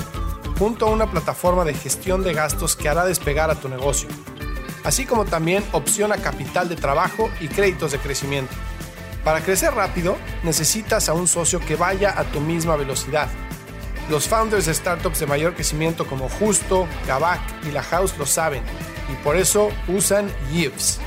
junto 0.58 0.86
a 0.86 0.90
una 0.90 1.10
plataforma 1.10 1.64
de 1.64 1.74
gestión 1.74 2.22
de 2.22 2.32
gastos 2.32 2.76
que 2.76 2.88
hará 2.88 3.04
despegar 3.04 3.50
a 3.50 3.56
tu 3.56 3.68
negocio, 3.68 4.08
así 4.84 5.04
como 5.04 5.24
también 5.24 5.64
opción 5.72 6.12
a 6.12 6.16
capital 6.16 6.68
de 6.68 6.76
trabajo 6.76 7.28
y 7.40 7.48
créditos 7.48 7.92
de 7.92 7.98
crecimiento. 7.98 8.54
Para 9.26 9.40
crecer 9.40 9.74
rápido, 9.74 10.16
necesitas 10.44 11.08
a 11.08 11.12
un 11.12 11.26
socio 11.26 11.58
que 11.58 11.74
vaya 11.74 12.16
a 12.16 12.22
tu 12.30 12.40
misma 12.40 12.76
velocidad. 12.76 13.28
Los 14.08 14.28
founders 14.28 14.66
de 14.66 14.74
startups 14.74 15.18
de 15.18 15.26
mayor 15.26 15.54
crecimiento 15.54 16.06
como 16.06 16.28
Justo, 16.28 16.86
Gavak 17.08 17.40
y 17.68 17.72
La 17.72 17.82
House 17.82 18.16
lo 18.18 18.24
saben 18.24 18.62
y 19.12 19.24
por 19.24 19.36
eso 19.36 19.72
usan 19.88 20.30
Yves. 20.54 21.00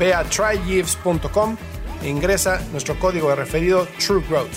Ve 0.00 0.14
a 0.14 0.24
tryyves.com 0.24 1.58
e 2.02 2.08
ingresa 2.08 2.66
nuestro 2.72 2.98
código 2.98 3.28
de 3.28 3.36
referido 3.36 3.86
True 3.98 4.24
Growth. 4.26 4.56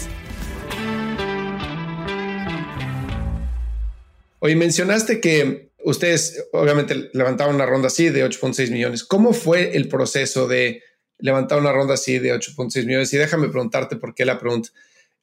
Hoy 4.40 4.56
mencionaste 4.56 5.20
que 5.20 5.72
ustedes 5.84 6.46
obviamente 6.54 7.10
levantaron 7.12 7.56
una 7.56 7.66
ronda 7.66 7.88
así 7.88 8.08
de 8.08 8.26
8.6 8.26 8.72
millones. 8.72 9.04
¿Cómo 9.04 9.34
fue 9.34 9.76
el 9.76 9.90
proceso 9.90 10.48
de 10.48 10.84
levantar 11.20 11.60
una 11.60 11.72
ronda 11.72 11.94
así 11.94 12.20
de 12.20 12.34
8.6 12.34 12.86
millones. 12.86 13.14
Y 13.14 13.18
déjame 13.18 13.50
preguntarte 13.50 13.96
por 13.96 14.16
qué 14.16 14.26
la 14.26 14.40
pregunta. 14.40 14.70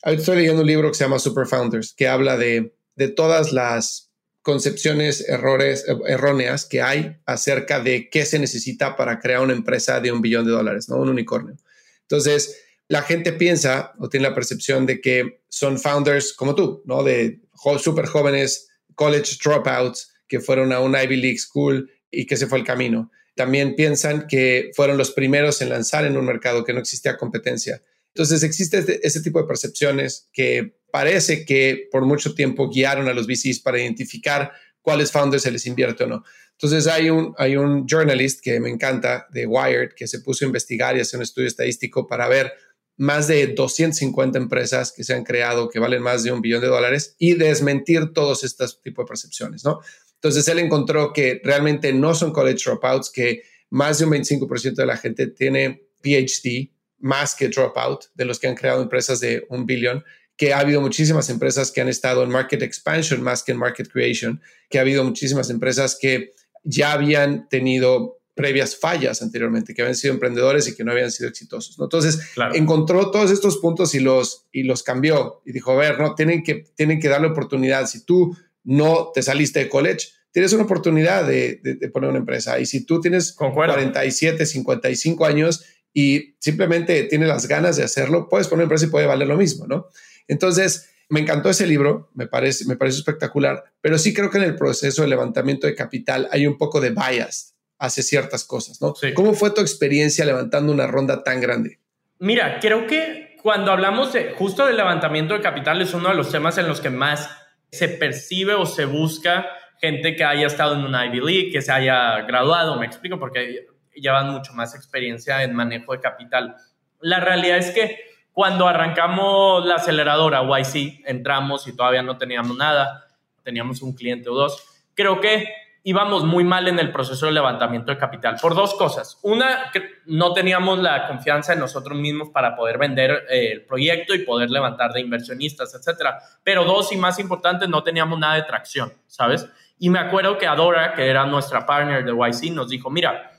Estoy 0.02 0.36
leyendo 0.36 0.62
un 0.62 0.68
libro 0.68 0.90
que 0.90 0.96
se 0.96 1.04
llama 1.04 1.18
Super 1.18 1.46
Founders, 1.46 1.92
que 1.94 2.06
habla 2.06 2.36
de, 2.36 2.74
de 2.94 3.08
todas 3.08 3.52
las 3.52 4.12
concepciones 4.42 5.28
errores, 5.28 5.84
erróneas 6.06 6.66
que 6.66 6.80
hay 6.80 7.16
acerca 7.26 7.80
de 7.80 8.08
qué 8.10 8.24
se 8.24 8.38
necesita 8.38 8.96
para 8.96 9.18
crear 9.18 9.40
una 9.40 9.54
empresa 9.54 10.00
de 10.00 10.12
un 10.12 10.20
billón 10.20 10.44
de 10.46 10.52
dólares, 10.52 10.88
¿no? 10.88 10.96
Un 10.96 11.08
unicornio. 11.08 11.56
Entonces, 12.02 12.56
la 12.86 13.02
gente 13.02 13.32
piensa 13.32 13.92
o 13.98 14.08
tiene 14.08 14.28
la 14.28 14.34
percepción 14.34 14.86
de 14.86 15.00
que 15.00 15.40
son 15.48 15.80
founders 15.80 16.32
como 16.32 16.54
tú, 16.54 16.82
¿no? 16.84 17.02
De 17.02 17.40
súper 17.80 18.06
jóvenes, 18.06 18.68
college 18.94 19.36
dropouts, 19.42 20.12
que 20.28 20.38
fueron 20.38 20.72
a 20.72 20.78
una 20.78 21.02
Ivy 21.02 21.16
League 21.16 21.38
school 21.38 21.90
y 22.10 22.26
que 22.26 22.36
se 22.36 22.46
fue 22.46 22.58
el 22.58 22.64
camino 22.64 23.10
también 23.36 23.76
piensan 23.76 24.26
que 24.26 24.70
fueron 24.74 24.96
los 24.98 25.12
primeros 25.12 25.60
en 25.62 25.68
lanzar 25.68 26.04
en 26.04 26.16
un 26.16 26.24
mercado 26.24 26.64
que 26.64 26.72
no 26.72 26.80
existía 26.80 27.16
competencia. 27.16 27.82
Entonces 28.08 28.42
existe 28.42 28.78
este, 28.78 29.06
ese 29.06 29.20
tipo 29.20 29.40
de 29.40 29.46
percepciones 29.46 30.28
que 30.32 30.78
parece 30.90 31.44
que 31.44 31.88
por 31.92 32.06
mucho 32.06 32.34
tiempo 32.34 32.70
guiaron 32.70 33.08
a 33.08 33.12
los 33.12 33.26
VCs 33.26 33.60
para 33.60 33.78
identificar 33.78 34.52
cuáles 34.80 35.12
founders 35.12 35.42
se 35.42 35.50
les 35.50 35.66
invierte 35.66 36.04
o 36.04 36.06
no. 36.06 36.24
Entonces 36.52 36.86
hay 36.86 37.10
un, 37.10 37.34
hay 37.36 37.56
un 37.56 37.86
journalist 37.86 38.40
que 38.42 38.58
me 38.58 38.70
encanta 38.70 39.26
de 39.30 39.46
Wired 39.46 39.90
que 39.94 40.06
se 40.06 40.20
puso 40.20 40.44
a 40.44 40.46
investigar 40.46 40.96
y 40.96 41.00
hacer 41.00 41.18
un 41.18 41.24
estudio 41.24 41.48
estadístico 41.48 42.06
para 42.06 42.28
ver 42.28 42.54
más 42.96 43.28
de 43.28 43.48
250 43.48 44.38
empresas 44.38 44.92
que 44.92 45.04
se 45.04 45.12
han 45.12 45.24
creado 45.24 45.68
que 45.68 45.78
valen 45.78 46.02
más 46.02 46.22
de 46.22 46.32
un 46.32 46.40
billón 46.40 46.62
de 46.62 46.68
dólares 46.68 47.14
y 47.18 47.34
desmentir 47.34 48.14
todos 48.14 48.42
estos 48.42 48.80
tipos 48.80 49.04
de 49.04 49.08
percepciones, 49.08 49.64
¿no? 49.64 49.80
Entonces 50.26 50.48
él 50.48 50.58
encontró 50.58 51.12
que 51.12 51.40
realmente 51.44 51.92
no 51.92 52.14
son 52.14 52.32
college 52.32 52.64
dropouts, 52.64 53.10
que 53.10 53.42
más 53.70 53.98
de 53.98 54.06
un 54.06 54.12
25% 54.12 54.74
de 54.74 54.86
la 54.86 54.96
gente 54.96 55.26
tiene 55.28 55.82
PhD 56.02 56.70
más 56.98 57.34
que 57.34 57.48
dropout 57.48 58.06
de 58.14 58.24
los 58.24 58.38
que 58.38 58.48
han 58.48 58.54
creado 58.54 58.82
empresas 58.82 59.20
de 59.20 59.46
un 59.50 59.66
billón, 59.66 60.04
que 60.36 60.52
ha 60.52 60.58
habido 60.58 60.80
muchísimas 60.80 61.30
empresas 61.30 61.70
que 61.70 61.80
han 61.80 61.88
estado 61.88 62.22
en 62.22 62.30
market 62.30 62.62
expansion 62.62 63.22
más 63.22 63.42
que 63.42 63.52
en 63.52 63.58
market 63.58 63.88
creation, 63.90 64.40
que 64.68 64.78
ha 64.78 64.82
habido 64.82 65.04
muchísimas 65.04 65.50
empresas 65.50 65.96
que 66.00 66.32
ya 66.64 66.92
habían 66.92 67.48
tenido 67.48 68.18
previas 68.34 68.76
fallas 68.76 69.22
anteriormente, 69.22 69.72
que 69.72 69.80
habían 69.80 69.94
sido 69.94 70.12
emprendedores 70.12 70.68
y 70.68 70.74
que 70.74 70.84
no 70.84 70.92
habían 70.92 71.10
sido 71.10 71.30
exitosos. 71.30 71.78
Entonces, 71.80 72.20
encontró 72.52 73.10
todos 73.10 73.30
estos 73.30 73.56
puntos 73.58 73.94
y 73.94 74.00
los, 74.00 74.44
y 74.52 74.64
los 74.64 74.82
cambió 74.82 75.40
y 75.46 75.52
dijo, 75.52 75.72
a 75.72 75.76
ver, 75.76 75.98
no, 75.98 76.14
tienen 76.14 76.42
que, 76.42 76.66
tienen 76.76 77.00
que 77.00 77.08
darle 77.08 77.28
oportunidad. 77.28 77.86
Si 77.86 78.04
tú 78.04 78.36
no 78.66 79.12
te 79.14 79.22
saliste 79.22 79.60
de 79.60 79.68
college, 79.68 80.08
tienes 80.32 80.52
una 80.52 80.64
oportunidad 80.64 81.26
de, 81.26 81.60
poner 81.92 82.10
una 82.10 82.18
empresa. 82.18 82.60
Y 82.60 82.66
si 82.66 82.84
tú 82.84 83.00
tienes 83.00 83.32
47, 83.32 84.44
55 84.44 85.24
años 85.24 85.64
y 85.94 86.36
simplemente 86.40 87.04
tienes 87.04 87.28
las 87.28 87.48
ganas 87.48 87.76
de 87.76 87.84
hacerlo, 87.84 88.28
puedes 88.28 88.48
poner 88.48 88.64
una 88.64 88.64
empresa 88.64 88.84
y 88.84 88.90
puede 88.90 89.06
valer 89.06 89.28
lo 89.28 89.36
mismo, 89.36 89.66
¿no? 89.66 89.86
Entonces, 90.28 90.90
me 91.08 91.20
encantó 91.20 91.48
ese 91.48 91.66
libro, 91.66 92.10
me 92.14 92.26
parece, 92.26 92.66
me 92.66 92.76
parece 92.76 92.98
espectacular, 92.98 93.64
pero 93.80 93.96
sí 93.96 94.12
creo 94.12 94.28
que 94.28 94.38
en 94.38 94.44
el 94.44 94.56
proceso 94.56 95.02
de 95.02 95.08
levantamiento 95.08 95.66
de 95.66 95.74
capital 95.74 96.28
hay 96.32 96.46
un 96.46 96.58
poco 96.58 96.80
de 96.80 96.90
bias 96.90 97.54
hacia 97.78 98.02
ciertas 98.02 98.44
cosas, 98.44 98.82
¿no? 98.82 98.94
¿Cómo 99.14 99.32
fue 99.34 99.52
tu 99.52 99.60
experiencia 99.60 100.24
levantando 100.24 100.72
una 100.72 100.86
ronda 100.86 101.22
tan 101.22 101.40
grande? 101.40 101.78
Mira, 102.18 102.58
creo 102.60 102.86
que 102.86 103.36
cuando 103.42 103.70
hablamos 103.70 104.12
de, 104.12 104.34
justo 104.34 104.66
del 104.66 104.76
levantamiento 104.76 105.34
de 105.34 105.40
capital 105.40 105.80
es 105.80 105.94
uno 105.94 106.08
de 106.08 106.14
los 106.14 106.32
temas 106.32 106.58
en 106.58 106.66
los 106.66 106.80
que 106.80 106.90
más 106.90 107.30
se 107.76 107.88
percibe 107.88 108.54
o 108.54 108.66
se 108.66 108.84
busca 108.84 109.46
gente 109.80 110.16
que 110.16 110.24
haya 110.24 110.46
estado 110.46 110.74
en 110.74 110.84
una 110.84 111.06
Ivy 111.06 111.20
League, 111.20 111.50
que 111.52 111.62
se 111.62 111.72
haya 111.72 112.22
graduado, 112.22 112.78
me 112.78 112.86
explico, 112.86 113.18
porque 113.18 113.66
llevan 113.94 114.30
mucho 114.30 114.52
más 114.54 114.74
experiencia 114.74 115.42
en 115.42 115.54
manejo 115.54 115.92
de 115.92 116.00
capital. 116.00 116.56
La 117.00 117.20
realidad 117.20 117.58
es 117.58 117.70
que 117.70 118.00
cuando 118.32 118.68
arrancamos 118.68 119.64
la 119.66 119.76
aceleradora 119.76 120.42
YC, 120.42 121.02
entramos 121.06 121.66
y 121.68 121.76
todavía 121.76 122.02
no 122.02 122.18
teníamos 122.18 122.56
nada, 122.56 123.06
teníamos 123.42 123.82
un 123.82 123.94
cliente 123.94 124.28
o 124.28 124.34
dos, 124.34 124.62
creo 124.94 125.20
que 125.20 125.48
íbamos 125.86 126.24
muy 126.24 126.42
mal 126.42 126.66
en 126.66 126.80
el 126.80 126.90
proceso 126.90 127.26
de 127.26 127.32
levantamiento 127.32 127.92
de 127.92 127.96
capital 127.96 128.38
por 128.42 128.56
dos 128.56 128.74
cosas. 128.74 129.20
Una, 129.22 129.70
que 129.72 129.82
no 130.06 130.32
teníamos 130.32 130.80
la 130.80 131.06
confianza 131.06 131.52
en 131.52 131.60
nosotros 131.60 131.96
mismos 131.96 132.30
para 132.30 132.56
poder 132.56 132.76
vender 132.76 133.24
eh, 133.30 133.52
el 133.52 133.64
proyecto 133.64 134.12
y 134.12 134.24
poder 134.24 134.50
levantar 134.50 134.92
de 134.92 135.00
inversionistas, 135.00 135.72
etcétera. 135.76 136.18
Pero 136.42 136.64
dos, 136.64 136.90
y 136.90 136.96
más 136.96 137.20
importante, 137.20 137.68
no 137.68 137.84
teníamos 137.84 138.18
nada 138.18 138.34
de 138.34 138.42
tracción, 138.42 138.92
¿sabes? 139.06 139.48
Y 139.78 139.88
me 139.88 140.00
acuerdo 140.00 140.36
que 140.38 140.48
Adora, 140.48 140.92
que 140.92 141.08
era 141.08 141.24
nuestra 141.24 141.64
partner 141.64 142.04
de 142.04 142.10
YC, 142.10 142.52
nos 142.52 142.68
dijo, 142.68 142.90
mira, 142.90 143.30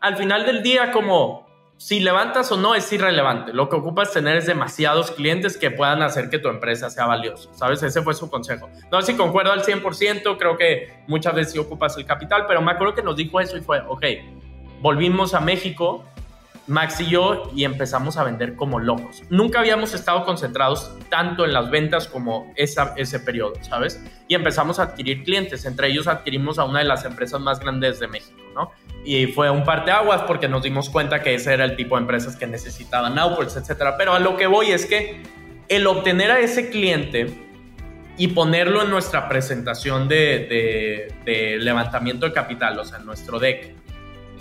al 0.00 0.16
final 0.16 0.46
del 0.46 0.62
día, 0.62 0.92
como 0.92 1.49
si 1.80 1.98
levantas 1.98 2.52
o 2.52 2.58
no 2.58 2.74
es 2.74 2.92
irrelevante. 2.92 3.54
Lo 3.54 3.70
que 3.70 3.76
ocupas 3.76 4.12
tener 4.12 4.36
es 4.36 4.44
demasiados 4.44 5.12
clientes 5.12 5.56
que 5.56 5.70
puedan 5.70 6.02
hacer 6.02 6.28
que 6.28 6.38
tu 6.38 6.50
empresa 6.50 6.90
sea 6.90 7.06
valiosa. 7.06 7.48
¿Sabes? 7.54 7.82
Ese 7.82 8.02
fue 8.02 8.12
su 8.12 8.28
consejo. 8.28 8.68
No 8.92 9.00
sé 9.00 9.12
si 9.12 9.18
concuerdo 9.18 9.50
al 9.50 9.62
100%, 9.62 10.36
creo 10.38 10.58
que 10.58 11.02
muchas 11.06 11.34
veces 11.34 11.54
sí 11.54 11.58
ocupas 11.58 11.96
el 11.96 12.04
capital, 12.04 12.44
pero 12.46 12.60
me 12.60 12.72
acuerdo 12.72 12.94
que 12.94 13.02
nos 13.02 13.16
dijo 13.16 13.40
eso 13.40 13.56
y 13.56 13.62
fue, 13.62 13.80
ok, 13.88 14.04
volvimos 14.82 15.32
a 15.32 15.40
México, 15.40 16.04
Max 16.66 17.00
y 17.00 17.06
yo, 17.06 17.50
y 17.56 17.64
empezamos 17.64 18.18
a 18.18 18.24
vender 18.24 18.56
como 18.56 18.78
locos. 18.78 19.22
Nunca 19.30 19.60
habíamos 19.60 19.94
estado 19.94 20.26
concentrados 20.26 20.94
tanto 21.08 21.46
en 21.46 21.54
las 21.54 21.70
ventas 21.70 22.08
como 22.08 22.52
esa, 22.56 22.92
ese 22.98 23.20
periodo, 23.20 23.54
¿sabes? 23.62 24.04
Y 24.28 24.34
empezamos 24.34 24.78
a 24.80 24.82
adquirir 24.82 25.24
clientes. 25.24 25.64
Entre 25.64 25.88
ellos 25.88 26.08
adquirimos 26.08 26.58
a 26.58 26.64
una 26.64 26.80
de 26.80 26.84
las 26.84 27.06
empresas 27.06 27.40
más 27.40 27.58
grandes 27.58 27.98
de 28.00 28.06
México, 28.06 28.38
¿no? 28.54 28.70
Y 29.04 29.26
fue 29.28 29.50
un 29.50 29.64
parteaguas 29.64 30.22
porque 30.22 30.48
nos 30.48 30.62
dimos 30.62 30.90
cuenta 30.90 31.22
que 31.22 31.34
ese 31.34 31.54
era 31.54 31.64
el 31.64 31.76
tipo 31.76 31.96
de 31.96 32.02
empresas 32.02 32.36
que 32.36 32.46
necesitaban 32.46 33.18
Outwards, 33.18 33.56
etcétera. 33.56 33.96
Pero 33.96 34.12
a 34.12 34.18
lo 34.18 34.36
que 34.36 34.46
voy 34.46 34.70
es 34.72 34.86
que 34.86 35.22
el 35.68 35.86
obtener 35.86 36.30
a 36.30 36.40
ese 36.40 36.68
cliente 36.68 37.48
y 38.16 38.28
ponerlo 38.28 38.82
en 38.82 38.90
nuestra 38.90 39.28
presentación 39.28 40.06
de, 40.08 41.08
de, 41.24 41.56
levantamiento 41.58 42.26
de 42.26 42.32
capital, 42.32 42.78
o 42.78 42.84
sea, 42.84 42.98
en 42.98 43.06
nuestro 43.06 43.38
deck, 43.38 43.74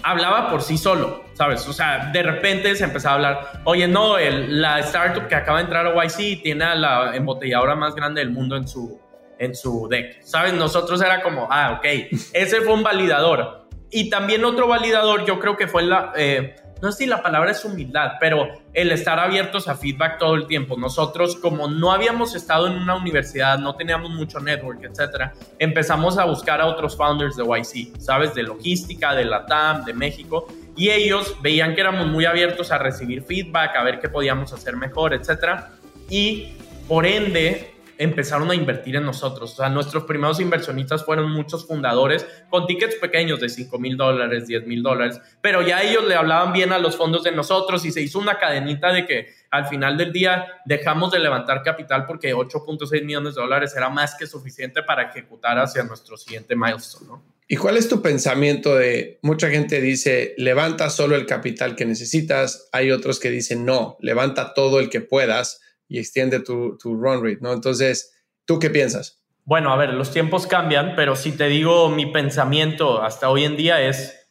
hablaba 0.04 0.50
por 0.50 0.62
sí 0.62 0.78
solo, 0.78 1.24
¿sabes? 1.34 1.66
O 1.68 1.72
sea, 1.72 2.10
de 2.12 2.24
repente 2.24 2.76
se 2.76 2.84
empezaba 2.84 3.14
a 3.14 3.16
hablar, 3.16 3.62
oye, 3.64 3.88
no, 3.88 4.18
el, 4.18 4.62
la 4.62 4.80
startup 4.80 5.28
que 5.28 5.36
acaba 5.36 5.60
de 5.60 5.66
entrar 5.66 5.88
a 5.88 6.06
YC 6.06 6.42
tiene 6.42 6.66
a 6.66 6.76
la 6.76 7.16
embotelladora 7.16 7.76
más 7.76 7.96
grande 7.96 8.20
del 8.20 8.32
mundo 8.32 8.58
en 8.58 8.68
su, 8.68 9.00
en 9.38 9.56
su 9.56 9.88
deck, 9.88 10.24
¿sabes? 10.24 10.54
Nosotros 10.54 11.02
era 11.02 11.22
como, 11.22 11.48
ah, 11.50 11.80
ok, 11.80 11.86
ese 12.34 12.62
fue 12.62 12.74
un 12.74 12.84
validador. 12.84 13.59
Y 13.92 14.10
también 14.10 14.46
otro 14.46 14.68
validador, 14.68 15.26
yo 15.26 15.40
creo 15.40 15.58
que 15.58 15.68
fue 15.68 15.84
la, 15.84 16.14
eh, 16.16 16.56
no 16.82 16.92
sé 16.92 17.00
si 17.00 17.06
la 17.08 17.22
palabra 17.22 17.52
es 17.52 17.66
humildad, 17.66 18.14
pero 18.20 18.48
el 18.74 18.92
estar 18.92 19.20
abiertos 19.20 19.68
a 19.68 19.76
feedback 19.76 20.18
todo 20.18 20.36
el 20.36 20.48
tiempo. 20.48 20.78
Nosotros, 20.78 21.36
como 21.36 21.68
no 21.68 21.92
habíamos 21.92 22.36
estado 22.36 22.68
en 22.68 22.74
una 22.74 22.96
universidad, 22.96 23.60
no 23.60 23.76
teníamos 23.76 24.12
mucho 24.12 24.40
network, 24.40 24.84
etcétera, 24.84 25.34
empezamos 25.58 26.18
a 26.18 26.26
buscar 26.26 26.62
a 26.62 26.68
otros 26.68 26.96
founders 26.96 27.36
de 27.36 27.44
YC, 27.44 28.00
¿sabes? 28.00 28.34
De 28.34 28.44
logística, 28.44 29.14
de 29.14 29.26
la 29.26 29.46
TAM, 29.46 29.84
de 29.84 29.94
México. 29.94 30.48
Y 30.78 30.90
ellos 30.90 31.36
veían 31.42 31.76
que 31.76 31.82
éramos 31.82 32.08
muy 32.08 32.26
abiertos 32.26 32.72
a 32.72 32.78
recibir 32.78 33.24
feedback, 33.24 33.76
a 33.76 33.84
ver 33.84 34.00
qué 34.00 34.08
podíamos 34.08 34.54
hacer 34.54 34.78
mejor, 34.78 35.14
etcétera. 35.14 35.72
Y 36.10 36.54
por 36.88 37.06
ende, 37.06 37.76
empezaron 38.00 38.50
a 38.50 38.56
invertir 38.56 38.96
en 38.96 39.06
nosotros. 39.06 39.52
O 39.54 39.56
sea, 39.58 39.70
nuestros 39.70 40.06
primeros 40.06 40.40
inversionistas 40.40 41.04
fueron 41.04 41.30
muchos 41.32 41.68
fundadores 41.68 42.26
con 42.50 42.66
tickets 42.66 42.96
pequeños 42.96 43.42
de 43.42 43.50
5 43.50 43.78
mil 43.78 43.98
dólares, 43.98 44.48
10 44.48 44.66
mil 44.66 44.82
dólares, 44.82 45.22
pero 45.42 45.62
ya 45.62 45.84
ellos 45.84 46.06
le 46.08 46.16
hablaban 46.16 46.54
bien 46.54 46.72
a 46.72 46.80
los 46.80 46.96
fondos 46.96 47.24
de 47.24 47.34
nosotros 47.34 47.84
y 47.86 47.92
se 47.92 48.02
hizo 48.02 48.18
una 48.18 48.40
cadenita 48.40 48.94
de 48.94 49.06
que 49.06 49.28
al 49.52 49.68
final 49.68 49.98
del 49.98 50.14
día 50.14 50.48
dejamos 50.66 51.12
de 51.12 51.20
levantar 51.20 51.62
capital 51.62 52.06
porque 52.06 52.34
8.6 52.34 53.04
millones 53.04 53.36
de 53.36 53.42
dólares 53.42 53.74
era 53.76 53.90
más 53.90 54.16
que 54.16 54.26
suficiente 54.26 54.82
para 54.82 55.04
ejecutar 55.04 55.60
hacia 55.60 55.84
nuestro 55.84 56.16
siguiente 56.16 56.56
milestone. 56.56 57.08
¿no? 57.08 57.24
¿Y 57.50 57.58
cuál 57.58 57.76
es 57.76 57.90
tu 57.90 58.02
pensamiento 58.02 58.76
de, 58.76 59.20
mucha 59.24 59.50
gente 59.50 59.82
dice, 59.82 60.36
levanta 60.38 60.90
solo 60.90 61.18
el 61.18 61.26
capital 61.26 61.76
que 61.76 61.84
necesitas, 61.84 62.70
hay 62.72 62.92
otros 62.92 63.20
que 63.20 63.30
dicen, 63.30 63.66
no, 63.66 63.98
levanta 64.00 64.54
todo 64.54 64.80
el 64.80 64.90
que 64.90 65.02
puedas 65.02 65.60
y 65.90 66.00
extiende 66.00 66.40
tu, 66.40 66.78
tu 66.78 66.96
run 66.96 67.22
rate, 67.24 67.40
¿no? 67.42 67.52
Entonces, 67.52 68.16
¿tú 68.46 68.60
qué 68.60 68.70
piensas? 68.70 69.20
Bueno, 69.44 69.74
a 69.74 69.76
ver, 69.76 69.96
los 69.96 70.12
tiempos 70.12 70.46
cambian, 70.46 70.94
pero 70.96 71.16
si 71.16 71.32
te 71.36 71.48
digo 71.48 71.90
mi 71.90 72.06
pensamiento 72.06 73.02
hasta 73.02 73.30
hoy 73.30 73.46
en 73.46 73.58
día 73.58 73.82
es, 73.82 74.30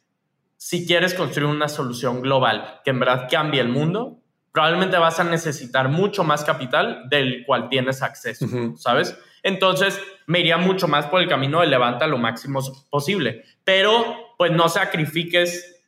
si 0.56 0.86
quieres 0.86 1.12
construir 1.12 1.50
una 1.50 1.68
solución 1.68 2.22
global 2.22 2.80
que 2.84 2.90
en 2.90 3.00
verdad 3.00 3.28
cambie 3.28 3.60
el 3.60 3.68
mundo, 3.68 4.20
probablemente 4.52 4.96
vas 4.96 5.18
a 5.18 5.24
necesitar 5.24 5.88
mucho 5.88 6.22
más 6.22 6.44
capital 6.44 7.08
del 7.08 7.44
cual 7.44 7.68
tienes 7.68 8.00
acceso, 8.02 8.46
¿sabes? 8.76 9.18
Entonces, 9.42 10.00
me 10.26 10.40
iría 10.40 10.56
mucho 10.56 10.86
más 10.86 11.06
por 11.06 11.20
el 11.20 11.28
camino 11.28 11.60
de 11.60 11.66
levanta 11.66 12.06
lo 12.06 12.18
máximo 12.18 12.60
posible, 12.88 13.44
pero 13.64 14.34
pues 14.36 14.52
no 14.52 14.68
sacrifiques 14.68 15.82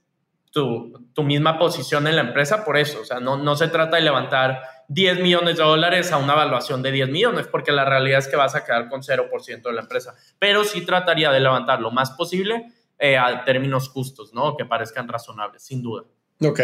tu, 0.50 1.08
tu 1.14 1.22
misma 1.22 1.56
posición 1.58 2.08
en 2.08 2.16
la 2.16 2.22
empresa 2.22 2.64
por 2.64 2.76
eso, 2.76 3.00
o 3.00 3.04
sea, 3.04 3.20
no, 3.20 3.36
no 3.36 3.54
se 3.54 3.68
trata 3.68 3.96
de 3.96 4.02
levantar 4.02 4.62
10 4.92 5.20
millones 5.20 5.56
de 5.56 5.62
dólares 5.62 6.10
a 6.10 6.16
una 6.16 6.32
evaluación 6.32 6.82
de 6.82 6.90
10 6.90 7.10
millones, 7.10 7.46
porque 7.46 7.70
la 7.70 7.84
realidad 7.84 8.18
es 8.18 8.26
que 8.26 8.34
vas 8.34 8.56
a 8.56 8.64
quedar 8.64 8.88
con 8.88 9.02
0% 9.02 9.62
de 9.62 9.72
la 9.72 9.82
empresa. 9.82 10.16
Pero 10.40 10.64
sí 10.64 10.84
trataría 10.84 11.30
de 11.30 11.38
levantar 11.38 11.80
lo 11.80 11.92
más 11.92 12.10
posible 12.10 12.72
eh, 12.98 13.16
a 13.16 13.44
términos 13.44 13.88
justos, 13.88 14.34
¿no? 14.34 14.56
Que 14.56 14.64
parezcan 14.64 15.06
razonables, 15.06 15.62
sin 15.62 15.80
duda. 15.80 16.02
Ok. 16.40 16.60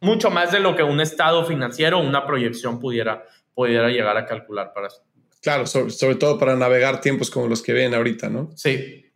Mucho 0.00 0.28
más 0.28 0.50
de 0.50 0.58
lo 0.58 0.74
que 0.74 0.82
un 0.82 1.00
estado 1.00 1.44
financiero 1.46 2.00
o 2.00 2.02
una 2.02 2.26
proyección 2.26 2.80
pudiera, 2.80 3.24
pudiera 3.54 3.88
llegar 3.90 4.16
a 4.16 4.26
calcular 4.26 4.72
para 4.74 4.88
eso. 4.88 5.04
Claro, 5.40 5.64
sobre, 5.64 6.16
todo 6.16 6.40
para 6.40 6.56
navegar 6.56 7.00
tiempos 7.00 7.30
como 7.30 7.46
los 7.46 7.62
que 7.62 7.72
ven 7.72 7.94
ahorita, 7.94 8.28
¿no? 8.28 8.50
Sí. 8.56 9.06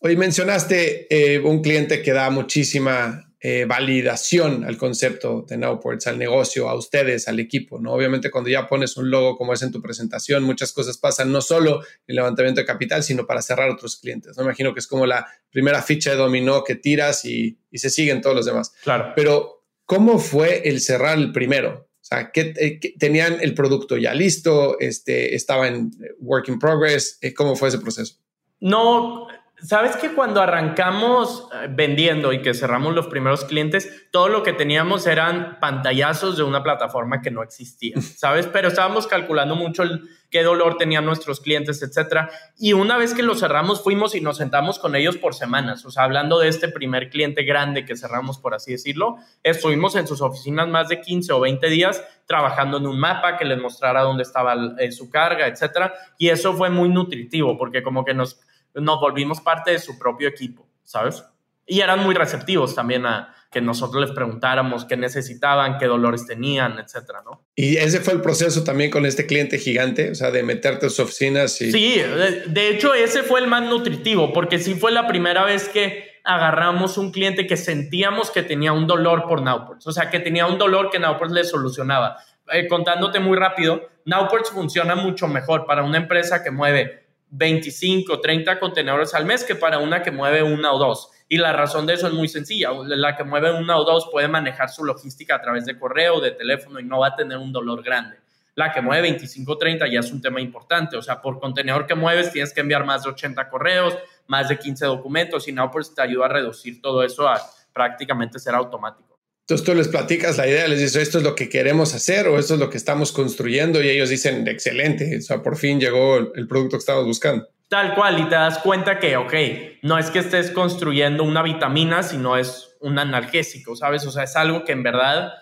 Hoy 0.00 0.16
mencionaste 0.16 1.06
eh, 1.08 1.38
un 1.38 1.62
cliente 1.62 2.02
que 2.02 2.12
da 2.12 2.30
muchísima 2.30 3.25
eh, 3.38 3.66
validación 3.66 4.64
al 4.64 4.78
concepto 4.78 5.44
de 5.46 5.58
Nowports, 5.58 6.06
al 6.06 6.18
negocio, 6.18 6.70
a 6.70 6.74
ustedes, 6.74 7.28
al 7.28 7.38
equipo, 7.38 7.78
¿no? 7.78 7.92
Obviamente 7.92 8.30
cuando 8.30 8.48
ya 8.48 8.66
pones 8.66 8.96
un 8.96 9.10
logo 9.10 9.36
como 9.36 9.52
es 9.52 9.62
en 9.62 9.70
tu 9.70 9.82
presentación, 9.82 10.42
muchas 10.42 10.72
cosas 10.72 10.96
pasan, 10.96 11.30
no 11.30 11.42
solo 11.42 11.82
el 12.06 12.16
levantamiento 12.16 12.60
de 12.60 12.66
capital, 12.66 13.02
sino 13.02 13.26
para 13.26 13.42
cerrar 13.42 13.68
otros 13.68 13.96
clientes. 13.96 14.36
No 14.36 14.42
imagino 14.42 14.72
que 14.72 14.80
es 14.80 14.86
como 14.86 15.04
la 15.04 15.26
primera 15.50 15.82
ficha 15.82 16.12
de 16.12 16.16
dominó 16.16 16.64
que 16.64 16.76
tiras 16.76 17.24
y, 17.24 17.58
se 17.72 17.90
siguen 17.90 18.22
todos 18.22 18.34
los 18.34 18.46
demás. 18.46 18.72
Claro. 18.82 19.12
Pero, 19.14 19.66
¿cómo 19.84 20.18
fue 20.18 20.66
el 20.66 20.80
cerrar 20.80 21.18
el 21.18 21.30
primero? 21.30 21.90
O 22.00 22.04
sea, 22.04 22.30
¿qué, 22.32 22.54
eh, 22.56 22.80
tenían 22.98 23.36
el 23.42 23.52
producto 23.52 23.98
ya 23.98 24.14
listo? 24.14 24.80
Este, 24.80 25.34
¿Estaba 25.34 25.68
en 25.68 25.90
work 26.20 26.48
in 26.48 26.58
progress? 26.58 27.18
Eh, 27.20 27.34
¿Cómo 27.34 27.54
fue 27.54 27.68
ese 27.68 27.78
proceso? 27.78 28.14
No, 28.60 29.26
Sabes 29.62 29.96
que 29.96 30.12
cuando 30.12 30.42
arrancamos 30.42 31.48
eh, 31.54 31.68
vendiendo 31.70 32.32
y 32.32 32.42
que 32.42 32.52
cerramos 32.52 32.94
los 32.94 33.06
primeros 33.06 33.44
clientes, 33.44 34.06
todo 34.10 34.28
lo 34.28 34.42
que 34.42 34.52
teníamos 34.52 35.06
eran 35.06 35.58
pantallazos 35.60 36.36
de 36.36 36.42
una 36.42 36.62
plataforma 36.62 37.22
que 37.22 37.30
no 37.30 37.42
existía, 37.42 37.96
¿sabes? 38.00 38.46
Pero 38.46 38.68
estábamos 38.68 39.06
calculando 39.06 39.56
mucho 39.56 39.82
el, 39.82 40.08
qué 40.30 40.42
dolor 40.42 40.76
tenían 40.76 41.06
nuestros 41.06 41.40
clientes, 41.40 41.82
etcétera. 41.82 42.30
Y 42.58 42.74
una 42.74 42.98
vez 42.98 43.14
que 43.14 43.22
lo 43.22 43.34
cerramos, 43.34 43.82
fuimos 43.82 44.14
y 44.14 44.20
nos 44.20 44.36
sentamos 44.36 44.78
con 44.78 44.94
ellos 44.94 45.16
por 45.16 45.34
semanas. 45.34 45.86
O 45.86 45.90
sea, 45.90 46.04
hablando 46.04 46.38
de 46.38 46.48
este 46.48 46.68
primer 46.68 47.08
cliente 47.08 47.42
grande 47.42 47.86
que 47.86 47.96
cerramos, 47.96 48.38
por 48.38 48.52
así 48.52 48.72
decirlo, 48.72 49.16
estuvimos 49.42 49.96
en 49.96 50.06
sus 50.06 50.20
oficinas 50.20 50.68
más 50.68 50.88
de 50.88 51.00
15 51.00 51.32
o 51.32 51.40
20 51.40 51.66
días 51.68 52.04
trabajando 52.26 52.76
en 52.76 52.86
un 52.86 52.98
mapa 52.98 53.38
que 53.38 53.44
les 53.46 53.58
mostrara 53.58 54.02
dónde 54.02 54.24
estaba 54.24 54.54
eh, 54.78 54.92
su 54.92 55.08
carga, 55.08 55.46
etcétera. 55.46 55.94
Y 56.18 56.28
eso 56.28 56.52
fue 56.52 56.68
muy 56.68 56.90
nutritivo 56.90 57.56
porque 57.56 57.82
como 57.82 58.04
que 58.04 58.12
nos 58.12 58.40
nos 58.76 59.00
volvimos 59.00 59.40
parte 59.40 59.72
de 59.72 59.78
su 59.78 59.98
propio 59.98 60.28
equipo, 60.28 60.66
¿sabes? 60.84 61.24
Y 61.66 61.80
eran 61.80 62.00
muy 62.00 62.14
receptivos 62.14 62.74
también 62.74 63.06
a 63.06 63.34
que 63.50 63.60
nosotros 63.60 64.02
les 64.02 64.14
preguntáramos 64.14 64.84
qué 64.84 64.96
necesitaban, 64.96 65.78
qué 65.78 65.86
dolores 65.86 66.26
tenían, 66.26 66.78
etcétera, 66.78 67.22
¿no? 67.24 67.44
Y 67.54 67.76
ese 67.76 68.00
fue 68.00 68.12
el 68.14 68.20
proceso 68.20 68.64
también 68.64 68.90
con 68.90 69.06
este 69.06 69.26
cliente 69.26 69.58
gigante, 69.58 70.10
o 70.10 70.14
sea, 70.14 70.30
de 70.30 70.42
meterte 70.42 70.86
en 70.86 70.90
sus 70.90 71.00
oficinas 71.00 71.60
y... 71.62 71.72
Sí, 71.72 72.02
de, 72.46 72.68
hecho 72.68 72.94
ese 72.94 73.22
fue 73.22 73.40
el 73.40 73.46
más 73.46 73.62
nutritivo, 73.62 74.32
porque 74.32 74.58
sí 74.58 74.74
fue 74.74 74.92
la 74.92 75.06
primera 75.06 75.44
vez 75.44 75.68
que 75.68 76.20
agarramos 76.22 76.98
un 76.98 77.12
cliente 77.12 77.46
que 77.46 77.56
sentíamos 77.56 78.30
que 78.30 78.42
tenía 78.42 78.72
un 78.72 78.86
dolor 78.86 79.26
por 79.26 79.42
Nowports, 79.42 79.86
o 79.86 79.92
sea, 79.92 80.10
que 80.10 80.18
tenía 80.18 80.46
un 80.46 80.58
dolor 80.58 80.90
que 80.90 80.98
Nowports 80.98 81.32
le 81.32 81.44
solucionaba. 81.44 82.18
Eh, 82.52 82.68
contándote 82.68 83.20
muy 83.20 83.36
rápido, 83.38 83.88
Nowports 84.04 84.50
funciona 84.50 84.94
mucho 84.94 85.28
mejor 85.28 85.66
para 85.66 85.82
una 85.82 85.96
empresa 85.96 86.44
que 86.44 86.50
mueve 86.50 87.05
25, 87.30 88.20
30 88.20 88.58
contenedores 88.60 89.14
al 89.14 89.24
mes 89.24 89.44
que 89.44 89.54
para 89.54 89.78
una 89.78 90.02
que 90.02 90.10
mueve 90.10 90.42
una 90.42 90.72
o 90.72 90.78
dos. 90.78 91.10
Y 91.28 91.38
la 91.38 91.52
razón 91.52 91.86
de 91.86 91.94
eso 91.94 92.06
es 92.06 92.12
muy 92.12 92.28
sencilla. 92.28 92.70
La 92.84 93.16
que 93.16 93.24
mueve 93.24 93.52
una 93.52 93.78
o 93.78 93.84
dos 93.84 94.08
puede 94.10 94.28
manejar 94.28 94.70
su 94.70 94.84
logística 94.84 95.34
a 95.34 95.42
través 95.42 95.66
de 95.66 95.78
correo, 95.78 96.20
de 96.20 96.30
teléfono 96.30 96.78
y 96.78 96.84
no 96.84 97.00
va 97.00 97.08
a 97.08 97.16
tener 97.16 97.38
un 97.38 97.52
dolor 97.52 97.82
grande. 97.82 98.18
La 98.54 98.72
que 98.72 98.80
mueve 98.80 99.02
25, 99.02 99.58
30 99.58 99.86
ya 99.88 100.00
es 100.00 100.12
un 100.12 100.22
tema 100.22 100.40
importante. 100.40 100.96
O 100.96 101.02
sea, 101.02 101.20
por 101.20 101.40
contenedor 101.40 101.86
que 101.86 101.94
mueves 101.94 102.32
tienes 102.32 102.54
que 102.54 102.60
enviar 102.60 102.84
más 102.84 103.02
de 103.02 103.10
80 103.10 103.48
correos, 103.50 103.98
más 104.28 104.48
de 104.48 104.58
15 104.58 104.86
documentos 104.86 105.46
y 105.48 105.52
no, 105.52 105.70
pues 105.70 105.94
te 105.94 106.02
ayuda 106.02 106.26
a 106.26 106.28
reducir 106.28 106.80
todo 106.80 107.02
eso 107.02 107.28
a 107.28 107.40
prácticamente 107.72 108.38
ser 108.38 108.54
automático. 108.54 109.05
Entonces 109.48 109.64
tú 109.64 109.74
les 109.76 109.86
platicas 109.86 110.38
la 110.38 110.48
idea, 110.48 110.66
les 110.66 110.80
dices, 110.80 110.96
esto 110.96 111.18
es 111.18 111.24
lo 111.24 111.36
que 111.36 111.48
queremos 111.48 111.94
hacer 111.94 112.26
o 112.26 112.36
esto 112.36 112.54
es 112.54 112.60
lo 112.60 112.68
que 112.68 112.76
estamos 112.76 113.12
construyendo 113.12 113.80
y 113.80 113.88
ellos 113.88 114.08
dicen, 114.08 114.44
excelente, 114.48 115.18
o 115.18 115.20
sea, 115.20 115.40
por 115.40 115.56
fin 115.56 115.78
llegó 115.78 116.16
el, 116.16 116.48
producto 116.48 116.76
que 116.76 116.80
estamos 116.80 117.04
buscando. 117.04 117.48
Tal 117.68 117.94
cual, 117.94 118.18
y 118.18 118.24
te 118.24 118.34
das 118.34 118.58
cuenta 118.58 118.98
que, 118.98 119.16
ok, 119.16 119.34
no 119.82 119.98
es 119.98 120.10
que 120.10 120.18
estés 120.18 120.50
construyendo 120.50 121.22
una 121.22 121.44
vitamina, 121.44 122.02
sino 122.02 122.36
es 122.36 122.70
un 122.80 122.98
analgésico, 122.98 123.76
¿sabes? 123.76 124.04
O 124.04 124.10
sea, 124.10 124.24
es 124.24 124.34
algo 124.34 124.64
que 124.64 124.72
en 124.72 124.82
verdad 124.82 125.34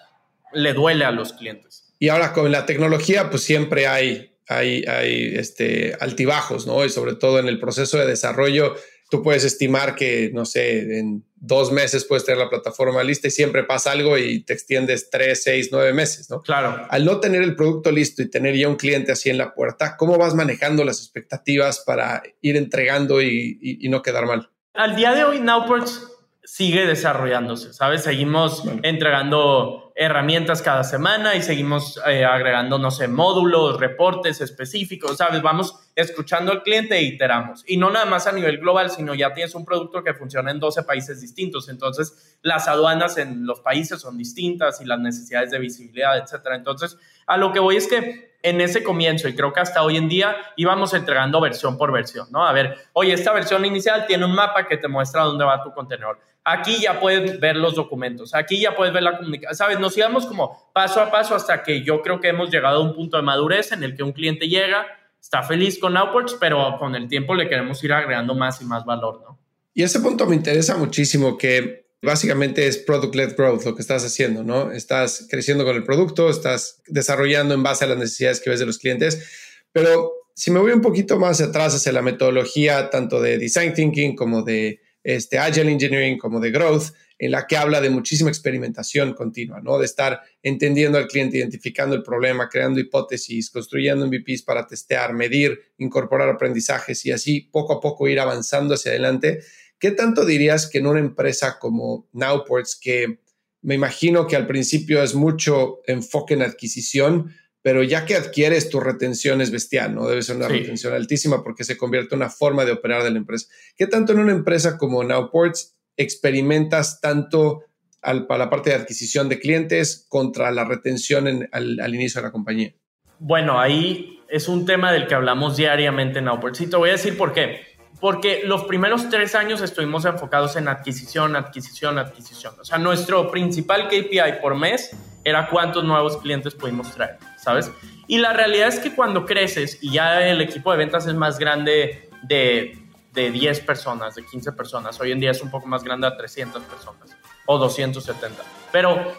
le 0.52 0.74
duele 0.74 1.06
a 1.06 1.10
los 1.10 1.32
clientes. 1.32 1.94
Y 1.98 2.10
ahora 2.10 2.34
con 2.34 2.52
la 2.52 2.66
tecnología, 2.66 3.30
pues 3.30 3.42
siempre 3.42 3.86
hay, 3.86 4.36
hay, 4.48 4.84
hay 4.86 5.34
este, 5.34 5.96
altibajos, 5.98 6.66
¿no? 6.66 6.84
Y 6.84 6.90
sobre 6.90 7.14
todo 7.14 7.38
en 7.38 7.48
el 7.48 7.58
proceso 7.58 7.96
de 7.96 8.04
desarrollo, 8.04 8.74
tú 9.10 9.22
puedes 9.22 9.44
estimar 9.44 9.94
que, 9.94 10.30
no 10.32 10.44
sé, 10.44 10.98
en 10.98 11.24
dos 11.36 11.70
meses 11.70 12.04
puedes 12.04 12.24
tener 12.24 12.38
la 12.38 12.48
plataforma 12.48 13.02
lista 13.02 13.28
y 13.28 13.30
siempre 13.30 13.64
pasa 13.64 13.92
algo 13.92 14.16
y 14.16 14.40
te 14.40 14.54
extiendes 14.54 15.10
tres, 15.10 15.42
seis, 15.42 15.68
nueve 15.70 15.92
meses, 15.92 16.30
¿no? 16.30 16.40
Claro. 16.42 16.86
Al 16.88 17.04
no 17.04 17.20
tener 17.20 17.42
el 17.42 17.54
producto 17.54 17.90
listo 17.90 18.22
y 18.22 18.30
tener 18.30 18.56
ya 18.56 18.68
un 18.68 18.76
cliente 18.76 19.12
así 19.12 19.30
en 19.30 19.38
la 19.38 19.54
puerta, 19.54 19.96
¿cómo 19.96 20.16
vas 20.16 20.34
manejando 20.34 20.84
las 20.84 21.00
expectativas 21.00 21.80
para 21.80 22.22
ir 22.40 22.56
entregando 22.56 23.20
y, 23.20 23.78
no 23.90 24.02
quedar 24.02 24.26
mal? 24.26 24.50
Al 24.72 24.96
día 24.96 25.14
de 25.14 25.24
hoy, 25.24 25.40
Nowports 25.40 26.13
sigue 26.44 26.86
desarrollándose, 26.86 27.72
¿sabes? 27.72 28.02
Seguimos 28.02 28.64
entregando 28.82 29.92
herramientas 29.96 30.60
cada 30.60 30.82
semana 30.82 31.36
y 31.36 31.42
seguimos 31.42 32.00
eh, 32.06 32.24
agregando, 32.24 32.78
no 32.78 32.90
sé, 32.90 33.08
módulos, 33.08 33.78
reportes 33.80 34.40
específicos, 34.40 35.16
¿sabes? 35.16 35.40
Vamos 35.40 35.74
escuchando 35.94 36.52
al 36.52 36.62
cliente 36.62 36.96
e 36.96 37.02
iteramos. 37.02 37.64
Y 37.66 37.76
no 37.76 37.90
nada 37.90 38.04
más 38.04 38.26
a 38.26 38.32
nivel 38.32 38.58
global, 38.58 38.90
sino 38.90 39.14
ya 39.14 39.32
tienes 39.32 39.54
un 39.54 39.64
producto 39.64 40.02
que 40.02 40.12
funciona 40.12 40.50
en 40.50 40.58
12 40.58 40.82
países 40.82 41.20
distintos. 41.20 41.68
Entonces, 41.68 42.38
las 42.42 42.68
aduanas 42.68 43.16
en 43.18 43.46
los 43.46 43.60
países 43.60 44.00
son 44.00 44.18
distintas 44.18 44.80
y 44.80 44.84
las 44.84 44.98
necesidades 44.98 45.50
de 45.50 45.58
visibilidad, 45.60 46.18
etcétera. 46.18 46.56
Entonces, 46.56 46.98
a 47.26 47.36
lo 47.36 47.52
que 47.52 47.60
voy 47.60 47.76
es 47.76 47.86
que 47.86 48.33
en 48.44 48.60
ese 48.60 48.84
comienzo, 48.84 49.26
y 49.26 49.34
creo 49.34 49.52
que 49.52 49.60
hasta 49.60 49.82
hoy 49.82 49.96
en 49.96 50.08
día, 50.08 50.36
íbamos 50.56 50.94
entregando 50.94 51.40
versión 51.40 51.76
por 51.76 51.90
versión, 51.90 52.28
¿no? 52.30 52.46
A 52.46 52.52
ver, 52.52 52.76
oye, 52.92 53.12
esta 53.14 53.32
versión 53.32 53.64
inicial 53.64 54.06
tiene 54.06 54.24
un 54.24 54.34
mapa 54.34 54.68
que 54.68 54.76
te 54.76 54.86
muestra 54.86 55.22
dónde 55.22 55.44
va 55.44 55.62
tu 55.62 55.72
contenedor 55.72 56.18
Aquí 56.46 56.78
ya 56.82 57.00
puedes 57.00 57.40
ver 57.40 57.56
los 57.56 57.74
documentos, 57.74 58.34
aquí 58.34 58.60
ya 58.60 58.76
puedes 58.76 58.92
ver 58.92 59.02
la 59.02 59.16
comunicación, 59.16 59.56
¿sabes? 59.56 59.80
Nos 59.80 59.96
íbamos 59.96 60.26
como 60.26 60.70
paso 60.74 61.00
a 61.00 61.10
paso 61.10 61.34
hasta 61.34 61.62
que 61.62 61.82
yo 61.82 62.02
creo 62.02 62.20
que 62.20 62.28
hemos 62.28 62.50
llegado 62.50 62.82
a 62.82 62.82
un 62.82 62.94
punto 62.94 63.16
de 63.16 63.22
madurez 63.22 63.72
en 63.72 63.82
el 63.82 63.96
que 63.96 64.02
un 64.02 64.12
cliente 64.12 64.46
llega, 64.46 64.86
está 65.18 65.42
feliz 65.42 65.78
con 65.78 65.96
Outports, 65.96 66.36
pero 66.38 66.76
con 66.78 66.94
el 66.96 67.08
tiempo 67.08 67.34
le 67.34 67.48
queremos 67.48 67.82
ir 67.82 67.94
agregando 67.94 68.34
más 68.34 68.60
y 68.60 68.66
más 68.66 68.84
valor, 68.84 69.22
¿no? 69.26 69.38
Y 69.72 69.84
ese 69.84 70.00
punto 70.00 70.26
me 70.26 70.36
interesa 70.36 70.76
muchísimo 70.76 71.38
que 71.38 71.83
básicamente 72.04 72.66
es 72.66 72.78
product-led 72.78 73.34
growth 73.36 73.64
lo 73.64 73.74
que 73.74 73.82
estás 73.82 74.04
haciendo, 74.04 74.44
¿no? 74.44 74.70
Estás 74.70 75.26
creciendo 75.28 75.64
con 75.64 75.76
el 75.76 75.84
producto, 75.84 76.30
estás 76.30 76.80
desarrollando 76.86 77.54
en 77.54 77.62
base 77.62 77.84
a 77.84 77.88
las 77.88 77.98
necesidades 77.98 78.40
que 78.40 78.50
ves 78.50 78.60
de 78.60 78.66
los 78.66 78.78
clientes, 78.78 79.26
pero 79.72 80.12
si 80.34 80.50
me 80.50 80.60
voy 80.60 80.72
un 80.72 80.80
poquito 80.80 81.18
más 81.18 81.40
atrás 81.40 81.74
hacia 81.74 81.92
la 81.92 82.02
metodología 82.02 82.90
tanto 82.90 83.20
de 83.20 83.38
design 83.38 83.72
thinking 83.72 84.16
como 84.16 84.42
de 84.42 84.80
este, 85.04 85.38
Agile 85.38 85.70
Engineering 85.70 86.18
como 86.18 86.40
de 86.40 86.50
Growth, 86.50 86.92
en 87.18 87.30
la 87.30 87.46
que 87.46 87.56
habla 87.56 87.80
de 87.80 87.90
muchísima 87.90 88.30
experimentación 88.30 89.12
continua, 89.12 89.60
¿no? 89.60 89.78
De 89.78 89.84
estar 89.84 90.20
entendiendo 90.42 90.98
al 90.98 91.06
cliente, 91.06 91.38
identificando 91.38 91.94
el 91.94 92.02
problema, 92.02 92.48
creando 92.48 92.80
hipótesis, 92.80 93.50
construyendo 93.50 94.06
MVPs 94.06 94.42
para 94.42 94.66
testear, 94.66 95.12
medir, 95.12 95.60
incorporar 95.78 96.28
aprendizajes 96.28 97.06
y 97.06 97.12
así 97.12 97.42
poco 97.52 97.74
a 97.74 97.80
poco 97.80 98.08
ir 98.08 98.18
avanzando 98.18 98.74
hacia 98.74 98.90
adelante. 98.90 99.40
¿Qué 99.84 99.90
tanto 99.90 100.24
dirías 100.24 100.66
que 100.66 100.78
en 100.78 100.86
una 100.86 100.98
empresa 100.98 101.58
como 101.58 102.08
Nowports, 102.14 102.74
que 102.80 103.18
me 103.60 103.74
imagino 103.74 104.26
que 104.26 104.34
al 104.34 104.46
principio 104.46 105.02
es 105.02 105.14
mucho 105.14 105.82
enfoque 105.86 106.32
en 106.32 106.40
adquisición, 106.40 107.34
pero 107.60 107.82
ya 107.82 108.06
que 108.06 108.14
adquieres 108.14 108.70
tu 108.70 108.80
retención 108.80 109.42
es 109.42 109.50
bestial, 109.50 109.94
¿no? 109.94 110.08
Debe 110.08 110.22
ser 110.22 110.36
una 110.36 110.48
retención 110.48 110.94
altísima 110.94 111.44
porque 111.44 111.64
se 111.64 111.76
convierte 111.76 112.14
en 112.14 112.22
una 112.22 112.30
forma 112.30 112.64
de 112.64 112.72
operar 112.72 113.02
de 113.02 113.10
la 113.10 113.18
empresa. 113.18 113.48
¿Qué 113.76 113.86
tanto 113.86 114.14
en 114.14 114.20
una 114.20 114.32
empresa 114.32 114.78
como 114.78 115.04
Nowports 115.04 115.74
experimentas 115.98 117.02
tanto 117.02 117.64
para 118.00 118.38
la 118.38 118.48
parte 118.48 118.70
de 118.70 118.76
adquisición 118.76 119.28
de 119.28 119.38
clientes 119.38 120.06
contra 120.08 120.50
la 120.50 120.64
retención 120.64 121.46
al, 121.52 121.94
inicio 121.94 122.22
de 122.22 122.28
la 122.28 122.32
compañía? 122.32 122.72
Bueno, 123.18 123.60
ahí 123.60 124.18
es 124.30 124.48
un 124.48 124.64
tema 124.64 124.92
del 124.92 125.06
que 125.06 125.14
hablamos 125.14 125.58
diariamente 125.58 126.20
en 126.20 126.24
Nowports 126.24 126.62
y 126.62 126.68
te 126.68 126.76
voy 126.76 126.88
a 126.88 126.92
decir 126.92 127.18
por 127.18 127.34
qué. 127.34 127.73
Porque 128.00 128.42
los 128.44 128.64
primeros 128.64 129.08
tres 129.08 129.34
años 129.34 129.60
estuvimos 129.60 130.04
enfocados 130.04 130.56
en 130.56 130.68
adquisición, 130.68 131.36
adquisición, 131.36 131.98
adquisición. 131.98 132.54
O 132.60 132.64
sea, 132.64 132.78
nuestro 132.78 133.30
principal 133.30 133.88
KPI 133.88 134.40
por 134.42 134.56
mes 134.56 134.96
era 135.24 135.48
cuántos 135.48 135.84
nuevos 135.84 136.18
clientes 136.18 136.54
pudimos 136.54 136.90
traer. 136.90 137.18
¿sabes? 137.44 137.70
Y 138.06 138.18
la 138.18 138.32
realidad 138.32 138.68
es 138.68 138.80
que 138.80 138.94
cuando 138.94 139.24
creces 139.26 139.78
y 139.80 139.92
ya 139.92 140.26
el 140.26 140.40
equipo 140.40 140.72
de 140.72 140.78
ventas 140.78 141.06
es 141.06 141.14
más 141.14 141.38
grande 141.38 142.08
de, 142.22 142.78
de 143.12 143.30
10 143.30 143.60
personas, 143.60 144.14
de 144.14 144.24
15 144.24 144.52
personas, 144.52 144.98
hoy 145.00 145.12
en 145.12 145.20
día 145.20 145.30
es 145.30 145.42
un 145.42 145.50
poco 145.50 145.66
más 145.66 145.84
grande 145.84 146.06
a 146.06 146.16
300 146.16 146.62
personas 146.62 147.16
o 147.46 147.58
270. 147.58 148.42
Pero 148.72 149.14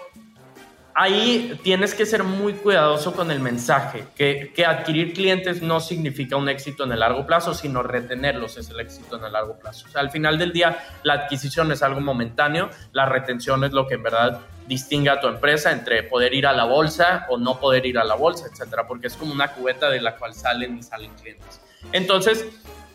ahí 0.95 1.59
tienes 1.61 1.93
que 1.93 2.05
ser 2.05 2.23
muy 2.23 2.53
cuidadoso 2.53 3.13
con 3.13 3.29
el 3.29 3.41
mensaje, 3.41 4.05
que, 4.15 4.53
que, 4.55 4.65
adquirir 4.65 5.13
clientes 5.13 5.61
no 5.61 5.81
significa 5.81 6.37
un 6.37 6.47
éxito 6.47 6.85
en 6.85 6.93
el 6.93 7.01
largo 7.01 7.27
plazo, 7.27 7.53
sino 7.53 7.83
retenerlos 7.83 8.57
es 8.57 8.69
el 8.69 8.79
éxito 8.79 9.17
en 9.17 9.25
el 9.25 9.33
largo 9.33 9.59
plazo. 9.59 9.85
O 9.87 9.91
sea, 9.91 10.01
al 10.01 10.09
final 10.09 10.37
del 10.37 10.53
día, 10.53 10.77
la 11.03 11.13
adquisición 11.13 11.71
es 11.73 11.83
algo 11.83 11.99
momentáneo, 11.99 12.69
la 12.93 13.05
retención 13.05 13.63
es 13.65 13.73
lo 13.73 13.87
que 13.87 13.95
en 13.95 14.03
verdad 14.03 14.39
distingue 14.67 15.09
a 15.09 15.19
tu 15.19 15.27
empresa 15.27 15.71
entre 15.71 16.01
poder 16.03 16.33
ir 16.33 16.47
a 16.47 16.53
la 16.53 16.63
bolsa 16.63 17.27
o 17.29 17.37
no 17.37 17.59
poder 17.59 17.85
ir 17.85 17.99
a 17.99 18.03
la 18.05 18.15
bolsa, 18.15 18.47
etcétera, 18.51 18.87
porque 18.87 19.07
es 19.07 19.15
como 19.15 19.33
una 19.33 19.49
cubeta 19.49 19.89
de 19.89 20.01
la 20.01 20.15
cual 20.15 20.33
salen 20.33 20.77
y 20.77 20.83
salen 20.83 21.11
clientes. 21.15 21.61
Entonces, 21.91 22.45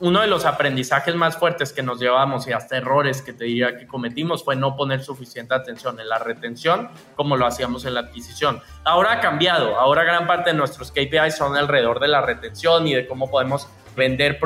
uno 0.01 0.23
de 0.23 0.27
los 0.27 0.47
aprendizajes 0.47 1.15
más 1.15 1.37
fuertes 1.37 1.73
que 1.73 1.83
nos 1.83 2.01
llevamos 2.01 2.49
y 2.49 2.53
hasta 2.53 2.79
errores 2.79 3.21
que 3.21 3.35
te 3.35 3.45
diría 3.45 3.77
que 3.77 3.87
cometimos 3.87 4.43
fue 4.43 4.57
no 4.57 4.75
poner 4.75 5.03
suficiente 5.03 5.55
atención 5.55 6.01
en 6.01 6.09
la 6.09 6.19
retención 6.19 6.89
como 7.17 7.37
lo 7.37 7.47
hacíamos 7.47 7.85
en 7.85 7.95
la 7.95 8.01
adquisición. 8.01 8.63
Ahora 8.85 9.13
ha 9.13 9.21
cambiado, 9.21 9.79
ahora 9.79 10.03
gran 10.05 10.27
parte 10.27 10.51
de 10.51 10.57
nuestros 10.57 10.91
KPIs 10.91 11.37
son 11.37 11.57
alrededor 11.57 12.01
de 12.01 12.09
la 12.09 12.23
retención 12.23 12.87
y 12.89 12.95
de 12.95 13.07
cómo 13.07 13.31
podemos 13.31 13.69
vender 13.95 14.39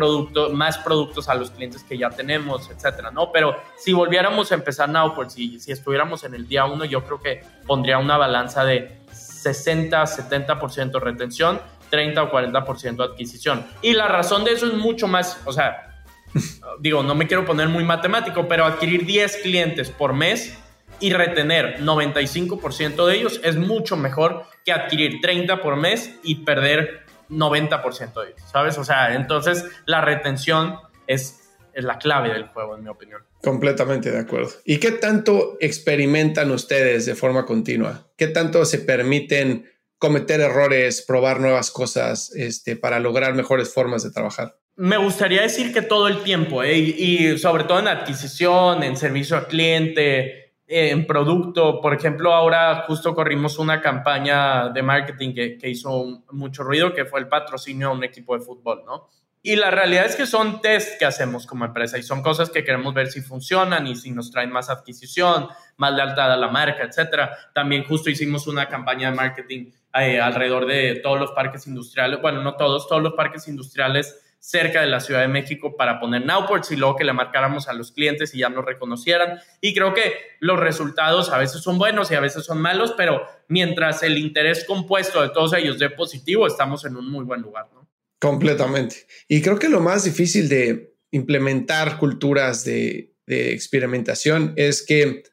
más 0.53 0.79
productos 0.79 1.29
a 1.29 1.35
los 1.35 1.53
clientes 1.53 1.85
que 1.85 1.97
ya 1.97 2.11
tenemos, 2.11 2.69
etcétera, 2.71 3.13
¿no? 3.13 3.31
Pero 3.31 3.57
si 3.77 3.93
volviéramos 3.93 4.51
a 4.51 4.57
empezar 4.57 4.89
now, 4.89 5.15
por 5.15 5.31
si, 5.31 5.61
si 5.61 5.71
estuviéramos 5.71 6.25
en 6.25 6.35
el 6.35 6.49
día 6.49 6.65
uno, 6.65 6.85
yo 6.85 7.05
creo 7.05 7.21
que 7.21 7.43
pondría 7.67 7.99
una 7.99 8.17
balanza 8.17 8.65
de 8.65 9.01
60, 9.13 10.03
70% 10.03 11.01
retención 11.01 11.61
30 11.95 12.25
o 12.25 12.33
40% 12.33 13.13
adquisición. 13.13 13.65
Y 13.81 13.93
la 13.93 14.09
razón 14.09 14.43
de 14.43 14.53
eso 14.53 14.67
es 14.67 14.75
mucho 14.75 15.07
más, 15.07 15.41
o 15.45 15.53
sea, 15.53 16.05
digo, 16.81 17.05
no 17.05 17.15
me 17.15 17.29
quiero 17.29 17.45
poner 17.45 17.69
muy 17.69 17.85
matemático, 17.85 18.49
pero 18.49 18.65
adquirir 18.65 19.07
10 19.07 19.37
clientes 19.39 19.91
por 19.91 20.13
mes 20.13 20.59
y 20.99 21.13
retener 21.13 21.79
95% 21.81 23.07
de 23.07 23.15
ellos 23.15 23.41
es 23.45 23.57
mucho 23.57 23.97
mejor 23.97 24.43
que 24.65 24.73
adquirir 24.73 25.21
30 25.21 25.63
por 25.63 25.77
mes 25.77 26.17
y 26.25 26.45
perder 26.45 27.05
90% 27.31 28.23
de 28.23 28.31
ellos, 28.31 28.43
¿sabes? 28.51 28.77
O 28.77 28.85
sea, 28.85 29.15
entonces 29.15 29.65
la 29.87 30.01
retención 30.01 30.79
es, 31.07 31.49
es 31.75 31.85
la 31.85 31.99
clave 31.99 32.33
del 32.33 32.49
juego, 32.49 32.77
en 32.77 32.83
mi 32.83 32.89
opinión. 32.89 33.23
Completamente 33.41 34.11
de 34.11 34.19
acuerdo. 34.19 34.51
¿Y 34.65 34.79
qué 34.79 34.91
tanto 34.91 35.57
experimentan 35.61 36.51
ustedes 36.51 37.07
de 37.07 37.15
forma 37.15 37.47
continua? 37.47 38.09
¿Qué 38.17 38.27
tanto 38.27 38.65
se 38.65 38.79
permiten 38.81 39.71
cometer 39.99 40.41
errores, 40.41 41.03
probar 41.07 41.41
nuevas 41.41 41.71
cosas 41.71 42.33
este, 42.35 42.77
para 42.77 43.01
lograr 43.01 43.35
mejores 43.35 43.73
formas 43.73 44.03
de 44.03 44.11
trabajar? 44.11 44.57
Me 44.77 44.97
gustaría 44.97 45.43
decir 45.43 45.73
que 45.73 45.83
todo 45.83 46.09
el 46.09 46.23
tiempo, 46.23 46.63
¿eh? 46.63 46.77
y, 46.77 47.39
sobre 47.39 47.65
todo 47.65 47.79
en 47.79 47.89
adquisición, 47.89 48.83
en 48.83 48.97
servicio 48.97 49.37
al 49.37 49.47
cliente, 49.47 50.55
en 50.67 51.07
producto. 51.07 51.81
Por 51.81 51.95
ejemplo, 51.95 52.33
ahora 52.33 52.85
justo 52.87 53.15
corrimos 53.15 53.59
una 53.59 53.81
campaña 53.81 54.71
de 54.71 54.83
marketing 54.83 55.33
que, 55.33 55.59
que 55.59 55.71
hizo 55.71 56.25
mucho 56.33 56.65
ruido, 56.65 56.93
que 56.93 57.05
fue 57.05 57.21
el 57.21 57.29
patrocinio 57.29 57.89
a 57.89 57.93
un 57.93 58.03
equipo 58.03 58.37
de 58.37 58.45
fútbol, 58.45 58.83
¿no? 58.85 59.09
Y 59.47 59.57
la 59.57 59.71
realidad 59.71 60.07
es 60.07 60.17
que 60.17 60.25
son 60.25 60.63
test 60.63 60.99
que 60.99 61.05
hacemos 61.05 61.47
como 61.47 61.67
empresa 61.67 61.99
y 61.99 62.03
son 62.03 62.23
cosas 62.23 62.49
que 62.49 62.65
queremos 62.65 62.95
ver 62.95 63.09
si 63.09 63.21
funcionan 63.21 63.87
y 63.87 63.95
si 63.95 64.11
nos 64.11 64.31
traen 64.31 64.51
más 64.51 64.71
adquisición, 64.71 65.49
más 65.77 65.93
lealtad 65.93 66.33
a 66.33 66.37
la 66.39 66.49
marca, 66.49 66.83
etcétera. 66.83 67.37
También 67.53 67.85
justo 67.85 68.09
hicimos 68.09 68.47
una 68.47 68.71
campaña 68.71 69.11
de 69.11 69.17
marketing 69.17 69.71
eh, 70.01 70.19
alrededor 70.19 70.65
de 70.65 70.95
todos 71.03 71.21
los 71.21 71.33
parques 71.33 71.67
industriales, 71.67 72.23
bueno, 72.23 72.43
no 72.43 72.57
todos, 72.57 72.89
todos 72.89 73.03
los 73.03 73.13
parques 73.13 73.47
industriales 73.47 74.19
cerca 74.39 74.81
de 74.81 74.87
la 74.87 75.01
Ciudad 75.01 75.21
de 75.21 75.29
México 75.29 75.77
para 75.77 76.01
poner 76.01 76.25
Nowports 76.25 76.71
y 76.71 76.77
luego 76.77 76.97
que 76.97 77.05
le 77.05 77.13
marcáramos 77.13 77.69
a 77.69 77.75
los 77.75 77.93
clientes 77.93 78.35
y 78.35 78.39
ya 78.39 78.49
nos 78.49 78.65
reconocieran. 78.65 79.41
Y 79.61 79.75
creo 79.75 79.93
que 79.93 80.15
los 80.41 80.59
resultados 80.59 81.31
a 81.31 81.37
veces 81.37 81.63
son 81.63 81.77
buenos 81.77 82.11
y 82.11 82.15
a 82.15 82.21
veces 82.21 82.47
son 82.47 82.63
malos, 82.63 82.95
pero 82.97 83.27
mientras 83.49 84.03
el 84.05 84.17
interés 84.17 84.65
compuesto 84.65 85.21
de 85.21 85.29
todos 85.29 85.53
ellos 85.53 85.79
dé 85.79 85.91
positivo, 85.91 86.47
estamos 86.47 86.87
en 86.87 86.97
un 86.97 87.11
muy 87.11 87.27
buen 87.27 87.43
lugar, 87.43 87.67
¿no? 87.75 87.84
Completamente. 88.25 89.07
Y 89.29 89.43
creo 89.43 89.59
que 89.59 89.69
lo 89.69 89.81
más 89.81 90.05
difícil 90.05 90.49
de 90.49 90.97
implementar 91.11 91.99
culturas 91.99 92.65
de, 92.65 93.11
experimentación 93.27 94.55
es 94.57 94.83
que 94.83 95.25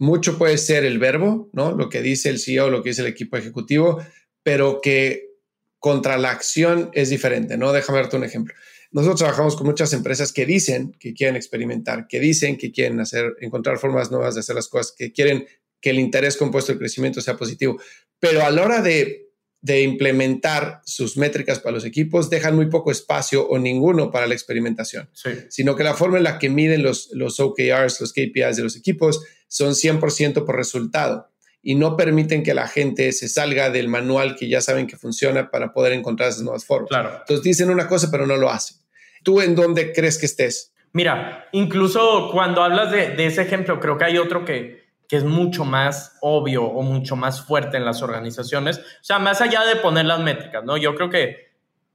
mucho 0.00 0.36
puede 0.36 0.58
ser 0.58 0.84
el 0.84 0.98
verbo, 0.98 1.48
¿no? 1.52 1.72
Lo 1.72 1.88
que 1.88 2.02
dice 2.02 2.30
el 2.30 2.40
CEO, 2.40 2.70
lo 2.70 2.82
que 2.82 2.90
dice 2.90 3.02
el 3.02 3.08
equipo 3.08 3.36
ejecutivo, 3.36 4.04
pero 4.42 4.80
que 4.80 5.30
contra 5.78 6.18
la 6.18 6.30
acción 6.30 6.90
es 6.92 7.08
diferente, 7.08 7.56
¿no? 7.56 7.72
Déjame 7.72 7.98
darte 7.98 8.16
un 8.16 8.24
ejemplo. 8.24 8.54
nosotros 8.90 9.20
trabajamos 9.20 9.54
con 9.56 9.66
muchas 9.66 9.92
empresas 9.92 10.32
que 10.32 10.44
dicen 10.44 10.92
que 10.98 11.14
quieren 11.14 11.36
experimentar, 11.36 12.08
que 12.08 12.18
dicen 12.18 12.56
que 12.56 12.72
quieren 12.72 12.98
hacer, 13.00 13.36
encontrar 13.40 13.78
formas 13.78 14.10
nuevas 14.10 14.34
de 14.34 14.40
hacer 14.40 14.56
las 14.56 14.68
cosas, 14.68 14.92
que 14.96 15.12
quieren 15.12 15.46
que 15.80 15.90
el 15.90 16.00
interés 16.00 16.36
compuesto 16.36 16.72
del 16.72 16.80
crecimiento 16.80 17.20
sea 17.20 17.36
positivo. 17.36 17.80
Pero 18.18 18.44
a 18.44 18.50
la 18.50 18.62
hora 18.64 18.80
de, 18.80 19.23
de 19.64 19.80
implementar 19.80 20.82
sus 20.84 21.16
métricas 21.16 21.58
para 21.58 21.72
los 21.72 21.86
equipos, 21.86 22.28
dejan 22.28 22.54
muy 22.54 22.66
poco 22.66 22.90
espacio 22.90 23.48
o 23.48 23.58
ninguno 23.58 24.10
para 24.10 24.26
la 24.26 24.34
experimentación. 24.34 25.08
Sino 25.48 25.74
que 25.74 25.82
la 25.82 25.94
forma 25.94 26.18
en 26.18 26.24
la 26.24 26.38
que 26.38 26.50
miden 26.50 26.82
los, 26.82 27.08
los 27.14 27.40
OKRs, 27.40 27.98
los 27.98 28.12
KPIs 28.12 28.56
de 28.56 28.62
los 28.62 28.76
equipos, 28.76 29.22
son 29.48 29.72
100% 29.72 30.44
por 30.44 30.54
resultado 30.54 31.30
y 31.62 31.76
no 31.76 31.96
permiten 31.96 32.42
que 32.42 32.52
la 32.52 32.68
gente 32.68 33.10
se 33.12 33.26
salga 33.26 33.70
del 33.70 33.88
manual 33.88 34.36
que 34.36 34.50
ya 34.50 34.60
saben 34.60 34.86
que 34.86 34.98
funciona 34.98 35.50
para 35.50 35.72
poder 35.72 35.94
encontrar 35.94 36.28
esas 36.28 36.42
nuevas 36.42 36.66
formas. 36.66 36.90
Claro. 36.90 37.16
Entonces 37.20 37.42
dicen 37.42 37.70
una 37.70 37.88
cosa, 37.88 38.10
pero 38.10 38.26
no 38.26 38.36
lo 38.36 38.50
hacen. 38.50 38.76
¿Tú 39.22 39.40
en 39.40 39.54
dónde 39.54 39.94
crees 39.94 40.18
que 40.18 40.26
estés? 40.26 40.74
Mira, 40.92 41.48
incluso 41.52 42.28
cuando 42.30 42.62
hablas 42.62 42.92
de, 42.92 43.14
ese 43.24 43.40
ejemplo, 43.40 43.80
creo 43.80 43.96
que 43.96 44.04
hay 44.04 44.18
otro 44.18 44.44
que, 44.44 44.83
que 45.08 45.16
es 45.16 45.24
mucho 45.24 45.64
más 45.64 46.16
obvio 46.20 46.64
o 46.64 46.82
mucho 46.82 47.16
más 47.16 47.44
fuerte 47.44 47.76
en 47.76 47.84
las 47.84 48.02
organizaciones. 48.02 48.78
O 48.78 49.04
sea, 49.04 49.18
más 49.18 49.40
allá 49.40 49.64
de 49.64 49.76
poner 49.76 50.06
las 50.06 50.20
métricas, 50.20 50.64
¿no? 50.64 50.76
Yo 50.76 50.94
creo 50.94 51.10
que 51.10 51.54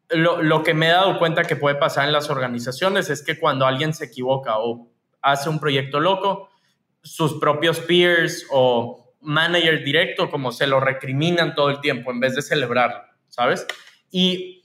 lo, 0.10 0.42
lo, 0.42 0.64
que 0.64 0.74
me 0.74 0.88
he 0.88 0.92
dado 0.92 1.20
cuenta 1.20 1.44
que 1.44 1.56
puede 1.56 1.76
pasar 1.76 2.06
en 2.06 2.14
las 2.14 2.30
organizaciones 2.30 3.10
es 3.10 3.24
que 3.24 3.40
cuando 3.40 3.66
alguien 3.66 3.94
se 3.94 4.06
equivoca 4.06 4.60
o 4.60 4.92
hace 5.22 5.50
un 5.50 5.60
proyecto 5.60 6.00
loco, 6.00 6.50
sus 7.02 7.40
propios 7.40 7.80
peers 7.80 8.46
o 8.52 9.16
manager 9.22 9.84
directo, 9.84 10.30
como 10.30 10.52
se 10.52 10.68
lo 10.68 10.80
recriminan 10.80 11.56
todo 11.56 11.70
el 11.70 11.82
tiempo 11.82 12.12
en 12.12 12.20
vez 12.20 12.36
de 12.36 12.42
celebrarlo, 12.42 13.02
¿sabes? 13.28 13.66
Y, 14.12 14.64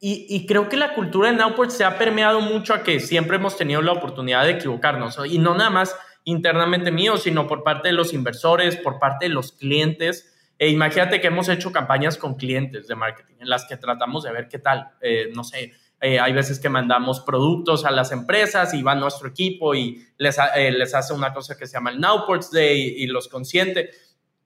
y, 0.00 0.44
creo 0.46 0.68
que 0.68 0.76
la 0.76 0.92
cultura 0.92 1.30
de 1.30 1.36
Nowport 1.36 1.70
se 1.70 1.82
ha 1.82 1.96
permeado 1.96 2.42
mucho 2.42 2.74
a 2.74 2.82
que 2.82 3.00
siempre 3.00 3.36
hemos 3.36 3.56
tenido 3.56 3.80
la 3.80 3.92
oportunidad 3.92 4.44
de 4.44 4.50
equivocarnos, 4.50 5.18
y 5.26 5.38
no 5.38 5.54
nada 5.54 5.70
más 5.70 5.96
internamente 6.24 6.90
mío, 6.90 7.16
sino 7.16 7.46
por 7.46 7.62
parte 7.62 7.88
de 7.88 7.94
los 7.94 8.12
inversores, 8.12 8.76
por 8.76 8.98
parte 8.98 9.26
de 9.26 9.34
los 9.34 9.52
clientes. 9.52 10.34
E 10.58 10.68
imagínate 10.68 11.20
que 11.20 11.28
hemos 11.28 11.48
hecho 11.48 11.72
campañas 11.72 12.16
con 12.16 12.34
clientes 12.34 12.86
de 12.86 12.94
marketing 12.94 13.34
en 13.40 13.48
las 13.48 13.66
que 13.66 13.76
tratamos 13.76 14.24
de 14.24 14.32
ver 14.32 14.48
qué 14.48 14.58
tal, 14.58 14.92
eh, 15.00 15.30
no 15.34 15.44
sé, 15.44 15.72
eh, 16.00 16.20
hay 16.20 16.34
veces 16.34 16.60
que 16.60 16.68
mandamos 16.68 17.20
productos 17.20 17.86
a 17.86 17.90
las 17.90 18.12
empresas 18.12 18.74
y 18.74 18.82
va 18.82 18.94
nuestro 18.94 19.28
equipo 19.28 19.74
y 19.74 20.04
les, 20.18 20.36
eh, 20.54 20.70
les 20.70 20.94
hace 20.94 21.14
una 21.14 21.32
cosa 21.32 21.56
que 21.56 21.66
se 21.66 21.72
llama 21.72 21.90
el 21.90 21.98
Nowports 21.98 22.50
Day 22.50 22.94
y, 22.98 23.06
los 23.06 23.26
consiente. 23.26 23.90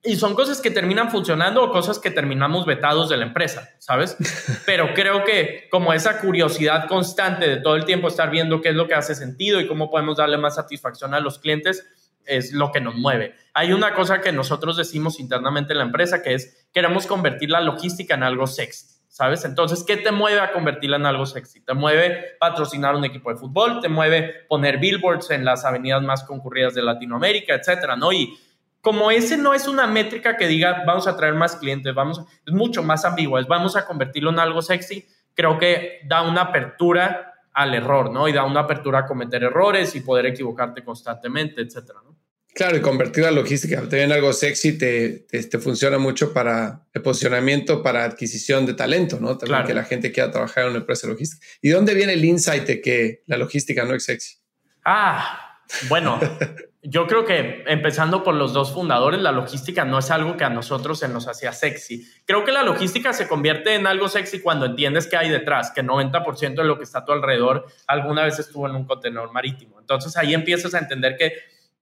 Y 0.01 0.15
son 0.15 0.33
cosas 0.33 0.61
que 0.61 0.71
terminan 0.71 1.11
funcionando 1.11 1.61
o 1.61 1.71
cosas 1.71 1.99
que 1.99 2.09
terminamos 2.09 2.65
vetados 2.65 3.09
de 3.09 3.17
la 3.17 3.25
empresa, 3.25 3.69
¿sabes? 3.79 4.15
Pero 4.65 4.93
creo 4.93 5.25
que 5.25 5.67
como 5.69 5.91
esa 5.91 6.19
curiosidad 6.21 6.87
constante 6.87 7.49
de 7.49 7.57
todo 7.57 7.75
el 7.75 7.83
tiempo 7.83 8.07
estar 8.07 8.29
viendo 8.29 8.61
qué 8.61 8.69
es 8.69 8.75
lo 8.75 8.87
que 8.87 8.95
hace 8.95 9.13
sentido 9.13 9.59
y 9.59 9.67
cómo 9.67 9.91
podemos 9.91 10.17
darle 10.17 10.37
más 10.37 10.55
satisfacción 10.55 11.13
a 11.13 11.19
los 11.19 11.39
clientes 11.39 11.85
es 12.25 12.53
lo 12.53 12.71
que 12.71 12.79
nos 12.79 12.95
mueve. 12.95 13.35
Hay 13.53 13.73
una 13.73 13.93
cosa 13.93 14.21
que 14.21 14.31
nosotros 14.31 14.77
decimos 14.77 15.19
internamente 15.19 15.73
en 15.73 15.79
la 15.79 15.85
empresa 15.85 16.21
que 16.21 16.33
es 16.33 16.67
queremos 16.71 17.05
convertir 17.05 17.49
la 17.49 17.59
logística 17.59 18.13
en 18.13 18.23
algo 18.23 18.47
sexy. 18.47 18.99
¿sabes? 19.09 19.43
Entonces, 19.43 19.83
¿qué 19.83 19.97
te 19.97 20.11
mueve 20.11 20.39
a 20.39 20.53
convertirla 20.53 20.95
en 20.95 21.05
algo 21.05 21.25
sexy? 21.25 21.59
Te 21.61 21.73
mueve 21.73 22.37
patrocinar 22.39 22.95
un 22.95 23.03
equipo 23.03 23.31
de 23.31 23.37
fútbol, 23.37 23.81
te 23.81 23.89
mueve 23.89 24.45
poner 24.47 24.77
billboards 24.77 25.31
en 25.31 25.43
las 25.43 25.65
avenidas 25.65 26.01
más 26.03 26.23
concurridas 26.23 26.73
de 26.75 26.83
Latinoamérica, 26.83 27.55
etcétera, 27.55 27.97
¿no? 27.97 28.13
Y 28.13 28.39
como 28.81 29.11
ese 29.11 29.37
no 29.37 29.53
es 29.53 29.67
una 29.67 29.87
métrica 29.87 30.37
que 30.37 30.47
diga, 30.47 30.83
vamos 30.85 31.07
a 31.07 31.17
traer 31.17 31.33
más 31.33 31.57
clientes, 31.57 31.93
vamos, 31.93 32.21
es 32.45 32.53
mucho 32.53 32.83
más 32.83 33.05
ambiguo, 33.05 33.39
es 33.39 33.47
vamos 33.47 33.75
a 33.75 33.85
convertirlo 33.85 34.29
en 34.29 34.39
algo 34.39 34.61
sexy, 34.61 35.05
creo 35.33 35.57
que 35.57 35.99
da 36.05 36.21
una 36.21 36.41
apertura 36.41 37.33
al 37.53 37.73
error, 37.73 38.11
¿no? 38.11 38.27
Y 38.27 38.33
da 38.33 38.45
una 38.45 38.61
apertura 38.61 38.99
a 38.99 39.05
cometer 39.05 39.43
errores 39.43 39.95
y 39.95 40.01
poder 40.01 40.27
equivocarte 40.27 40.83
constantemente, 40.83 41.61
etcétera, 41.61 41.99
¿no? 42.03 42.17
Claro, 42.53 42.77
y 42.77 42.81
convertir 42.81 43.23
la 43.23 43.31
logística 43.31 43.81
en 43.91 44.11
algo 44.11 44.33
sexy 44.33 44.77
te, 44.77 45.27
te, 45.29 45.59
funciona 45.59 45.97
mucho 45.97 46.33
para 46.33 46.87
el 46.93 47.01
posicionamiento, 47.01 47.83
para 47.83 48.03
adquisición 48.03 48.65
de 48.65 48.73
talento, 48.73 49.19
¿no? 49.19 49.37
También 49.37 49.65
que 49.65 49.73
la 49.73 49.83
gente 49.83 50.11
quiera 50.11 50.31
trabajar 50.31 50.63
en 50.63 50.71
una 50.71 50.79
empresa 50.79 51.07
logística. 51.07 51.45
¿Y 51.61 51.69
dónde 51.69 51.93
viene 51.93 52.13
el 52.13 52.25
insight 52.25 52.65
de 52.65 52.81
que 52.81 53.23
la 53.27 53.37
logística 53.37 53.85
no 53.85 53.93
es 53.93 54.03
sexy? 54.03 54.37
Ah, 54.83 55.59
bueno, 55.87 56.19
yo 56.81 57.07
creo 57.07 57.25
que 57.25 57.63
empezando 57.67 58.23
por 58.23 58.35
los 58.35 58.53
dos 58.53 58.73
fundadores, 58.73 59.19
la 59.21 59.33
logística 59.33 59.83
no 59.83 59.99
es 59.99 60.11
algo 60.11 60.37
que 60.37 60.45
a 60.45 60.49
nosotros 60.49 60.99
se 60.99 61.09
nos 61.09 61.27
hacía 61.27 61.51
sexy. 61.51 62.07
Creo 62.25 62.45
que 62.45 62.53
la 62.53 62.63
logística 62.63 63.11
se 63.11 63.27
convierte 63.27 63.75
en 63.75 63.85
algo 63.85 64.07
sexy 64.07 64.39
cuando 64.39 64.65
entiendes 64.65 65.07
que 65.07 65.17
hay 65.17 65.29
detrás, 65.29 65.71
que 65.71 65.83
90% 65.83 66.55
de 66.55 66.63
lo 66.63 66.77
que 66.77 66.85
está 66.85 66.99
a 66.99 67.05
tu 67.05 67.11
alrededor 67.11 67.65
alguna 67.85 68.23
vez 68.23 68.39
estuvo 68.39 68.65
en 68.67 68.75
un 68.75 68.85
contenedor 68.85 69.33
marítimo. 69.33 69.79
Entonces 69.79 70.15
ahí 70.15 70.33
empiezas 70.33 70.73
a 70.73 70.79
entender 70.79 71.17
que 71.17 71.33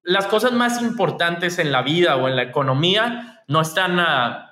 las 0.02 0.26
cosas 0.26 0.54
más 0.54 0.82
importantes 0.82 1.60
en 1.60 1.72
la 1.72 1.84
vida 1.84 2.16
o 2.16 2.28
en 2.28 2.36
la 2.36 2.44
economía 2.44 3.44
no 3.48 3.62
están 3.62 4.00
a, 4.00 4.47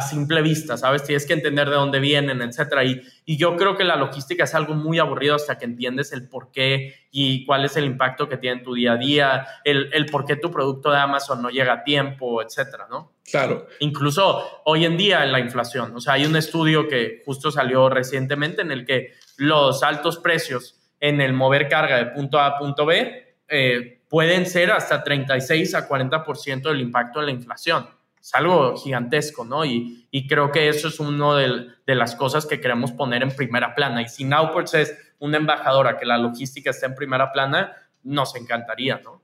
simple 0.00 0.40
vista, 0.40 0.76
¿sabes? 0.76 1.04
Tienes 1.04 1.26
que 1.26 1.34
entender 1.34 1.68
de 1.68 1.76
dónde 1.76 2.00
vienen, 2.00 2.40
etcétera. 2.40 2.84
Y, 2.84 3.02
y, 3.26 3.36
yo 3.36 3.56
creo 3.56 3.76
que 3.76 3.84
la 3.84 3.96
logística 3.96 4.44
es 4.44 4.54
algo 4.54 4.74
muy 4.74 4.98
aburrido 4.98 5.34
hasta 5.34 5.58
que 5.58 5.66
entiendes 5.66 6.12
el 6.12 6.28
por 6.28 6.50
qué 6.52 7.06
y 7.10 7.44
cuál 7.44 7.64
es 7.64 7.76
el 7.76 7.84
impacto 7.84 8.28
que 8.28 8.38
tiene 8.38 8.58
en 8.58 8.64
tu 8.64 8.74
día 8.74 8.92
a 8.92 8.96
día, 8.96 9.46
el, 9.62 9.90
el 9.92 10.06
por 10.06 10.24
qué 10.24 10.36
tu 10.36 10.50
producto 10.50 10.90
de 10.90 10.98
Amazon 10.98 11.42
no 11.42 11.50
llega 11.50 11.74
a 11.74 11.84
tiempo, 11.84 12.42
etcétera, 12.42 12.86
¿no? 12.90 13.12
Claro. 13.30 13.66
Incluso 13.80 14.62
hoy 14.64 14.84
en 14.84 14.96
día 14.96 15.22
en 15.24 15.32
la 15.32 15.40
inflación. 15.40 15.94
O 15.94 16.00
sea, 16.00 16.14
hay 16.14 16.26
un 16.26 16.36
estudio 16.36 16.88
que 16.88 17.22
justo 17.24 17.50
salió 17.50 17.88
recientemente 17.88 18.62
en 18.62 18.70
el 18.70 18.86
que 18.86 19.12
los 19.36 19.82
altos 19.82 20.18
precios 20.18 20.80
en 21.00 21.20
el 21.20 21.32
mover 21.32 21.68
carga 21.68 21.98
de 21.98 22.06
punto 22.06 22.38
A 22.38 22.46
a 22.46 22.58
punto 22.58 22.86
B 22.86 23.36
eh, 23.48 24.00
pueden 24.08 24.46
ser 24.46 24.70
hasta 24.70 25.02
36 25.02 25.74
a 25.74 25.88
40% 25.88 26.62
del 26.62 26.80
impacto 26.80 27.20
de 27.20 27.26
la 27.26 27.32
inflación. 27.32 27.86
Es 28.24 28.34
algo 28.34 28.74
gigantesco, 28.78 29.44
¿no? 29.44 29.66
Y, 29.66 30.08
y 30.10 30.26
creo 30.26 30.50
que 30.50 30.70
eso 30.70 30.88
es 30.88 30.98
una 30.98 31.36
de, 31.36 31.66
de, 31.86 31.94
las 31.94 32.16
cosas 32.16 32.46
que 32.46 32.58
queremos 32.58 32.90
poner 32.92 33.22
en 33.22 33.36
primera 33.36 33.74
plana. 33.74 34.00
Y 34.00 34.08
si 34.08 34.24
Nowports 34.24 34.72
es 34.72 34.94
una 35.18 35.36
embajadora 35.36 35.98
que 35.98 36.06
la 36.06 36.16
logística 36.16 36.70
esté 36.70 36.86
en 36.86 36.94
primera 36.94 37.30
plana, 37.32 37.76
nos 38.02 38.34
encantaría, 38.34 38.98
¿no? 39.04 39.22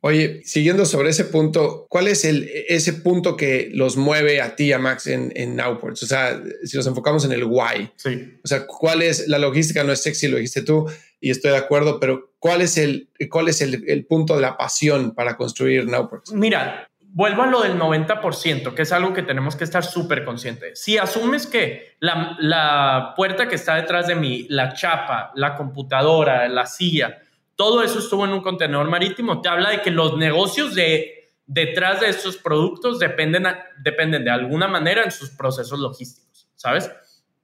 Oye, 0.00 0.40
siguiendo 0.44 0.84
sobre 0.84 1.10
ese 1.10 1.26
punto, 1.26 1.86
¿cuál 1.88 2.08
es 2.08 2.24
el, 2.24 2.50
ese 2.68 2.94
punto 2.94 3.36
que 3.36 3.70
los 3.72 3.96
mueve 3.96 4.40
a 4.40 4.56
ti 4.56 4.72
a 4.72 4.80
Max 4.80 5.06
en, 5.06 5.30
en 5.36 5.54
Nowports? 5.54 6.02
O 6.02 6.06
sea, 6.06 6.42
si 6.64 6.76
nos 6.76 6.88
enfocamos 6.88 7.24
en 7.24 7.30
el 7.30 7.44
why. 7.44 7.92
Sí. 7.94 8.36
O 8.42 8.48
sea, 8.48 8.66
¿cuál 8.66 9.02
es 9.02 9.28
la 9.28 9.38
logística? 9.38 9.84
No 9.84 9.92
es 9.92 10.02
sexy, 10.02 10.26
lo 10.26 10.38
dijiste 10.38 10.62
tú, 10.62 10.90
y 11.20 11.30
estoy 11.30 11.52
de 11.52 11.58
acuerdo, 11.58 12.00
pero 12.00 12.32
¿cuál 12.40 12.62
es 12.62 12.78
el, 12.78 13.10
cuál 13.30 13.48
es 13.48 13.60
el, 13.60 13.84
el 13.86 14.06
punto 14.06 14.34
de 14.34 14.40
la 14.40 14.56
pasión 14.56 15.14
para 15.14 15.36
construir 15.36 15.86
Nowports? 15.86 16.32
Mira, 16.32 16.89
vuelvo 17.12 17.42
a 17.42 17.46
lo 17.46 17.62
del 17.62 17.78
90%, 17.78 18.74
que 18.74 18.82
es 18.82 18.92
algo 18.92 19.12
que 19.12 19.22
tenemos 19.22 19.56
que 19.56 19.64
estar 19.64 19.84
súper 19.84 20.24
conscientes. 20.24 20.80
Si 20.82 20.96
asumes 20.96 21.46
que 21.46 21.96
la, 22.00 22.36
la 22.38 23.14
puerta 23.16 23.48
que 23.48 23.56
está 23.56 23.76
detrás 23.76 24.06
de 24.06 24.14
mí, 24.14 24.46
la 24.48 24.72
chapa, 24.72 25.32
la 25.34 25.56
computadora, 25.56 26.48
la 26.48 26.66
silla, 26.66 27.22
todo 27.56 27.82
eso 27.82 27.98
estuvo 27.98 28.24
en 28.24 28.32
un 28.32 28.40
contenedor 28.40 28.88
marítimo. 28.88 29.42
Te 29.42 29.48
habla 29.48 29.70
de 29.70 29.82
que 29.82 29.90
los 29.90 30.16
negocios 30.16 30.74
de, 30.74 31.32
detrás 31.46 32.00
de 32.00 32.08
estos 32.08 32.36
productos 32.36 32.98
dependen, 32.98 33.44
dependen 33.82 34.24
de 34.24 34.30
alguna 34.30 34.68
manera 34.68 35.02
en 35.02 35.10
sus 35.10 35.30
procesos 35.30 35.78
logísticos, 35.78 36.48
¿sabes? 36.54 36.90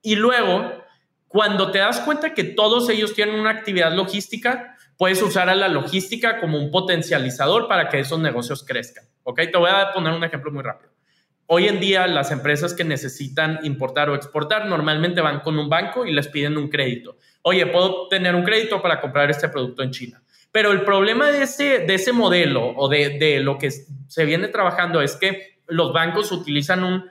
Y 0.00 0.14
luego, 0.14 0.72
cuando 1.26 1.72
te 1.72 1.80
das 1.80 2.00
cuenta 2.00 2.32
que 2.32 2.44
todos 2.44 2.88
ellos 2.88 3.14
tienen 3.14 3.40
una 3.40 3.50
actividad 3.50 3.92
logística, 3.92 4.75
puedes 4.96 5.22
usar 5.22 5.48
a 5.48 5.54
la 5.54 5.68
logística 5.68 6.40
como 6.40 6.58
un 6.58 6.70
potencializador 6.70 7.68
para 7.68 7.88
que 7.88 7.98
esos 7.98 8.18
negocios 8.18 8.64
crezcan. 8.64 9.04
¿Ok? 9.22 9.40
Te 9.50 9.58
voy 9.58 9.70
a 9.70 9.92
poner 9.92 10.12
un 10.12 10.24
ejemplo 10.24 10.50
muy 10.52 10.62
rápido. 10.62 10.90
Hoy 11.46 11.68
en 11.68 11.78
día 11.78 12.06
las 12.06 12.32
empresas 12.32 12.74
que 12.74 12.82
necesitan 12.82 13.60
importar 13.62 14.10
o 14.10 14.14
exportar 14.14 14.66
normalmente 14.66 15.20
van 15.20 15.40
con 15.40 15.58
un 15.58 15.68
banco 15.68 16.04
y 16.04 16.12
les 16.12 16.28
piden 16.28 16.56
un 16.56 16.68
crédito. 16.68 17.18
Oye, 17.42 17.66
puedo 17.66 18.08
tener 18.08 18.34
un 18.34 18.42
crédito 18.42 18.82
para 18.82 19.00
comprar 19.00 19.30
este 19.30 19.48
producto 19.48 19.82
en 19.82 19.92
China. 19.92 20.22
Pero 20.50 20.72
el 20.72 20.82
problema 20.82 21.30
de 21.30 21.42
ese, 21.42 21.80
de 21.80 21.94
ese 21.94 22.12
modelo 22.12 22.72
o 22.74 22.88
de, 22.88 23.18
de 23.18 23.40
lo 23.40 23.58
que 23.58 23.70
se 23.70 24.24
viene 24.24 24.48
trabajando 24.48 25.00
es 25.02 25.14
que 25.14 25.60
los 25.68 25.92
bancos 25.92 26.32
utilizan 26.32 26.82
un, 26.82 27.04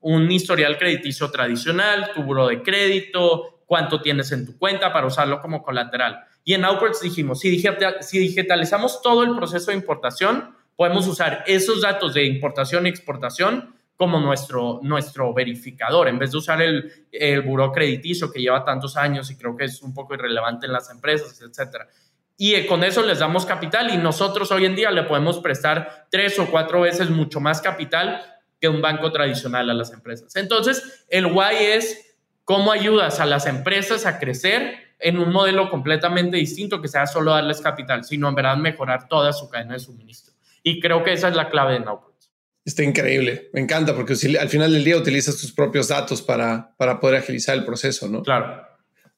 un 0.00 0.30
historial 0.30 0.78
crediticio 0.78 1.30
tradicional, 1.30 2.12
tu 2.14 2.22
buro 2.22 2.48
de 2.48 2.62
crédito, 2.62 3.61
cuánto 3.72 4.02
tienes 4.02 4.30
en 4.32 4.44
tu 4.44 4.58
cuenta 4.58 4.92
para 4.92 5.06
usarlo 5.06 5.40
como 5.40 5.62
colateral. 5.62 6.26
Y 6.44 6.52
en 6.52 6.62
Outwards 6.66 7.00
dijimos, 7.00 7.40
si, 7.40 7.48
digitalizamos 7.48 9.00
todo 9.00 9.22
el 9.22 9.34
proceso 9.34 9.70
de 9.70 9.78
importación, 9.78 10.54
podemos 10.76 11.06
usar 11.06 11.42
esos 11.46 11.80
datos 11.80 12.12
de 12.12 12.26
importación 12.26 12.84
y 12.86 12.90
exportación 12.90 13.74
como 13.96 14.20
nuestro, 14.20 14.80
nuestro 14.82 15.32
verificador, 15.32 16.08
en 16.08 16.18
vez 16.18 16.32
de 16.32 16.36
usar 16.36 16.60
el, 16.60 17.06
el 17.10 17.40
buró 17.40 17.72
crediticio 17.72 18.30
que 18.30 18.42
lleva 18.42 18.62
tantos 18.62 18.94
años 18.98 19.30
y 19.30 19.38
creo 19.38 19.56
que 19.56 19.64
es 19.64 19.80
un 19.80 19.94
poco 19.94 20.12
irrelevante 20.12 20.66
en 20.66 20.72
las 20.74 20.90
empresas, 20.90 21.40
etcétera. 21.40 21.88
Y 22.36 22.54
eh, 22.54 22.66
con 22.66 22.84
eso 22.84 23.02
les 23.02 23.20
damos 23.20 23.46
capital 23.46 23.88
y 23.94 23.96
nosotros 23.96 24.52
hoy 24.52 24.66
en 24.66 24.76
día 24.76 24.90
le 24.90 25.04
podemos 25.04 25.38
prestar 25.38 26.08
tres 26.10 26.38
o 26.38 26.50
cuatro 26.50 26.82
veces 26.82 27.08
mucho 27.08 27.40
más 27.40 27.62
capital 27.62 28.20
que 28.60 28.68
un 28.68 28.82
banco 28.82 29.10
tradicional 29.10 29.70
a 29.70 29.72
las 29.72 29.94
empresas. 29.94 30.36
Entonces, 30.36 31.06
el 31.08 31.24
why 31.24 31.54
es 31.58 32.11
cómo 32.44 32.72
ayudas 32.72 33.20
a 33.20 33.26
las 33.26 33.46
empresas 33.46 34.06
a 34.06 34.18
crecer 34.18 34.76
en 34.98 35.18
un 35.18 35.32
modelo 35.32 35.68
completamente 35.70 36.36
distinto 36.36 36.80
que 36.80 36.88
sea 36.88 37.06
solo 37.06 37.32
darles 37.32 37.60
capital, 37.60 38.04
sino 38.04 38.28
en 38.28 38.34
verdad 38.34 38.56
mejorar 38.56 39.08
toda 39.08 39.32
su 39.32 39.48
cadena 39.48 39.74
de 39.74 39.80
suministro. 39.80 40.32
Y 40.62 40.80
creo 40.80 41.02
que 41.02 41.12
esa 41.12 41.28
es 41.28 41.36
la 41.36 41.48
clave 41.48 41.74
de 41.74 41.80
Nowports. 41.80 42.30
Está 42.64 42.84
increíble, 42.84 43.50
me 43.52 43.60
encanta 43.60 43.94
porque 43.94 44.14
al 44.38 44.48
final 44.48 44.72
del 44.72 44.84
día 44.84 44.96
utilizas 44.96 45.36
tus 45.36 45.52
propios 45.52 45.88
datos 45.88 46.22
para, 46.22 46.74
para 46.76 47.00
poder 47.00 47.16
agilizar 47.16 47.56
el 47.56 47.64
proceso, 47.64 48.08
¿no? 48.08 48.22
Claro. 48.22 48.64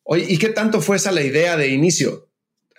Oye, 0.02 0.24
¿y 0.28 0.38
qué 0.38 0.48
tanto 0.48 0.80
fue 0.80 0.96
esa 0.96 1.12
la 1.12 1.22
idea 1.22 1.56
de 1.56 1.68
inicio? 1.68 2.28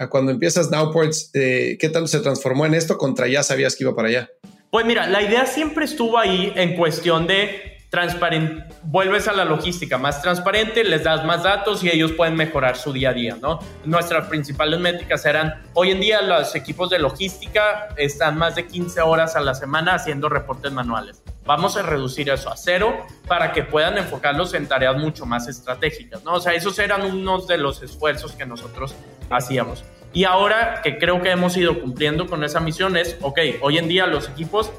cuando 0.09 0.31
empiezas 0.31 0.69
Nowports, 0.71 1.31
eh, 1.33 1.77
¿qué 1.79 1.87
tanto 1.87 2.07
se 2.07 2.19
transformó 2.19 2.65
en 2.65 2.73
esto 2.73 2.97
contra 2.97 3.27
ya 3.27 3.43
sabías 3.43 3.75
que 3.75 3.85
iba 3.85 3.95
para 3.95 4.09
allá? 4.09 4.29
Pues 4.69 4.85
mira, 4.85 5.07
la 5.07 5.21
idea 5.21 5.45
siempre 5.45 5.85
estuvo 5.85 6.17
ahí 6.17 6.51
en 6.55 6.75
cuestión 6.75 7.27
de 7.27 7.74
transparente, 7.95 8.65
vuelves 8.83 9.29
a 9.29 9.31
la 9.31 9.45
logística 9.45 9.97
más 9.97 10.21
transparente, 10.21 10.83
les 10.83 11.05
das 11.05 11.23
más 11.23 11.43
datos 11.43 11.81
y 11.81 11.89
ellos 11.89 12.11
pueden 12.11 12.35
mejorar 12.35 12.75
su 12.75 12.91
día 12.91 13.11
a 13.11 13.13
día, 13.13 13.37
¿no? 13.41 13.59
Nuestras 13.85 14.27
principales 14.27 14.81
métricas 14.81 15.25
eran, 15.25 15.63
hoy 15.73 15.91
en 15.91 16.01
día 16.01 16.21
los 16.21 16.53
equipos 16.55 16.89
de 16.89 16.99
logística 16.99 17.87
están 17.95 18.37
más 18.37 18.55
de 18.55 18.67
15 18.67 18.99
horas 18.99 19.37
a 19.37 19.39
la 19.39 19.55
semana 19.55 19.95
haciendo 19.95 20.27
reportes 20.27 20.73
manuales. 20.73 21.23
Vamos 21.45 21.77
a 21.77 21.83
reducir 21.83 22.29
eso 22.29 22.51
a 22.51 22.57
cero 22.57 23.05
para 23.29 23.53
que 23.53 23.63
puedan 23.63 23.97
enfocarlos 23.97 24.53
en 24.55 24.67
tareas 24.67 24.97
mucho 24.97 25.25
más 25.25 25.47
estratégicas, 25.47 26.21
¿no? 26.25 26.33
O 26.33 26.41
sea, 26.41 26.53
esos 26.53 26.77
eran 26.79 27.01
unos 27.01 27.47
de 27.47 27.57
los 27.57 27.81
esfuerzos 27.81 28.33
que 28.33 28.45
nosotros 28.45 28.93
hacíamos. 29.29 29.85
Y 30.11 30.25
ahora 30.25 30.81
que 30.83 30.97
creo 30.97 31.21
que 31.21 31.31
hemos 31.31 31.55
ido 31.55 31.79
cumpliendo 31.79 32.27
con 32.27 32.43
esa 32.43 32.59
misión 32.59 32.97
es, 32.97 33.17
ok, 33.21 33.39
hoy 33.61 33.77
en 33.77 33.87
día 33.87 34.05
los 34.05 34.27
equipos 34.27 34.69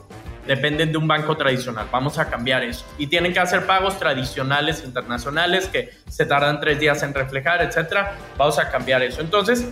dependen 0.46 0.92
de 0.92 0.98
un 0.98 1.08
banco 1.08 1.36
tradicional. 1.36 1.88
Vamos 1.90 2.18
a 2.18 2.28
cambiar 2.28 2.62
eso. 2.62 2.84
Y 2.98 3.06
tienen 3.06 3.32
que 3.32 3.40
hacer 3.40 3.66
pagos 3.66 3.98
tradicionales 3.98 4.84
internacionales 4.84 5.68
que 5.68 5.90
se 6.08 6.26
tardan 6.26 6.60
tres 6.60 6.78
días 6.78 7.02
en 7.02 7.14
reflejar, 7.14 7.62
etcétera. 7.62 8.16
Vamos 8.36 8.58
a 8.58 8.70
cambiar 8.70 9.02
eso. 9.02 9.20
Entonces, 9.20 9.66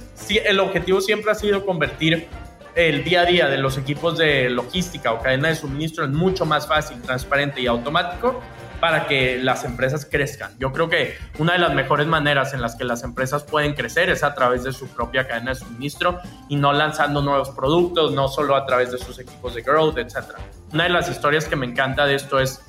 el 0.45 0.61
objetivo 0.61 1.01
siempre 1.01 1.31
ha 1.31 1.35
sido 1.35 1.65
convertir 1.65 2.29
el 2.75 3.05
día 3.05 3.21
a 3.21 3.25
día 3.25 3.49
de 3.49 3.59
los 3.59 3.79
equipos 3.79 4.19
de 4.19 4.51
logística 4.51 5.13
o 5.13 5.21
cadena 5.21 5.49
de 5.49 5.55
suministro 5.55 6.05
en 6.05 6.13
mucho 6.13 6.45
más 6.45 6.67
fácil, 6.67 7.01
transparente 7.03 7.61
y 7.61 7.67
automático 7.67 8.43
para 8.85 9.07
que 9.07 9.39
las 9.39 9.65
empresas 9.65 10.05
crezcan. 10.05 10.53
Yo 10.59 10.71
creo 10.71 10.91
que 10.91 11.17
una 11.39 11.55
de 11.55 11.59
las 11.59 11.73
mejores 11.73 12.07
maneras 12.07 12.53
en 12.53 12.61
las 12.61 12.77
que 12.77 12.85
las 12.85 13.03
empresas 13.03 13.43
pueden 13.43 13.73
crecer 13.73 14.11
es 14.11 14.23
a 14.23 14.35
través 14.35 14.63
de 14.63 14.75
su 14.75 14.89
propia 14.89 15.27
cadena 15.27 15.53
de 15.53 15.55
suministro 15.55 16.19
y 16.51 16.57
no 16.57 16.71
lanzando 16.75 17.23
nuevos 17.23 17.49
productos, 17.49 18.13
no 18.13 18.29
solo 18.29 18.55
a 18.55 18.67
través 18.67 18.93
de 18.93 18.99
sus 18.99 19.19
equipos 19.19 19.55
de 19.55 19.63
growth, 19.63 19.97
etc. 19.97 20.35
Una 20.75 20.83
de 20.83 20.91
las 20.91 21.09
historias 21.09 21.47
que 21.47 21.57
me 21.57 21.65
encanta 21.65 22.05
de 22.05 22.17
esto 22.17 22.39
es, 22.39 22.61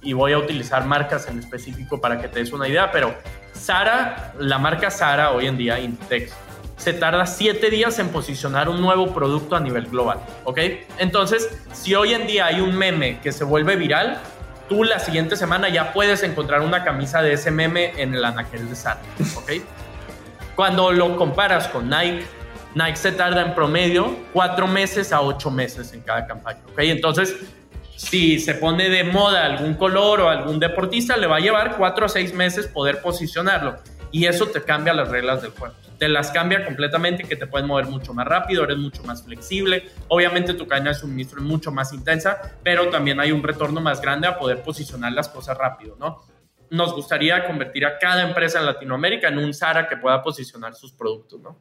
y 0.00 0.12
voy 0.12 0.32
a 0.32 0.38
utilizar 0.38 0.86
marcas 0.86 1.26
en 1.26 1.40
específico 1.40 2.00
para 2.00 2.20
que 2.20 2.28
te 2.28 2.38
des 2.38 2.52
una 2.52 2.68
idea, 2.68 2.92
pero 2.92 3.12
Sara, 3.52 4.32
la 4.38 4.58
marca 4.58 4.92
Sara 4.92 5.32
hoy 5.32 5.48
en 5.48 5.56
día, 5.56 5.80
Intex, 5.80 6.32
se 6.76 6.92
tarda 6.92 7.26
siete 7.26 7.68
días 7.70 7.98
en 7.98 8.10
posicionar 8.10 8.68
un 8.68 8.80
nuevo 8.80 9.12
producto 9.12 9.56
a 9.56 9.60
nivel 9.60 9.86
global, 9.86 10.20
¿ok? 10.44 10.58
Entonces, 10.98 11.48
si 11.72 11.96
hoy 11.96 12.12
en 12.12 12.28
día 12.28 12.46
hay 12.46 12.60
un 12.60 12.76
meme 12.76 13.18
que 13.20 13.32
se 13.32 13.42
vuelve 13.42 13.74
viral, 13.74 14.20
tú 14.68 14.84
la 14.84 14.98
siguiente 14.98 15.36
semana 15.36 15.68
ya 15.68 15.92
puedes 15.92 16.22
encontrar 16.22 16.60
una 16.60 16.84
camisa 16.84 17.22
de 17.22 17.32
ese 17.34 17.50
meme 17.50 17.92
en 17.96 18.14
el 18.14 18.24
anaquel 18.24 18.68
de 18.68 18.76
Sara, 18.76 19.00
¿ok? 19.36 19.52
Cuando 20.54 20.92
lo 20.92 21.16
comparas 21.16 21.68
con 21.68 21.88
Nike, 21.88 22.24
Nike 22.74 22.96
se 22.96 23.12
tarda 23.12 23.42
en 23.42 23.54
promedio 23.54 24.16
cuatro 24.32 24.66
meses 24.66 25.12
a 25.12 25.20
ocho 25.20 25.50
meses 25.50 25.92
en 25.92 26.00
cada 26.00 26.26
campaña, 26.26 26.60
¿ok? 26.72 26.78
Entonces, 26.80 27.36
si 27.96 28.38
se 28.38 28.54
pone 28.54 28.88
de 28.88 29.04
moda 29.04 29.44
algún 29.44 29.74
color 29.74 30.20
o 30.20 30.28
algún 30.28 30.58
deportista, 30.58 31.16
le 31.16 31.26
va 31.26 31.36
a 31.36 31.40
llevar 31.40 31.76
cuatro 31.76 32.06
a 32.06 32.08
seis 32.08 32.34
meses 32.34 32.66
poder 32.66 33.00
posicionarlo 33.00 33.78
y 34.14 34.26
eso 34.26 34.46
te 34.46 34.62
cambia 34.62 34.94
las 34.94 35.08
reglas 35.08 35.42
del 35.42 35.50
juego 35.50 35.74
te 35.98 36.08
las 36.08 36.30
cambia 36.30 36.64
completamente, 36.64 37.24
que 37.24 37.36
te 37.36 37.46
puedes 37.46 37.66
mover 37.66 37.86
mucho 37.86 38.14
más 38.14 38.26
rápido, 38.26 38.64
eres 38.64 38.78
mucho 38.78 39.02
más 39.04 39.24
flexible. 39.24 39.84
Obviamente 40.08 40.54
tu 40.54 40.66
cadena 40.66 40.90
de 40.90 40.96
suministro 40.96 41.38
es 41.38 41.44
mucho 41.44 41.70
más 41.72 41.92
intensa, 41.92 42.58
pero 42.62 42.90
también 42.90 43.20
hay 43.20 43.32
un 43.32 43.42
retorno 43.42 43.80
más 43.80 44.00
grande 44.00 44.26
a 44.26 44.38
poder 44.38 44.62
posicionar 44.62 45.12
las 45.12 45.28
cosas 45.28 45.56
rápido, 45.56 45.96
¿no? 45.98 46.22
Nos 46.70 46.94
gustaría 46.94 47.46
convertir 47.46 47.86
a 47.86 47.98
cada 47.98 48.26
empresa 48.26 48.58
en 48.58 48.66
Latinoamérica 48.66 49.28
en 49.28 49.38
un 49.38 49.54
Sara 49.54 49.88
que 49.88 49.96
pueda 49.96 50.22
posicionar 50.22 50.74
sus 50.74 50.92
productos, 50.92 51.40
¿no? 51.40 51.58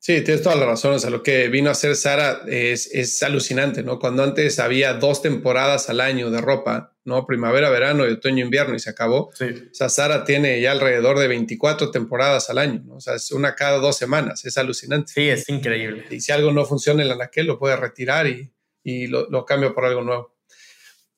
Sí, 0.00 0.22
tienes 0.22 0.42
toda 0.42 0.56
la 0.56 0.66
razón. 0.66 0.94
O 0.94 0.98
sea, 0.98 1.10
lo 1.10 1.22
que 1.22 1.46
vino 1.48 1.68
a 1.68 1.72
hacer 1.72 1.94
Sara 1.94 2.40
es, 2.48 2.92
es, 2.92 3.22
alucinante, 3.22 3.84
¿no? 3.84 4.00
Cuando 4.00 4.24
antes 4.24 4.58
había 4.58 4.94
dos 4.94 5.22
temporadas 5.22 5.88
al 5.88 6.00
año 6.00 6.30
de 6.30 6.40
ropa, 6.40 6.91
¿no? 7.04 7.26
Primavera, 7.26 7.70
verano 7.70 8.06
y 8.06 8.12
otoño, 8.12 8.44
invierno 8.44 8.74
y 8.74 8.80
se 8.80 8.90
acabó. 8.90 9.30
Sí. 9.34 9.44
O 9.44 9.74
sea, 9.74 9.88
Sara 9.88 10.24
tiene 10.24 10.60
ya 10.60 10.72
alrededor 10.72 11.18
de 11.18 11.28
24 11.28 11.90
temporadas 11.90 12.50
al 12.50 12.58
año, 12.58 12.82
¿no? 12.84 12.96
O 12.96 13.00
sea, 13.00 13.14
es 13.14 13.30
una 13.32 13.54
cada 13.54 13.78
dos 13.78 13.96
semanas. 13.96 14.44
Es 14.44 14.58
alucinante. 14.58 15.12
Sí, 15.12 15.28
es 15.28 15.48
increíble. 15.48 16.04
Y 16.10 16.20
si 16.20 16.32
algo 16.32 16.52
no 16.52 16.64
funciona 16.64 17.02
en 17.02 17.08
la 17.08 17.14
anaquel, 17.14 17.46
lo 17.46 17.58
puede 17.58 17.76
retirar 17.76 18.26
y, 18.26 18.52
y 18.82 19.06
lo, 19.06 19.28
lo, 19.30 19.44
cambia 19.44 19.74
por 19.74 19.84
algo 19.84 20.02
nuevo. 20.02 20.36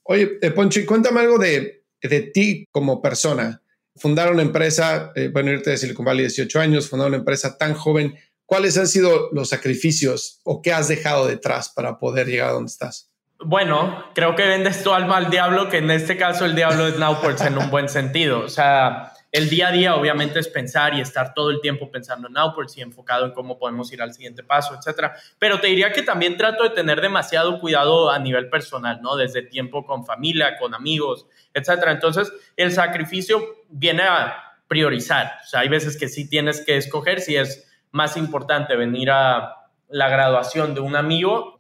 Oye, 0.05 0.39
eh, 0.41 0.51
Ponchi, 0.51 0.85
cuéntame 0.85 1.21
algo 1.21 1.39
de, 1.39 1.85
de 2.03 2.21
ti 2.21 2.69
como 2.71 3.01
persona. 3.01 3.63
Fundar 3.97 4.33
una 4.33 4.43
empresa, 4.43 5.13
eh, 5.15 5.29
bueno, 5.33 5.53
irte 5.53 5.71
de 5.71 5.77
Silicon 5.77 6.05
Valley 6.05 6.23
18 6.23 6.61
años, 6.61 6.89
fundar 6.89 7.09
una 7.09 7.19
empresa 7.19 7.57
tan 7.57 7.75
joven 7.75 8.15
¿Cuáles 8.47 8.77
han 8.77 8.87
sido 8.87 9.31
los 9.33 9.49
sacrificios 9.49 10.41
o 10.45 10.61
qué 10.61 10.73
has 10.73 10.89
dejado 10.89 11.27
detrás 11.27 11.71
para 11.71 11.99
poder 11.99 12.27
llegar 12.27 12.51
a 12.51 12.53
donde 12.53 12.71
estás? 12.71 13.11
Bueno, 13.41 14.05
creo 14.15 14.37
que 14.37 14.47
vendes 14.47 14.83
tu 14.83 14.93
alma 14.93 15.17
al 15.17 15.31
diablo, 15.31 15.69
que 15.69 15.79
en 15.79 15.91
este 15.91 16.17
caso 16.17 16.45
el 16.45 16.55
diablo 16.55 16.87
es 16.87 16.99
Nowports 16.99 17.43
en 17.43 17.59
un 17.59 17.69
buen 17.69 17.89
sentido. 17.89 18.41
O 18.41 18.49
sea, 18.49 19.13
el 19.33 19.51
día 19.51 19.69
a 19.69 19.73
día 19.73 19.97
obviamente 19.97 20.39
es 20.39 20.47
pensar 20.47 20.95
y 20.95 21.01
estar 21.01 21.35
todo 21.35 21.51
el 21.51 21.61
tiempo 21.61 21.91
pensando 21.91 22.29
en 22.29 22.35
Nowports 22.35 22.79
y 22.79 22.83
enfocado 22.83 23.27
en 23.27 23.33
cómo 23.33 23.59
podemos 23.59 23.93
ir 23.93 24.01
al 24.01 24.15
siguiente 24.15 24.45
paso, 24.45 24.77
etcétera. 24.77 25.17
Pero 25.41 25.59
te 25.59 25.67
diría 25.67 25.91
que 25.91 26.03
también 26.03 26.37
trato 26.37 26.63
de 26.63 26.71
tener 26.71 27.01
demasiado 27.01 27.59
cuidado 27.59 28.13
a 28.13 28.19
nivel 28.21 28.49
personal, 28.49 29.03
¿no? 29.03 29.17
Desde 29.17 29.43
tiempo 29.43 29.85
con 29.85 30.07
familia, 30.07 30.57
con 30.57 30.73
amigos, 30.73 31.27
etcétera. 31.53 31.91
Entonces, 31.91 32.33
el 32.57 32.71
sacrificio 32.71 33.43
viene 33.69 34.05
a 34.05 34.37
priorizar. 34.69 35.39
O 35.43 35.47
sea, 35.49 35.61
hay 35.61 35.69
veces 35.69 35.99
que 35.99 36.09
sí 36.09 36.29
tienes 36.29 36.65
que 36.65 36.77
escoger 36.77 37.21
si 37.21 37.35
es 37.35 37.69
más 37.91 38.17
importante 38.17 38.77
venir 38.77 39.11
a 39.11 39.57
la 39.89 40.09
graduación 40.09 40.75
de 40.75 40.81
un 40.81 40.95
amigo 40.95 41.54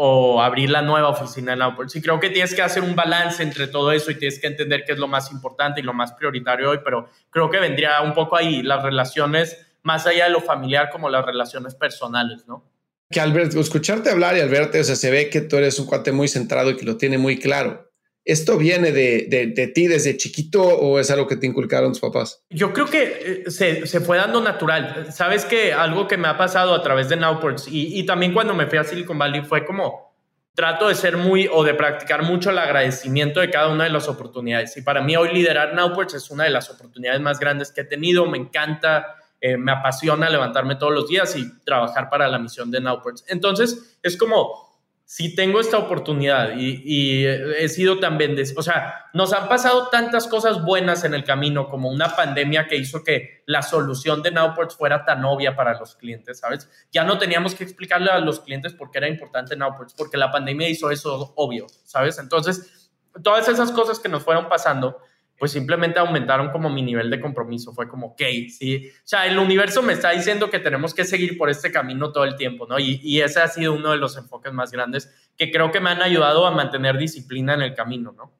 o 0.00 0.40
abrir 0.40 0.70
la 0.70 0.80
nueva 0.80 1.08
oficina 1.08 1.54
en 1.54 1.60
Outport. 1.60 1.88
Sí, 1.88 2.00
creo 2.00 2.20
que 2.20 2.30
tienes 2.30 2.54
que 2.54 2.62
hacer 2.62 2.84
un 2.84 2.94
balance 2.94 3.42
entre 3.42 3.66
todo 3.66 3.90
eso 3.90 4.12
y 4.12 4.14
tienes 4.14 4.38
que 4.38 4.46
entender 4.46 4.84
qué 4.86 4.92
es 4.92 4.98
lo 4.98 5.08
más 5.08 5.32
importante 5.32 5.80
y 5.80 5.82
lo 5.82 5.92
más 5.92 6.12
prioritario 6.12 6.70
hoy, 6.70 6.78
pero 6.84 7.08
creo 7.30 7.50
que 7.50 7.58
vendría 7.58 8.00
un 8.02 8.14
poco 8.14 8.36
ahí 8.36 8.62
las 8.62 8.84
relaciones 8.84 9.58
más 9.82 10.06
allá 10.06 10.26
de 10.26 10.30
lo 10.30 10.40
familiar 10.40 10.90
como 10.90 11.10
las 11.10 11.26
relaciones 11.26 11.74
personales, 11.74 12.46
¿no? 12.46 12.62
Que 13.10 13.18
Albert, 13.18 13.56
escucharte 13.56 14.10
hablar 14.10 14.36
y 14.36 14.40
Albert, 14.40 14.76
o 14.76 14.84
sea, 14.84 14.94
se 14.94 15.10
ve 15.10 15.30
que 15.30 15.40
tú 15.40 15.56
eres 15.56 15.80
un 15.80 15.86
cuate 15.86 16.12
muy 16.12 16.28
centrado 16.28 16.70
y 16.70 16.76
que 16.76 16.84
lo 16.84 16.96
tiene 16.96 17.18
muy 17.18 17.40
claro. 17.40 17.87
¿Esto 18.28 18.58
viene 18.58 18.92
de, 18.92 19.72
ti 19.74 19.86
desde 19.86 20.18
chiquito 20.18 20.62
o 20.62 20.98
es 20.98 21.10
algo 21.10 21.26
que 21.26 21.36
te 21.36 21.46
inculcaron 21.46 21.92
tus 21.92 22.00
papás? 22.00 22.44
Yo 22.50 22.74
creo 22.74 22.84
que 22.84 23.44
eh, 23.46 23.50
se, 23.50 24.00
fue 24.00 24.18
dando 24.18 24.42
natural. 24.42 25.10
Sabes 25.10 25.46
que 25.46 25.72
algo 25.72 26.06
que 26.06 26.18
me 26.18 26.28
ha 26.28 26.36
pasado 26.36 26.74
a 26.74 26.82
través 26.82 27.08
de 27.08 27.16
Nowports 27.16 27.68
y, 27.68 27.98
y 27.98 28.04
también 28.04 28.34
cuando 28.34 28.52
me 28.52 28.66
fui 28.66 28.76
a 28.76 28.84
Silicon 28.84 29.16
Valley 29.16 29.40
fue 29.40 29.64
como 29.64 30.12
trato 30.54 30.88
de 30.88 30.94
ser 30.94 31.16
muy 31.16 31.48
o 31.50 31.64
de 31.64 31.72
practicar 31.72 32.22
mucho 32.22 32.50
el 32.50 32.58
agradecimiento 32.58 33.40
de 33.40 33.48
cada 33.48 33.68
una 33.68 33.84
de 33.84 33.90
las 33.90 34.08
oportunidades. 34.08 34.76
Y 34.76 34.82
para 34.82 35.00
mí 35.00 35.16
hoy 35.16 35.32
liderar 35.32 35.72
Nowports 35.72 36.12
es 36.12 36.30
una 36.30 36.44
de 36.44 36.50
las 36.50 36.68
oportunidades 36.68 37.22
más 37.22 37.38
grandes 37.38 37.72
que 37.72 37.80
he 37.80 37.84
tenido. 37.84 38.26
Me 38.26 38.36
encanta, 38.36 39.16
eh, 39.40 39.56
me 39.56 39.72
apasiona 39.72 40.28
levantarme 40.28 40.76
todos 40.76 40.92
los 40.92 41.08
días 41.08 41.34
y 41.34 41.48
trabajar 41.64 42.10
para 42.10 42.28
la 42.28 42.38
misión 42.38 42.70
de 42.70 42.82
Nowports. 42.82 43.24
Entonces, 43.28 43.98
es 44.02 44.18
como 44.18 44.67
si 45.10 45.34
tengo 45.34 45.58
esta 45.58 45.78
oportunidad 45.78 46.50
y, 46.58 47.24
he 47.24 47.66
sido 47.70 47.98
tan 47.98 48.18
bendecido, 48.18 48.60
o 48.60 48.62
sea, 48.62 49.06
nos 49.14 49.32
han 49.32 49.48
pasado 49.48 49.88
tantas 49.88 50.26
cosas 50.26 50.62
buenas 50.62 51.02
en 51.02 51.14
el 51.14 51.24
camino, 51.24 51.70
como 51.70 51.88
una 51.88 52.14
pandemia 52.14 52.66
que 52.66 52.76
hizo 52.76 53.02
que 53.02 53.42
la 53.46 53.62
solución 53.62 54.22
de 54.22 54.32
Nowports 54.32 54.76
fuera 54.76 55.06
tan 55.06 55.24
obvia 55.24 55.56
para 55.56 55.78
los 55.78 55.96
clientes, 55.96 56.40
¿sabes? 56.40 56.68
Ya 56.92 57.04
no 57.04 57.16
teníamos 57.16 57.54
que 57.54 57.64
explicarle 57.64 58.10
a 58.10 58.18
los 58.18 58.40
clientes 58.40 58.74
por 58.74 58.90
qué 58.90 58.98
era 58.98 59.08
importante 59.08 59.56
Nowports, 59.56 59.94
porque 59.94 60.18
la 60.18 60.30
pandemia 60.30 60.68
hizo 60.68 60.90
eso 60.90 61.32
obvio, 61.36 61.68
¿sabes? 61.84 62.18
Entonces, 62.18 62.90
todas 63.22 63.48
esas 63.48 63.72
cosas 63.72 63.98
que 64.00 64.10
nos 64.10 64.22
fueron 64.22 64.46
pasando, 64.50 65.00
pues 65.38 65.52
simplemente 65.52 65.98
aumentaron 65.98 66.50
como 66.50 66.68
mi 66.68 66.82
nivel 66.82 67.10
de 67.10 67.20
compromiso. 67.20 67.72
Fue 67.72 67.88
como, 67.88 68.08
ok, 68.08 68.22
sí. 68.48 68.88
O 68.88 69.06
sea, 69.06 69.26
el 69.26 69.38
universo 69.38 69.82
me 69.82 69.92
está 69.92 70.10
diciendo 70.10 70.50
que 70.50 70.58
tenemos 70.58 70.94
que 70.94 71.04
seguir 71.04 71.38
por 71.38 71.48
este 71.48 71.70
camino 71.70 72.12
todo 72.12 72.24
el 72.24 72.36
tiempo, 72.36 72.66
¿no? 72.66 72.78
Y, 72.78 73.00
y, 73.02 73.20
ese 73.20 73.40
ha 73.40 73.48
sido 73.48 73.72
uno 73.72 73.92
de 73.92 73.98
los 73.98 74.16
enfoques 74.16 74.52
más 74.52 74.72
grandes 74.72 75.10
que 75.36 75.50
creo 75.50 75.70
que 75.70 75.80
me 75.80 75.90
han 75.90 76.02
ayudado 76.02 76.46
a 76.46 76.50
mantener 76.50 76.98
disciplina 76.98 77.54
en 77.54 77.62
el 77.62 77.74
camino, 77.74 78.12
¿no? 78.12 78.32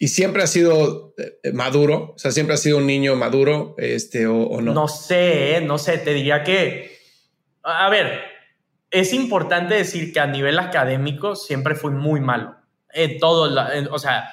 ¿Y 0.00 0.08
siempre 0.08 0.42
ha 0.42 0.46
sido 0.46 1.14
eh, 1.18 1.52
maduro? 1.52 2.12
O 2.14 2.18
sea, 2.18 2.30
¿siempre 2.30 2.54
ha 2.54 2.58
sido 2.58 2.78
un 2.78 2.86
niño 2.86 3.16
maduro 3.16 3.74
este, 3.78 4.26
o, 4.26 4.60
no? 4.60 4.72
No 4.72 4.88
sé, 4.88 5.56
¿eh? 5.56 5.60
no 5.60 5.76
sé, 5.76 5.98
te 5.98 6.14
diría 6.14 6.44
que, 6.44 6.96
a 7.64 7.88
ver, 7.90 8.20
es 8.90 9.12
importante 9.12 9.74
decir 9.74 10.12
que 10.12 10.20
a 10.20 10.26
nivel 10.26 10.58
académico 10.60 11.34
siempre 11.34 11.74
fui 11.74 11.90
muy 11.90 12.20
malo. 12.20 12.54
En 12.92 13.18
todo, 13.18 13.52
o 13.90 13.98
sea, 13.98 14.32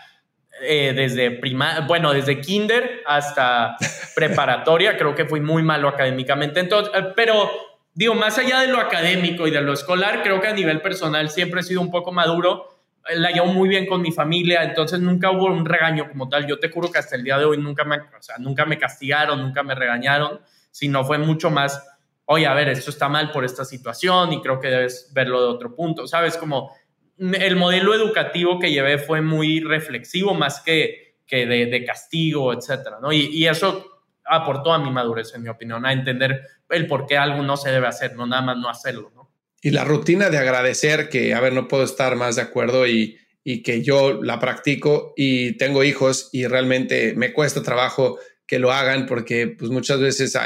eh, 0.62 0.94
desde 0.96 1.32
prima, 1.32 1.82
bueno, 1.82 2.14
desde 2.14 2.40
kinder 2.40 3.02
hasta 3.06 3.76
preparatoria, 4.16 4.98
creo 4.98 5.14
que 5.14 5.26
fui 5.26 5.42
muy 5.42 5.64
malo 5.64 5.90
académicamente, 5.90 6.62
entonces, 6.62 6.94
eh, 6.96 7.08
pero 7.16 7.52
digo, 7.94 8.16
más 8.16 8.38
allá 8.38 8.62
de 8.62 8.68
lo 8.68 8.80
académico 8.80 9.48
y 9.48 9.52
de 9.52 9.62
lo 9.62 9.74
escolar, 9.74 10.24
creo 10.24 10.40
que 10.40 10.48
a 10.48 10.54
nivel 10.54 10.82
personal 10.82 11.30
siempre 11.30 11.60
he 11.60 11.64
sido 11.64 11.82
un 11.82 11.92
poco 11.92 12.14
maduro, 12.14 12.80
eh, 13.10 13.18
la 13.18 13.32
llevo 13.32 13.48
muy 13.48 13.68
bien 13.68 13.86
con 13.86 14.02
mi 14.02 14.14
familia, 14.14 14.64
entonces 14.64 15.00
nunca 15.02 15.30
hubo 15.32 15.46
un 15.46 15.66
regaño 15.66 16.08
como 16.08 16.30
tal, 16.30 16.48
yo 16.48 16.58
te 16.58 16.70
juro 16.70 16.90
que 16.90 17.00
hasta 17.00 17.18
el 17.18 17.24
día 17.24 17.38
de 17.38 17.44
hoy 17.44 17.58
nunca 17.58 17.84
me, 17.84 17.98
o 17.98 18.22
sea, 18.22 18.38
nunca 18.38 18.66
me 18.66 18.78
castigaron, 18.78 19.42
nunca 19.42 19.62
me 19.62 19.76
regañaron, 19.76 20.40
sino 20.72 21.04
fue 21.04 21.18
mucho 21.18 21.50
más, 21.50 21.86
oye, 22.26 22.48
a 22.48 22.54
ver, 22.54 22.70
esto 22.70 22.92
está 22.92 23.10
mal 23.10 23.30
por 23.32 23.44
esta 23.44 23.66
situación 23.66 24.32
y 24.32 24.42
creo 24.42 24.60
que 24.60 24.70
debes 24.70 25.12
verlo 25.14 25.42
de 25.42 25.48
otro 25.48 25.76
punto, 25.76 26.08
¿sabes? 26.08 26.38
Como 26.38 26.72
el 27.18 27.56
modelo 27.56 27.94
educativo 27.94 28.60
que 28.60 28.72
llevé 28.72 28.98
fue 28.98 29.22
muy 29.22 29.62
reflexivo 29.62 30.34
más 30.34 30.62
que, 30.62 31.16
que 31.26 31.46
de, 31.46 31.86
castigo, 31.86 32.54
etcétera, 32.54 32.98
¿no? 33.02 33.12
Y, 33.12 33.48
eso 33.48 33.86
aportó 34.26 34.74
a 34.74 34.80
mi 34.80 34.92
madurez, 34.92 35.34
en 35.36 35.44
mi 35.44 35.50
opinión, 35.50 35.86
a 35.86 35.94
entender 35.94 36.42
el 36.70 36.88
por 36.88 37.06
qué 37.06 37.18
algo 37.18 37.44
no 37.44 37.58
se 37.58 37.72
debe 37.72 37.88
hacer, 37.88 38.16
no 38.16 38.26
nada 38.26 38.42
más 38.42 38.58
no 38.58 38.70
hacerlo, 38.70 39.12
¿no? 39.16 39.32
Y 39.62 39.72
la 39.72 39.84
rutina 39.84 40.30
de 40.30 40.38
agradecer, 40.38 41.10
que, 41.10 41.34
a 41.34 41.40
ver, 41.40 41.54
no 41.54 41.68
puedo 41.68 41.84
estar 41.84 42.16
más 42.16 42.36
de 42.36 42.44
acuerdo 42.44 42.86
y, 42.86 43.18
y 43.44 43.62
que 43.62 43.84
yo 43.84 44.22
la 44.22 44.40
practico 44.40 45.14
y 45.16 45.54
tengo 45.58 45.84
hijos 45.84 46.30
y 46.34 46.48
realmente 46.48 47.14
me 47.16 47.32
cuesta 47.32 47.62
trabajo 47.62 48.18
que 48.48 48.60
lo 48.60 48.72
hagan 48.72 49.06
porque 49.06 49.48
pues 49.48 49.72
muchas 49.72 50.00
veces 50.00 50.38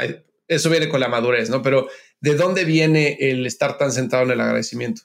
eso 0.46 0.70
viene 0.70 0.88
con 0.88 1.00
la 1.00 1.08
madurez, 1.08 1.50
¿no? 1.50 1.62
Pero 1.62 1.88
¿de 2.20 2.34
dónde 2.34 2.64
viene 2.64 3.16
el 3.20 3.46
estar 3.46 3.78
tan 3.78 3.90
centrado 3.90 4.26
en 4.26 4.32
el 4.32 4.40
agradecimiento? 4.40 5.02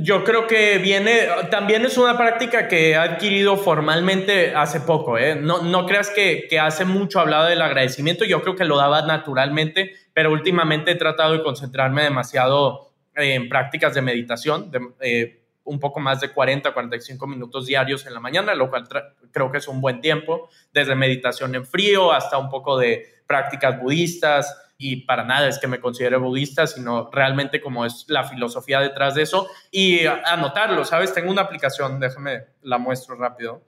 Yo 0.00 0.24
creo 0.24 0.46
que 0.46 0.78
viene, 0.78 1.28
también 1.50 1.84
es 1.84 1.96
una 1.96 2.16
práctica 2.16 2.66
que 2.68 2.90
he 2.90 2.96
adquirido 2.96 3.56
formalmente 3.56 4.54
hace 4.54 4.80
poco. 4.80 5.18
¿eh? 5.18 5.36
No, 5.36 5.62
no 5.62 5.86
creas 5.86 6.10
que, 6.10 6.46
que, 6.48 6.58
hace 6.58 6.84
mucho 6.84 7.20
hablado 7.20 7.46
del 7.46 7.62
agradecimiento, 7.62 8.24
yo 8.24 8.42
creo 8.42 8.56
que 8.56 8.64
lo 8.64 8.76
daba 8.76 9.02
naturalmente, 9.02 9.92
pero 10.12 10.32
últimamente 10.32 10.92
he 10.92 10.94
tratado 10.96 11.34
de 11.34 11.42
concentrarme 11.42 12.02
demasiado 12.02 12.92
en 13.14 13.48
prácticas 13.48 13.94
de 13.94 14.02
meditación, 14.02 14.70
de, 14.70 14.80
eh, 15.00 15.40
un 15.64 15.78
poco 15.78 16.00
más 16.00 16.20
de 16.20 16.30
40, 16.30 16.72
45 16.72 17.26
minutos 17.26 17.66
diarios 17.66 18.06
en 18.06 18.14
la 18.14 18.20
mañana, 18.20 18.54
lo 18.54 18.68
cual 18.68 18.86
creo 19.30 19.50
que 19.50 19.58
es 19.58 19.68
un 19.68 19.80
buen 19.80 20.00
tiempo, 20.00 20.48
desde 20.72 20.94
meditación 20.94 21.54
en 21.54 21.64
frío 21.64 22.12
hasta 22.12 22.36
un 22.38 22.50
poco 22.50 22.78
de 22.78 23.22
prácticas 23.26 23.80
budistas 23.80 24.63
y 24.86 24.96
para 24.96 25.24
nada 25.24 25.48
es 25.48 25.58
que 25.58 25.66
me 25.66 25.80
considere 25.80 26.18
budista, 26.18 26.66
sino 26.66 27.08
realmente 27.10 27.62
como 27.62 27.86
es 27.86 28.04
la 28.08 28.24
filosofía 28.24 28.80
detrás 28.80 29.14
de 29.14 29.22
eso 29.22 29.48
y 29.70 30.00
anotarlo, 30.04 30.84
¿sabes? 30.84 31.14
Tengo 31.14 31.30
una 31.30 31.40
aplicación, 31.40 31.98
déjame 31.98 32.44
la 32.60 32.76
muestro 32.76 33.14
rápido, 33.14 33.62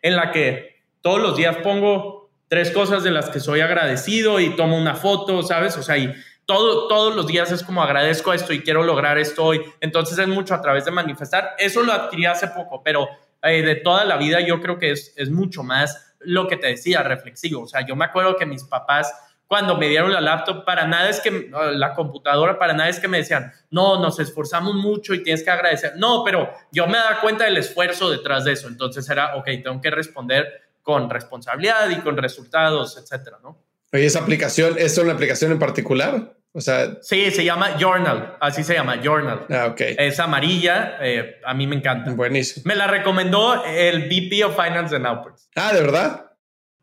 en 0.00 0.14
la 0.14 0.30
que 0.30 0.84
todos 1.00 1.20
los 1.20 1.36
días 1.36 1.56
pongo 1.56 2.30
tres 2.46 2.70
cosas 2.70 3.02
de 3.02 3.10
las 3.10 3.30
que 3.30 3.40
soy 3.40 3.62
agradecido 3.62 4.38
y 4.38 4.54
tomo 4.54 4.78
una 4.78 4.94
foto, 4.94 5.42
¿sabes? 5.42 5.76
O 5.76 5.82
sea, 5.82 5.98
y 5.98 6.14
todo, 6.46 6.86
todos 6.86 7.16
los 7.16 7.26
días 7.26 7.50
es 7.50 7.64
como 7.64 7.82
agradezco 7.82 8.32
esto 8.32 8.52
y 8.52 8.60
quiero 8.60 8.84
lograr 8.84 9.18
esto 9.18 9.44
hoy. 9.44 9.60
Entonces 9.80 10.18
es 10.18 10.28
mucho 10.28 10.54
a 10.54 10.62
través 10.62 10.84
de 10.84 10.92
manifestar. 10.92 11.50
Eso 11.58 11.82
lo 11.82 11.92
adquirí 11.92 12.26
hace 12.26 12.46
poco, 12.46 12.80
pero 12.84 13.08
eh, 13.42 13.62
de 13.62 13.74
toda 13.74 14.04
la 14.04 14.16
vida 14.16 14.38
yo 14.38 14.60
creo 14.60 14.78
que 14.78 14.92
es, 14.92 15.12
es 15.16 15.30
mucho 15.30 15.64
más 15.64 16.14
lo 16.20 16.46
que 16.46 16.56
te 16.56 16.68
decía, 16.68 17.02
reflexivo. 17.02 17.62
O 17.62 17.66
sea, 17.66 17.84
yo 17.84 17.96
me 17.96 18.04
acuerdo 18.04 18.36
que 18.36 18.46
mis 18.46 18.62
papás 18.62 19.12
cuando 19.50 19.76
me 19.76 19.88
dieron 19.88 20.12
la 20.12 20.20
laptop, 20.20 20.64
para 20.64 20.86
nada 20.86 21.08
es 21.08 21.18
que 21.18 21.50
la 21.72 21.92
computadora, 21.92 22.56
para 22.56 22.72
nada 22.72 22.88
es 22.88 23.00
que 23.00 23.08
me 23.08 23.18
decían, 23.18 23.52
no, 23.72 24.00
nos 24.00 24.20
esforzamos 24.20 24.76
mucho 24.76 25.12
y 25.12 25.24
tienes 25.24 25.42
que 25.42 25.50
agradecer. 25.50 25.94
No, 25.96 26.22
pero 26.24 26.52
yo 26.70 26.86
me 26.86 26.96
daba 26.96 27.20
cuenta 27.20 27.46
del 27.46 27.56
esfuerzo 27.56 28.08
detrás 28.08 28.44
de 28.44 28.52
eso. 28.52 28.68
Entonces 28.68 29.10
era, 29.10 29.34
ok, 29.34 29.46
tengo 29.64 29.80
que 29.80 29.90
responder 29.90 30.46
con 30.82 31.10
responsabilidad 31.10 31.90
y 31.90 31.96
con 31.96 32.16
resultados, 32.16 32.96
etcétera, 32.96 33.38
¿no? 33.42 33.60
Oye, 33.92 34.06
esa 34.06 34.20
aplicación, 34.20 34.76
¿es 34.78 34.96
una 34.98 35.14
aplicación 35.14 35.50
en 35.50 35.58
particular? 35.58 36.32
O 36.52 36.60
sea, 36.60 36.98
sí, 37.02 37.32
se 37.32 37.44
llama 37.44 37.76
Journal, 37.76 38.36
así 38.40 38.62
se 38.62 38.74
llama 38.74 39.00
Journal. 39.02 39.46
Ah, 39.50 39.66
ok. 39.66 39.80
Es 39.98 40.20
amarilla, 40.20 40.96
eh, 41.00 41.40
a 41.44 41.54
mí 41.54 41.66
me 41.66 41.74
encanta. 41.74 42.12
Buenísimo. 42.12 42.62
Me 42.66 42.76
la 42.76 42.86
recomendó 42.86 43.64
el 43.64 44.06
VP 44.06 44.44
of 44.44 44.54
Finance 44.54 44.94
de 44.94 45.00
Nowports. 45.00 45.50
Ah, 45.56 45.72
¿de 45.74 45.80
verdad? 45.80 46.36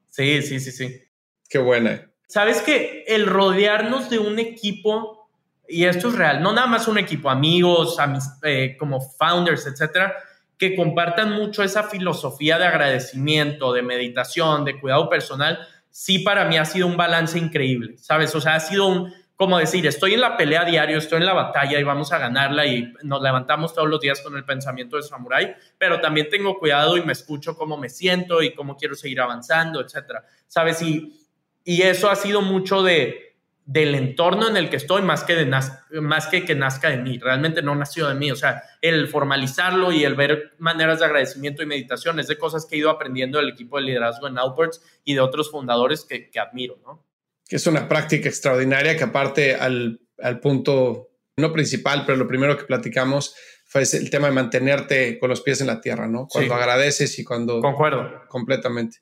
Sí, 0.09 0.41
sí, 0.41 0.59
sí, 0.59 0.74
sí. 0.74 1.01
Qué 1.47 1.59
buena. 1.59 2.11
Sabes 2.28 2.61
que 2.61 3.05
el 3.07 3.25
rodearnos 3.25 4.09
de 4.09 4.19
un 4.19 4.38
equipo, 4.38 5.30
y 5.67 5.86
esto 5.86 6.09
es 6.09 6.15
real, 6.15 6.43
no 6.43 6.51
nada 6.51 6.67
más 6.67 6.88
un 6.89 6.97
equipo, 6.97 7.30
amigos, 7.30 7.97
eh, 8.43 8.75
como 8.78 8.99
founders, 8.99 9.65
etcétera, 9.65 10.13
que 10.57 10.75
compartan 10.75 11.34
mucho 11.34 11.63
esa 11.63 11.84
filosofía 11.84 12.57
de 12.57 12.65
agradecimiento, 12.65 13.71
de 13.71 13.82
meditación, 13.82 14.65
de 14.65 14.80
cuidado 14.80 15.09
personal, 15.09 15.59
sí 15.89 16.19
para 16.19 16.45
mí 16.45 16.57
ha 16.57 16.65
sido 16.65 16.88
un 16.88 16.97
balance 16.97 17.39
increíble, 17.39 17.97
¿sabes? 17.97 18.36
O 18.36 18.41
sea, 18.41 18.55
ha 18.55 18.59
sido 18.59 18.88
un, 18.88 19.13
como 19.38 19.57
decir, 19.59 19.86
estoy 19.88 20.15
en 20.15 20.21
la 20.21 20.36
pelea 20.36 20.65
diario, 20.65 20.97
estoy 20.97 21.19
en 21.19 21.28
la 21.28 21.34
batalla 21.34 21.80
y 21.80 21.84
vamos 21.84 22.11
a 22.11 22.17
ganarla 22.17 22.65
y 22.65 22.91
nos 23.03 23.21
levantamos 23.21 23.73
todos 23.73 23.88
los 23.88 24.01
días 24.01 24.19
con 24.21 24.36
el 24.36 24.43
pensamiento 24.43 24.97
de 24.97 25.03
samurái, 25.03 25.55
pero 25.78 26.01
también 26.01 26.28
tengo 26.30 26.57
cuidado 26.59 26.97
y 26.97 27.03
me 27.03 27.13
escucho 27.13 27.55
cómo 27.55 27.78
me 27.78 27.88
siento 27.88 28.41
y 28.41 28.53
cómo 28.53 28.75
quiero 28.75 28.95
seguir 28.95 29.21
avanzando, 29.21 29.80
etcétera. 29.80 30.25
¿Sabes? 30.47 30.82
Y 30.82 31.26
y 31.68 31.82
eso 31.82 32.09
ha 32.09 32.15
sido 32.15 32.41
mucho 32.41 32.82
de, 32.82 33.36
del 33.65 33.93
entorno 33.93 34.47
en 34.47 34.55
el 34.55 34.70
que 34.70 34.78
estoy, 34.78 35.01
más 35.01 35.26
que, 35.26 35.36
de 35.36 35.45
más 35.45 36.28
que 36.28 36.45
que 36.45 36.55
nazca 36.55 36.89
de 36.89 36.95
mí. 36.95 37.20
Realmente 37.20 37.61
no 37.61 37.76
nació 37.76 38.07
de 38.07 38.15
mí. 38.15 38.32
O 38.32 38.38
sea, 38.38 38.63
el 38.82 39.09
formalizarlo 39.09 39.91
y 39.91 40.05
el 40.05 40.15
ver 40.15 40.53
maneras 40.59 40.99
de 40.99 41.05
agradecimiento 41.07 41.61
y 41.61 41.65
meditación 41.65 42.22
es 42.22 42.28
de 42.28 42.38
cosas 42.38 42.65
que 42.65 42.78
he 42.78 42.80
ido 42.80 42.89
aprendiendo 42.89 43.38
del 43.38 43.49
equipo 43.49 43.76
de 43.76 43.84
liderazgo 43.84 44.30
en 44.30 44.38
Outwards 44.38 44.82
y 45.03 45.15
de 45.15 45.20
otros 45.20 45.51
fundadores 45.51 46.05
que, 46.05 46.30
que 46.30 46.39
admiro, 46.39 46.80
¿no? 46.86 47.05
Que 47.45 47.57
es 47.57 47.68
una 47.68 47.89
práctica 47.89 48.30
extraordinaria 48.30 48.95
que 48.95 49.03
aparte 49.03 49.55
al, 49.55 49.99
al 50.20 50.39
punto, 50.39 51.09
no 51.36 51.51
principal, 51.51 52.05
pero 52.05 52.18
lo 52.18 52.30
primero 52.30 52.57
que 52.57 52.63
platicamos 52.63 53.36
fue 53.65 53.82
el 53.82 54.09
tema 54.09 54.28
de 54.28 54.34
mantenerte 54.34 55.20
con 55.20 55.30
los 55.30 55.41
pies 55.41 55.59
en 55.59 55.68
la 55.68 55.82
tierra, 55.82 56.07
¿no? 56.07 56.28
Cuando 56.28 56.53
agradeces 56.53 57.20
y 57.20 57.26
cuando... 57.26 57.59
Concuerdo. 57.59 58.22
Completamente. 58.30 58.99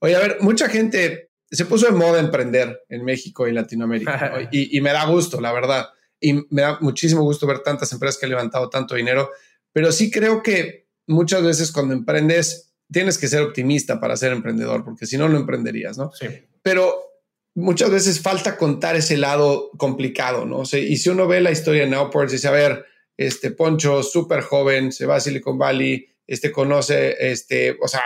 Oye, 0.00 0.16
a 0.16 0.18
ver, 0.18 0.38
mucha 0.40 0.68
gente 0.68 1.30
se 1.52 1.66
puso 1.66 1.86
de 1.86 1.92
moda 1.92 2.18
emprender 2.18 2.82
en 2.88 3.04
México 3.04 3.46
y 3.46 3.52
Latinoamérica 3.52 4.48
y, 4.52 4.80
me 4.80 4.92
da 4.92 5.04
gusto, 5.04 5.40
la 5.40 5.52
verdad. 5.52 5.88
Y 6.20 6.32
me 6.50 6.62
da 6.62 6.78
muchísimo 6.80 7.22
gusto 7.22 7.46
ver 7.46 7.60
tantas 7.60 7.92
empresas 7.92 8.18
que 8.18 8.26
han 8.26 8.30
levantado 8.30 8.70
tanto 8.70 8.94
dinero, 8.94 9.30
pero 9.72 9.92
sí 9.92 10.10
creo 10.10 10.42
que 10.42 10.88
muchas 11.06 11.42
veces 11.42 11.72
cuando 11.72 11.94
emprendes 11.94 12.72
tienes 12.90 13.18
que 13.18 13.28
ser 13.28 13.42
optimista 13.42 14.00
para 14.00 14.16
ser 14.16 14.32
emprendedor, 14.32 14.84
porque 14.84 15.06
si 15.06 15.16
no, 15.16 15.28
no 15.28 15.36
emprenderías, 15.36 15.98
¿no? 15.98 16.10
Sí. 16.12 16.26
Pero 16.62 16.94
muchas 17.54 17.90
veces 17.90 18.20
falta 18.20 18.56
contar 18.56 18.96
ese 18.96 19.16
lado 19.16 19.70
complicado, 19.76 20.46
¿no? 20.46 20.62
y 20.62 20.96
si 20.96 21.08
uno 21.08 21.26
ve 21.26 21.40
la 21.40 21.50
historia 21.50 21.82
de 21.82 21.90
Nowports, 21.90 22.32
dice, 22.32 22.48
a 22.48 22.52
ver, 22.52 22.86
este 23.16 23.50
Poncho, 23.50 24.02
súper 24.02 24.42
joven, 24.42 24.92
se 24.92 25.06
va 25.06 25.16
a 25.16 25.20
Silicon 25.20 25.58
Valley, 25.58 26.06
este 26.26 26.50
conoce, 26.50 27.16
este, 27.18 27.76
o 27.80 27.88
sea, 27.88 28.02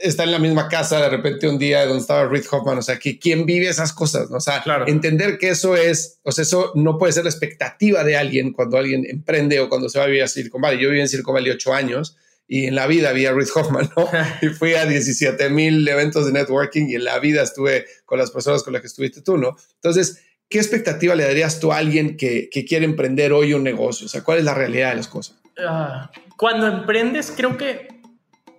está 0.00 0.24
en 0.24 0.32
la 0.32 0.38
misma 0.38 0.68
casa 0.68 1.00
de 1.00 1.08
repente 1.08 1.46
un 1.46 1.58
día 1.58 1.84
donde 1.84 2.00
estaba 2.00 2.26
Reid 2.26 2.44
Hoffman, 2.50 2.78
o 2.78 2.82
sea, 2.82 2.98
que 2.98 3.18
quién 3.18 3.44
vive 3.44 3.68
esas 3.68 3.92
cosas, 3.92 4.30
¿no? 4.30 4.38
o 4.38 4.40
sea, 4.40 4.64
entender 4.86 5.38
que 5.38 5.50
eso 5.50 5.76
es, 5.76 6.18
o 6.22 6.32
sea, 6.32 6.42
eso 6.42 6.72
no 6.74 6.98
puede 6.98 7.12
ser 7.12 7.24
la 7.24 7.30
expectativa 7.30 8.02
de 8.02 8.16
alguien 8.16 8.52
cuando 8.52 8.78
alguien 8.78 9.04
emprende 9.08 9.60
o 9.60 9.68
cuando 9.68 9.88
se 9.88 9.98
va 9.98 10.04
a 10.04 10.08
vivir 10.08 10.22
a 10.22 10.28
Silicon 10.28 10.60
Valley. 10.60 10.80
Yo 10.80 10.88
viví 10.88 11.00
en 11.00 11.08
Silicon 11.08 11.34
Valley 11.34 11.52
ocho 11.52 11.74
años 11.74 12.16
y 12.48 12.66
en 12.66 12.74
la 12.74 12.86
vida 12.86 13.10
había 13.10 13.32
Reid 13.32 13.48
Hoffman, 13.54 13.90
¿no? 13.96 14.08
y 14.42 14.48
fui 14.48 14.74
a 14.74 14.86
17 14.86 15.50
mil 15.50 15.86
eventos 15.86 16.26
de 16.26 16.32
networking 16.32 16.86
y 16.88 16.94
en 16.94 17.04
la 17.04 17.18
vida 17.18 17.42
estuve 17.42 17.86
con 18.06 18.18
las 18.18 18.30
personas 18.30 18.62
con 18.62 18.72
las 18.72 18.82
que 18.82 18.88
estuviste 18.88 19.20
tú, 19.20 19.36
¿no? 19.36 19.56
Entonces, 19.74 20.22
¿qué 20.48 20.58
expectativa 20.58 21.14
le 21.14 21.24
darías 21.24 21.60
tú 21.60 21.72
a 21.72 21.76
alguien 21.76 22.16
que, 22.16 22.48
que 22.50 22.64
quiere 22.64 22.86
emprender 22.86 23.32
hoy 23.32 23.52
un 23.52 23.62
negocio? 23.62 24.06
O 24.06 24.08
sea, 24.08 24.24
¿cuál 24.24 24.38
es 24.38 24.44
la 24.44 24.54
realidad 24.54 24.90
de 24.90 24.96
las 24.96 25.08
cosas? 25.08 25.36
Ah, 25.58 26.10
cuando 26.38 26.66
emprendes, 26.66 27.32
creo 27.36 27.58
que 27.58 27.99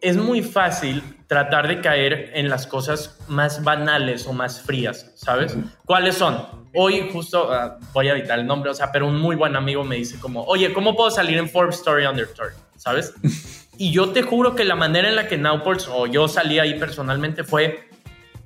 es 0.02 0.18
muy 0.18 0.42
fácil 0.42 1.04
tratar 1.28 1.68
de 1.68 1.80
caer 1.80 2.32
en 2.34 2.50
las 2.50 2.68
cosas 2.68 3.20
más 3.28 3.64
banales 3.64 4.26
o 4.28 4.34
más 4.34 4.62
frías, 4.62 5.12
¿sabes? 5.16 5.56
¿Cuáles 5.86 6.16
son? 6.16 6.46
Hoy 6.74 7.10
justo, 7.12 7.52
ah, 7.54 7.78
voy 7.94 8.10
a 8.10 8.12
evitar 8.12 8.40
el 8.40 8.48
nombre, 8.48 8.72
o 8.72 8.74
sea, 8.74 8.92
pero 8.92 9.08
un 9.08 9.20
muy 9.20 9.36
buen 9.36 9.56
amigo 9.56 9.84
me 9.84 9.96
dice 9.96 10.20
como, 10.20 10.44
oye, 10.44 10.74
¿cómo 10.74 10.96
puedo 10.96 11.12
salir 11.12 11.38
en 11.38 11.48
Forbes 11.48 11.76
Story 11.78 12.06
Under 12.06 12.28
30? 12.28 12.58
¿Sabes? 12.76 13.14
y 13.78 13.92
yo 13.92 14.10
te 14.10 14.24
juro 14.24 14.56
que 14.56 14.66
la 14.66 14.76
manera 14.76 15.08
en 15.08 15.16
la 15.16 15.28
que 15.28 15.38
Nowports 15.38 15.88
o 15.88 16.08
yo 16.08 16.28
salí 16.28 16.60
ahí 16.60 16.80
personalmente 16.80 17.44
fue, 17.44 17.88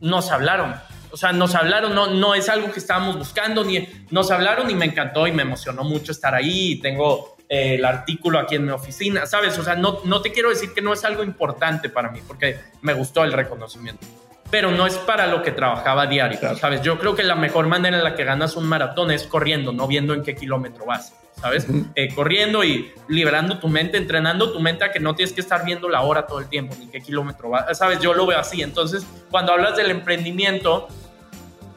nos 0.02 0.30
hablaron. 0.32 0.76
O 1.12 1.18
sea, 1.18 1.32
nos 1.32 1.56
hablaron, 1.56 1.96
no, 1.96 2.08
no 2.08 2.36
es 2.36 2.50
algo 2.50 2.72
que 2.72 2.80
estábamos 2.80 3.18
buscando, 3.18 3.64
ni 3.64 3.88
nos 4.12 4.32
hablaron 4.32 4.70
y 4.70 4.76
me 4.76 4.86
encantó 4.86 5.28
y 5.28 5.32
me 5.32 5.44
emocionó 5.44 5.86
mucho 5.86 6.12
estar 6.12 6.36
ahí. 6.36 6.74
Y 6.74 6.82
tengo 6.82 7.35
el 7.48 7.86
artículo 7.86 8.40
aquí 8.40 8.56
en 8.56 8.66
mi 8.66 8.72
oficina, 8.72 9.26
¿sabes? 9.26 9.58
O 9.58 9.64
sea, 9.64 9.76
no, 9.76 10.00
no 10.04 10.22
te 10.22 10.32
quiero 10.32 10.50
decir 10.50 10.74
que 10.74 10.82
no 10.82 10.94
es 10.94 11.04
algo 11.06 11.24
importante 11.24 11.90
para 11.90 12.10
mí, 12.10 12.20
porque 12.28 12.60
me 12.82 12.94
gustó 12.94 13.24
el 13.24 13.34
reconocimiento, 13.34 14.06
pero 14.50 14.72
no 14.72 14.88
es 14.88 14.96
para 14.96 15.28
lo 15.28 15.44
que 15.44 15.52
trabajaba 15.52 16.08
diario, 16.08 16.40
¿sabes? 16.58 16.82
Yo 16.82 16.98
creo 16.98 17.16
que 17.16 17.24
la 17.24 17.36
mejor 17.36 17.68
manera 17.68 17.98
en 17.98 18.04
la 18.04 18.16
que 18.16 18.24
ganas 18.24 18.56
un 18.56 18.68
maratón 18.68 19.12
es 19.12 19.24
corriendo, 19.24 19.72
no 19.72 19.88
viendo 19.88 20.14
en 20.14 20.24
qué 20.24 20.36
kilómetro 20.36 20.86
vas, 20.86 21.14
¿sabes? 21.40 21.68
Eh, 21.96 22.14
corriendo 22.16 22.64
y 22.64 22.92
liberando 23.08 23.60
tu 23.60 23.68
mente, 23.68 23.98
entrenando 23.98 24.52
tu 24.52 24.60
mente 24.60 24.86
a 24.86 24.92
que 24.92 25.00
no 25.00 25.16
tienes 25.16 25.34
que 25.34 25.42
estar 25.42 25.66
viendo 25.66 25.88
la 25.88 26.02
hora 26.02 26.26
todo 26.26 26.40
el 26.40 26.48
tiempo, 26.48 26.76
ni 26.80 26.88
qué 26.88 27.02
kilómetro 27.02 27.50
va, 27.52 27.74
¿sabes? 27.76 28.00
Yo 28.00 28.14
lo 28.14 28.26
veo 28.26 28.40
así. 28.40 28.62
Entonces, 28.62 29.06
cuando 29.30 29.52
hablas 29.52 29.76
del 29.76 29.92
emprendimiento, 29.92 30.88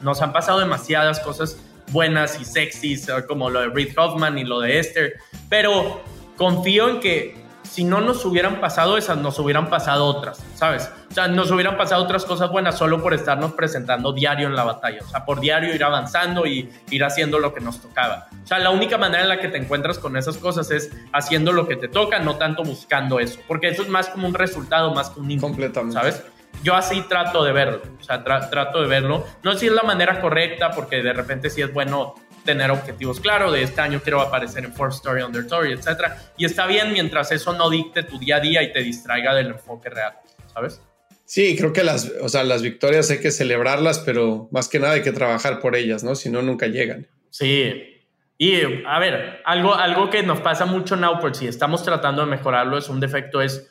nos 0.01 0.21
han 0.21 0.33
pasado 0.33 0.59
demasiadas 0.59 1.19
cosas 1.19 1.57
buenas 1.91 2.39
y 2.39 2.45
sexys, 2.45 3.07
como 3.27 3.49
lo 3.49 3.61
de 3.61 3.67
Reed 3.69 3.97
Hoffman 3.97 4.37
y 4.37 4.43
lo 4.43 4.59
de 4.59 4.79
Esther, 4.79 5.13
pero 5.49 6.01
confío 6.37 6.89
en 6.89 6.99
que 6.99 7.49
si 7.63 7.83
no 7.83 8.01
nos 8.01 8.25
hubieran 8.25 8.59
pasado 8.59 8.97
esas, 8.97 9.17
nos 9.17 9.37
hubieran 9.37 9.69
pasado 9.69 10.05
otras, 10.05 10.43
¿sabes? 10.55 10.89
O 11.09 11.13
sea, 11.13 11.27
nos 11.27 11.51
hubieran 11.51 11.77
pasado 11.77 12.03
otras 12.03 12.25
cosas 12.25 12.49
buenas 12.49 12.77
solo 12.77 13.01
por 13.01 13.13
estarnos 13.13 13.53
presentando 13.53 14.11
diario 14.11 14.47
en 14.47 14.55
la 14.55 14.63
batalla, 14.63 14.99
o 15.03 15.07
sea, 15.07 15.23
por 15.23 15.39
diario 15.39 15.73
ir 15.73 15.83
avanzando 15.83 16.47
y 16.47 16.69
ir 16.89 17.03
haciendo 17.03 17.37
lo 17.37 17.53
que 17.53 17.61
nos 17.61 17.79
tocaba. 17.79 18.27
O 18.43 18.47
sea, 18.47 18.57
la 18.59 18.71
única 18.71 18.97
manera 18.97 19.23
en 19.23 19.29
la 19.29 19.39
que 19.39 19.49
te 19.49 19.57
encuentras 19.57 19.99
con 19.99 20.17
esas 20.17 20.37
cosas 20.37 20.71
es 20.71 20.91
haciendo 21.13 21.53
lo 21.53 21.67
que 21.67 21.75
te 21.75 21.87
toca, 21.87 22.19
no 22.19 22.37
tanto 22.37 22.63
buscando 22.63 23.19
eso, 23.19 23.39
porque 23.47 23.69
eso 23.69 23.83
es 23.83 23.89
más 23.89 24.09
como 24.09 24.27
un 24.27 24.33
resultado, 24.33 24.93
más 24.93 25.11
que 25.11 25.19
un 25.19 25.29
input, 25.29 25.49
Completamente. 25.49 25.93
¿sabes? 25.93 26.23
Yo 26.63 26.75
así 26.75 27.01
trato 27.01 27.43
de 27.43 27.51
verlo, 27.51 27.81
o 27.99 28.03
sea, 28.03 28.23
trato 28.23 28.81
de 28.81 28.87
verlo. 28.87 29.25
No 29.43 29.53
sé 29.53 29.59
si 29.59 29.65
es 29.67 29.71
la 29.71 29.83
manera 29.83 30.19
correcta, 30.19 30.71
porque 30.71 31.01
de 31.01 31.13
repente 31.13 31.49
sí 31.49 31.61
es 31.61 31.73
bueno 31.73 32.15
tener 32.43 32.71
objetivos 32.71 33.19
claros, 33.19 33.53
de 33.53 33.63
este 33.63 33.81
año 33.81 34.01
quiero 34.01 34.21
aparecer 34.21 34.65
en 34.65 34.73
Fourth 34.73 34.95
Story, 34.95 35.21
Under 35.21 35.41
Story, 35.43 35.73
etc. 35.73 36.13
Y 36.37 36.45
está 36.45 36.65
bien 36.65 36.91
mientras 36.91 37.31
eso 37.31 37.53
no 37.53 37.69
dicte 37.69 38.03
tu 38.03 38.17
día 38.17 38.37
a 38.37 38.39
día 38.39 38.63
y 38.63 38.73
te 38.73 38.79
distraiga 38.79 39.35
del 39.35 39.47
enfoque 39.47 39.89
real, 39.89 40.13
¿sabes? 40.53 40.81
Sí, 41.25 41.55
creo 41.55 41.73
que 41.73 41.83
las, 41.83 42.11
o 42.21 42.27
sea, 42.27 42.43
las 42.43 42.63
victorias 42.63 43.11
hay 43.11 43.19
que 43.19 43.29
celebrarlas, 43.29 43.99
pero 43.99 44.49
más 44.51 44.67
que 44.67 44.79
nada 44.79 44.93
hay 44.93 45.03
que 45.03 45.11
trabajar 45.11 45.59
por 45.59 45.75
ellas, 45.75 46.03
¿no? 46.03 46.15
Si 46.15 46.29
no, 46.29 46.41
nunca 46.41 46.65
llegan. 46.65 47.07
Sí. 47.29 48.01
Y 48.39 48.61
a 48.87 48.97
ver, 48.97 49.41
algo, 49.45 49.75
algo 49.75 50.09
que 50.09 50.23
nos 50.23 50.39
pasa 50.39 50.65
mucho 50.65 50.95
en 50.95 51.03
Output, 51.03 51.35
si 51.35 51.45
estamos 51.45 51.83
tratando 51.83 52.25
de 52.25 52.31
mejorarlo, 52.31 52.79
es 52.79 52.89
un 52.89 52.99
defecto, 52.99 53.43
es 53.43 53.68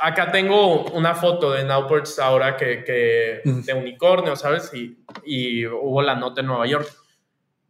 acá 0.00 0.30
tengo 0.30 0.84
una 0.86 1.14
foto 1.14 1.52
de 1.52 1.64
Nowports 1.64 2.18
ahora 2.18 2.56
que, 2.56 2.84
que 2.84 3.40
de 3.44 3.74
unicornio, 3.74 4.36
¿sabes? 4.36 4.72
Y, 4.74 5.04
y, 5.24 5.66
hubo 5.66 6.02
la 6.02 6.14
nota 6.14 6.40
en 6.40 6.46
Nueva 6.46 6.66
York. 6.66 6.88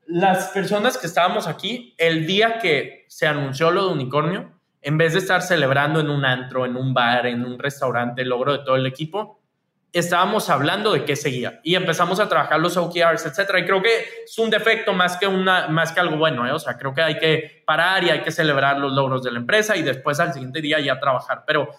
Las 0.07 0.49
personas 0.49 0.97
que 0.97 1.07
estábamos 1.07 1.47
aquí, 1.47 1.95
el 1.99 2.27
día 2.27 2.59
que 2.59 3.05
se 3.09 3.27
anunció 3.27 3.71
lo 3.71 3.87
de 3.87 3.93
unicornio, 3.93 4.59
en 4.81 4.97
vez 4.97 5.13
de 5.13 5.19
estar 5.19 5.43
celebrando 5.43 6.01
en 6.01 6.09
un 6.09 6.25
antro, 6.25 6.65
en 6.65 6.77
un 6.77 6.95
bar, 6.95 7.27
en 7.27 7.45
un 7.45 7.59
restaurante, 7.59 8.23
el 8.23 8.29
logro 8.29 8.53
de 8.53 8.65
todo 8.65 8.77
el 8.77 8.87
equipo, 8.87 9.39
estábamos 9.93 10.51
hablando 10.51 10.93
de 10.93 11.05
qué 11.05 11.17
seguía 11.17 11.61
y 11.63 11.75
empezamos 11.75 12.21
a 12.21 12.29
trabajar 12.29 12.61
los 12.61 12.77
OKRs, 12.77 13.27
etcétera. 13.27 13.59
Y 13.59 13.65
creo 13.65 13.83
que 13.83 14.25
es 14.25 14.39
un 14.39 14.51
defecto 14.51 14.93
más 14.93 15.17
que, 15.17 15.27
una, 15.27 15.69
más 15.69 15.93
que 15.93 16.01
algo 16.01 16.17
bueno, 16.17 16.47
¿eh? 16.47 16.53
O 16.53 16.59
sea, 16.59 16.77
creo 16.77 16.95
que 16.95 17.03
hay 17.03 17.19
que 17.19 17.63
parar 17.67 18.05
y 18.05 18.11
hay 18.11 18.23
que 18.23 18.31
celebrar 18.31 18.79
los 18.79 18.93
logros 18.93 19.23
de 19.23 19.33
la 19.33 19.39
empresa 19.39 19.77
y 19.77 19.83
después 19.83 20.21
al 20.21 20.33
siguiente 20.33 20.61
día 20.61 20.81
ya 20.81 21.01
trabajar. 21.01 21.45
Pero 21.47 21.71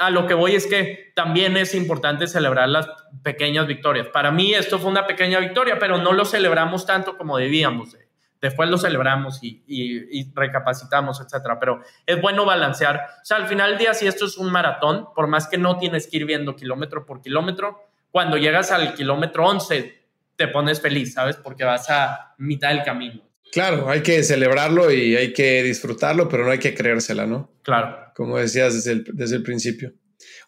a 0.00 0.08
lo 0.08 0.26
que 0.26 0.32
voy 0.32 0.54
es 0.54 0.66
que 0.66 1.12
también 1.14 1.58
es 1.58 1.74
importante 1.74 2.26
celebrar 2.26 2.70
las 2.70 2.88
pequeñas 3.22 3.66
victorias. 3.66 4.08
Para 4.08 4.30
mí 4.30 4.54
esto 4.54 4.78
fue 4.78 4.90
una 4.90 5.06
pequeña 5.06 5.38
victoria, 5.40 5.78
pero 5.78 5.98
no 5.98 6.12
lo 6.12 6.24
celebramos 6.24 6.86
tanto 6.86 7.18
como 7.18 7.36
debíamos. 7.36 7.94
Después 8.40 8.70
lo 8.70 8.78
celebramos 8.78 9.40
y, 9.42 10.32
recapacitamos, 10.34 11.20
etcétera. 11.20 11.60
Pero 11.60 11.82
es 12.06 12.18
bueno 12.18 12.46
balancear. 12.46 12.96
O 13.20 13.24
sea, 13.24 13.36
al 13.36 13.46
final 13.46 13.72
del 13.72 13.78
día, 13.78 13.92
si 13.92 14.06
esto 14.06 14.24
es 14.24 14.38
un 14.38 14.50
maratón, 14.50 15.08
por 15.14 15.26
más 15.26 15.46
que 15.46 15.58
no 15.58 15.76
tienes 15.76 16.06
que 16.06 16.16
ir 16.16 16.24
viendo 16.24 16.56
kilómetro 16.56 17.04
por 17.04 17.20
kilómetro, 17.20 17.84
cuando 18.10 18.38
llegas 18.38 18.72
al 18.72 18.94
kilómetro 18.94 19.46
11 19.46 20.00
te 20.34 20.48
pones 20.48 20.80
feliz, 20.80 21.12
¿sabes? 21.12 21.36
Porque 21.36 21.64
vas 21.64 21.90
a 21.90 22.34
mitad 22.38 22.70
del 22.70 22.84
camino. 22.84 23.20
Claro, 23.52 23.88
hay 23.88 24.02
que 24.02 24.22
celebrarlo 24.22 24.90
y 24.90 25.16
hay 25.16 25.32
que 25.32 25.62
disfrutarlo, 25.62 26.28
pero 26.28 26.44
no 26.44 26.50
hay 26.50 26.58
que 26.58 26.74
creérsela, 26.74 27.26
¿no? 27.26 27.50
Claro. 27.62 27.96
Como 28.14 28.38
decías 28.38 28.74
desde 28.74 28.92
el, 28.92 29.04
desde 29.12 29.36
el 29.36 29.42
principio. 29.42 29.92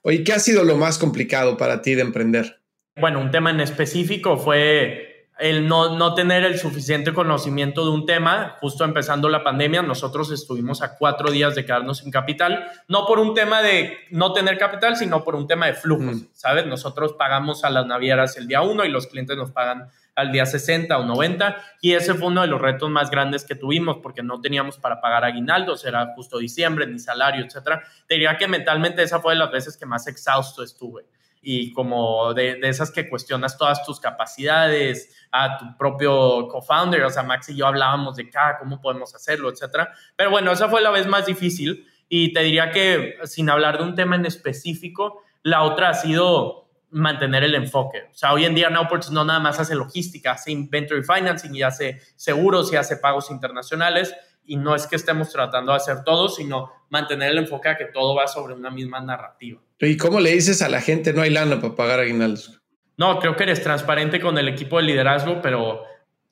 Oye, 0.03 0.23
¿qué 0.25 0.33
ha 0.33 0.39
sido 0.39 0.65
lo 0.65 0.77
más 0.77 0.99
complicado 0.99 1.57
para 1.57 1.83
ti 1.83 1.95
de 1.95 2.03
emprender? 2.03 2.61
Bueno, 2.97 3.21
un 3.21 3.31
tema 3.31 3.51
en 3.51 3.61
específico 3.61 4.37
fue 4.37 5.13
el 5.39 5.67
no, 5.67 5.97
no 5.97 6.15
tener 6.15 6.45
el 6.45 6.59
suficiente 6.59 7.13
conocimiento 7.13 7.85
de 7.85 7.91
un 7.91 8.07
tema. 8.07 8.57
Justo 8.61 8.85
empezando 8.85 9.29
la 9.29 9.43
pandemia, 9.43 9.83
nosotros 9.83 10.31
estuvimos 10.31 10.83
a 10.83 10.97
cuatro 10.97 11.31
días 11.31 11.55
de 11.55 11.65
quedarnos 11.65 11.99
sin 11.99 12.11
capital, 12.11 12.71
no 12.89 13.07
por 13.07 13.19
un 13.19 13.35
tema 13.35 13.63
de 13.63 13.97
no 14.11 14.33
tener 14.33 14.59
capital, 14.59 14.97
sino 14.97 15.25
por 15.25 15.35
un 15.35 15.47
tema 15.47 15.67
de 15.67 15.75
flujos, 15.75 16.17
mm. 16.17 16.27
¿sabes? 16.33 16.67
Nosotros 16.67 17.15
pagamos 17.15 17.65
a 17.65 17.71
las 17.71 17.87
navieras 17.87 18.37
el 18.37 18.47
día 18.47 18.63
uno 18.63 18.85
y 18.85 18.91
los 18.91 19.07
clientes 19.07 19.37
nos 19.37 19.51
pagan 19.51 19.89
al 20.15 20.33
día 20.33 20.47
60 20.47 20.97
o 20.99 21.05
90 21.05 21.57
y 21.81 21.93
ese 21.93 22.15
fue 22.15 22.29
uno 22.29 22.43
de 22.43 22.47
los 22.47 22.61
retos 22.61 22.91
más 22.91 23.11
grandes 23.11 23.45
que 23.45 23.55
tuvimos 23.55 23.99
porque 24.03 24.23
no 24.23 24.41
teníamos 24.41 24.79
para 24.79 25.01
pagar 25.01 25.25
aguinaldos, 25.25 25.85
era 25.85 26.13
justo 26.15 26.39
diciembre, 26.39 26.87
ni 26.87 26.99
salario, 26.99 27.45
etcétera. 27.45 27.83
Te 28.07 28.15
diría 28.15 28.37
que 28.37 28.49
mentalmente 28.49 29.03
esa 29.03 29.21
fue 29.21 29.35
de 29.35 29.39
las 29.39 29.51
veces 29.51 29.77
que 29.77 29.87
más 29.87 30.07
exhausto 30.07 30.63
estuve 30.63 31.07
y 31.43 31.73
como 31.73 32.33
de, 32.35 32.55
de, 32.55 32.69
esas 32.69 32.93
que 32.93 33.09
cuestionas 33.09 33.59
todas 33.59 33.85
tus 33.85 33.99
capacidades, 33.99 35.13
a 35.33 35.59
tu 35.59 35.77
propio 35.77 36.47
co-founder, 36.49 37.03
o 37.03 37.11
sea, 37.11 37.25
Max 37.25 37.49
y 37.49 37.57
yo 37.57 37.67
hablábamos 37.67 38.17
de 38.17 38.31
ah, 38.37 38.57
cómo 38.61 38.81
podemos 38.81 39.13
hacerlo, 39.15 39.51
etcétera. 39.51 39.93
Pero 40.15 40.31
bueno, 40.31 40.53
esa 40.53 40.69
fue 40.69 40.81
la 40.81 40.91
vez 40.91 41.07
más 41.09 41.27
difícil 41.27 41.89
y 42.09 42.33
te 42.33 42.41
diría 42.43 42.71
que 42.71 43.17
sin 43.25 43.51
hablar 43.51 43.79
de 43.79 43.85
un 43.85 43.95
tema 43.97 44.15
en 44.15 44.27
específico, 44.27 45.25
la 45.43 45.63
otra 45.63 45.89
ha 45.89 45.95
sido 45.95 46.62
mantener 46.93 47.43
el 47.43 47.55
enfoque. 47.55 48.03
O 48.11 48.15
sea, 48.15 48.33
hoy 48.33 48.45
en 48.45 48.55
día 48.55 48.71
Nowports 48.71 49.11
no 49.11 49.25
nada 49.25 49.41
más 49.41 49.59
hace 49.59 49.75
logística, 49.75 50.33
hace 50.33 50.53
inventory 50.53 51.03
financing 51.03 51.55
y 51.55 51.63
hace 51.63 52.01
seguros 52.17 52.73
y 52.73 52.77
hace 52.77 52.97
pagos 52.97 53.31
internacionales. 53.31 54.15
Y 54.45 54.57
no 54.57 54.75
es 54.75 54.87
que 54.87 54.97
estemos 54.97 55.31
tratando 55.31 55.73
de 55.73 55.77
hacer 55.77 56.05
todo, 56.05 56.29
sino 56.29 56.71
mantener 56.91 57.31
el 57.31 57.39
enfoque 57.39 57.69
a 57.69 57.77
que 57.77 57.87
todo 57.87 58.15
va 58.15 58.27
sobre 58.27 58.55
una 58.55 58.71
misma 58.71 59.01
narrativa. 59.01 59.61
¿Y 59.79 59.97
cómo 59.97 60.21
le 60.21 60.33
dices 60.33 60.63
a 60.63 60.69
la 60.69 60.81
gente 60.81 61.13
no 61.13 61.23
hay 61.23 61.31
lana 61.31 61.61
para 61.61 61.75
pagar 61.75 62.01
aguinaldos? 62.01 62.61
No, 62.97 63.19
creo 63.19 63.37
que 63.37 63.45
eres 63.45 63.63
transparente 63.63 64.21
con 64.21 64.37
el 64.39 64.49
equipo 64.49 64.77
de 64.77 64.85
liderazgo, 64.85 65.41
pero 65.41 65.83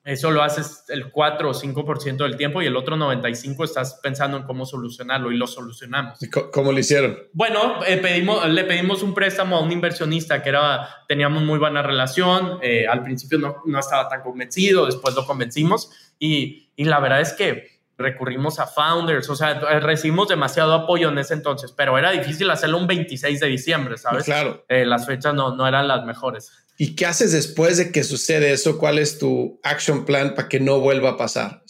eso 0.03 0.31
lo 0.31 0.41
haces 0.41 0.85
el 0.89 1.11
4 1.11 1.49
o 1.49 1.53
5% 1.53 2.17
del 2.17 2.35
tiempo 2.35 2.61
y 2.61 2.65
el 2.65 2.75
otro 2.75 2.95
95% 2.95 3.63
estás 3.63 3.99
pensando 4.01 4.37
en 4.37 4.43
cómo 4.43 4.65
solucionarlo 4.65 5.31
y 5.31 5.37
lo 5.37 5.45
solucionamos. 5.45 6.17
¿Cómo 6.51 6.71
lo 6.71 6.79
hicieron? 6.79 7.17
Bueno, 7.33 7.83
eh, 7.85 7.97
pedimos, 7.97 8.47
le 8.49 8.63
pedimos 8.63 9.03
un 9.03 9.13
préstamo 9.13 9.57
a 9.57 9.61
un 9.61 9.71
inversionista 9.71 10.41
que 10.41 10.49
era, 10.49 10.89
teníamos 11.07 11.43
muy 11.43 11.59
buena 11.59 11.83
relación, 11.83 12.57
eh, 12.63 12.87
al 12.87 13.03
principio 13.03 13.37
no, 13.37 13.57
no, 13.65 13.79
estaba 13.79 14.09
tan 14.09 14.21
convencido, 14.21 14.87
después 14.87 15.13
lo 15.13 15.25
convencimos 15.25 15.91
y, 16.17 16.71
y 16.75 16.85
la 16.85 16.99
verdad 16.99 17.21
es 17.21 17.33
que 17.33 17.81
recurrimos 18.01 18.59
a 18.59 18.67
founders, 18.67 19.29
o 19.29 19.35
sea, 19.35 19.53
recibimos 19.79 20.27
demasiado 20.27 20.73
apoyo 20.73 21.09
en 21.09 21.17
ese 21.19 21.35
entonces, 21.35 21.71
pero 21.71 21.97
era 21.97 22.11
difícil 22.11 22.49
hacerlo 22.49 22.77
un 22.77 22.87
26 22.87 23.39
de 23.39 23.47
diciembre, 23.47 23.97
¿sabes? 23.97 24.23
Claro. 24.25 24.65
Eh, 24.67 24.85
las 24.85 25.05
fechas 25.05 25.33
no, 25.33 25.55
no 25.55 25.67
eran 25.67 25.87
las 25.87 26.03
mejores. 26.05 26.51
¿Y 26.83 26.95
qué 26.95 27.05
haces 27.05 27.31
después 27.31 27.77
de 27.77 27.91
que 27.91 28.03
sucede 28.03 28.53
eso? 28.53 28.79
¿Cuál 28.79 28.97
es 28.97 29.19
tu 29.19 29.59
action 29.61 30.03
plan 30.03 30.33
para 30.33 30.49
que 30.49 30.59
no 30.59 30.79
vuelva 30.79 31.11
a 31.11 31.15
pasar? 31.15 31.61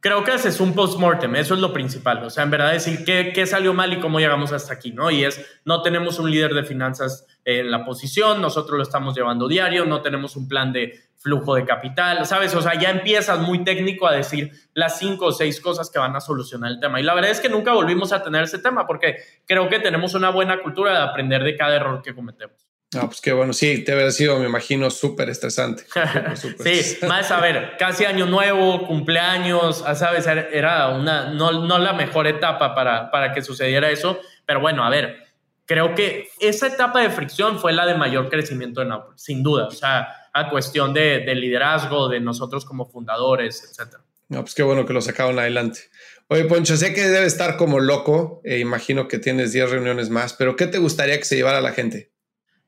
Creo 0.00 0.24
que 0.24 0.30
haces 0.30 0.60
un 0.60 0.74
post-mortem, 0.74 1.34
eso 1.36 1.54
es 1.54 1.60
lo 1.60 1.72
principal. 1.72 2.22
O 2.22 2.28
sea, 2.28 2.44
en 2.44 2.50
verdad 2.50 2.70
decir 2.70 3.02
qué, 3.06 3.32
qué, 3.34 3.46
salió 3.46 3.72
mal 3.72 3.94
y 3.94 3.98
cómo 3.98 4.20
llegamos 4.20 4.52
hasta 4.52 4.74
aquí, 4.74 4.92
¿no? 4.92 5.10
Y 5.10 5.24
es, 5.24 5.40
no 5.64 5.80
tenemos 5.80 6.18
un 6.18 6.30
líder 6.30 6.52
de 6.52 6.64
finanzas 6.64 7.26
en 7.46 7.70
la 7.70 7.86
posición, 7.86 8.42
nosotros 8.42 8.76
lo 8.76 8.82
estamos 8.82 9.16
llevando 9.16 9.48
diario, 9.48 9.86
no 9.86 10.02
tenemos 10.02 10.36
un 10.36 10.46
plan 10.48 10.70
de 10.70 11.00
flujo 11.16 11.54
de 11.54 11.64
capital, 11.64 12.26
¿sabes? 12.26 12.54
O 12.54 12.60
sea, 12.60 12.78
ya 12.78 12.90
empiezas 12.90 13.38
muy 13.38 13.64
técnico 13.64 14.06
a 14.06 14.12
decir 14.12 14.50
las 14.74 14.98
cinco 14.98 15.28
o 15.28 15.32
seis 15.32 15.62
cosas 15.62 15.88
que 15.88 15.98
van 15.98 16.14
a 16.14 16.20
solucionar 16.20 16.72
el 16.72 16.78
tema. 16.78 17.00
Y 17.00 17.04
la 17.04 17.14
verdad 17.14 17.30
es 17.30 17.40
que 17.40 17.48
nunca 17.48 17.72
volvimos 17.72 18.12
a 18.12 18.22
tener 18.22 18.42
ese 18.44 18.58
tema 18.58 18.86
porque 18.86 19.16
creo 19.46 19.70
que 19.70 19.78
tenemos 19.78 20.12
una 20.12 20.28
buena 20.28 20.60
cultura 20.62 20.92
de 20.92 20.98
aprender 20.98 21.42
de 21.42 21.56
cada 21.56 21.74
error 21.74 22.02
que 22.02 22.14
cometemos. 22.14 22.71
Ah, 22.94 23.06
pues 23.06 23.22
qué 23.22 23.32
bueno, 23.32 23.54
sí, 23.54 23.82
te 23.84 23.92
haber 23.92 24.12
sido, 24.12 24.38
me 24.38 24.46
imagino, 24.46 24.90
súper 24.90 25.30
estresante. 25.30 25.84
sí, 26.36 26.98
más 27.06 27.30
a 27.30 27.40
ver, 27.40 27.76
casi 27.78 28.04
año 28.04 28.26
nuevo, 28.26 28.86
cumpleaños, 28.86 29.82
sabes, 29.94 30.26
era 30.26 30.88
una, 30.88 31.30
no, 31.30 31.66
no 31.66 31.78
la 31.78 31.94
mejor 31.94 32.26
etapa 32.26 32.74
para, 32.74 33.10
para 33.10 33.32
que 33.32 33.40
sucediera 33.40 33.90
eso, 33.90 34.20
pero 34.44 34.60
bueno, 34.60 34.84
a 34.84 34.90
ver, 34.90 35.24
creo 35.64 35.94
que 35.94 36.28
esa 36.38 36.66
etapa 36.66 37.00
de 37.00 37.08
fricción 37.08 37.58
fue 37.58 37.72
la 37.72 37.86
de 37.86 37.94
mayor 37.94 38.28
crecimiento 38.28 38.80
de 38.80 38.86
Nápoles, 38.86 39.22
sin 39.22 39.42
duda, 39.42 39.68
o 39.68 39.70
sea, 39.70 40.08
a 40.34 40.50
cuestión 40.50 40.92
de, 40.92 41.20
de 41.20 41.34
liderazgo, 41.34 42.10
de 42.10 42.20
nosotros 42.20 42.66
como 42.66 42.90
fundadores, 42.90 43.64
etcétera. 43.70 44.04
No, 44.28 44.42
pues 44.42 44.54
qué 44.54 44.62
bueno 44.62 44.84
que 44.84 44.92
lo 44.92 45.00
sacaron 45.00 45.38
adelante. 45.38 45.80
Oye, 46.28 46.44
Poncho, 46.44 46.76
sé 46.76 46.94
que 46.94 47.02
debe 47.02 47.26
estar 47.26 47.56
como 47.56 47.80
loco, 47.80 48.42
e 48.44 48.58
imagino 48.58 49.08
que 49.08 49.18
tienes 49.18 49.52
10 49.52 49.70
reuniones 49.70 50.10
más, 50.10 50.34
pero 50.34 50.56
¿qué 50.56 50.66
te 50.66 50.78
gustaría 50.78 51.18
que 51.18 51.24
se 51.24 51.36
llevara 51.36 51.60
la 51.60 51.72
gente? 51.72 52.11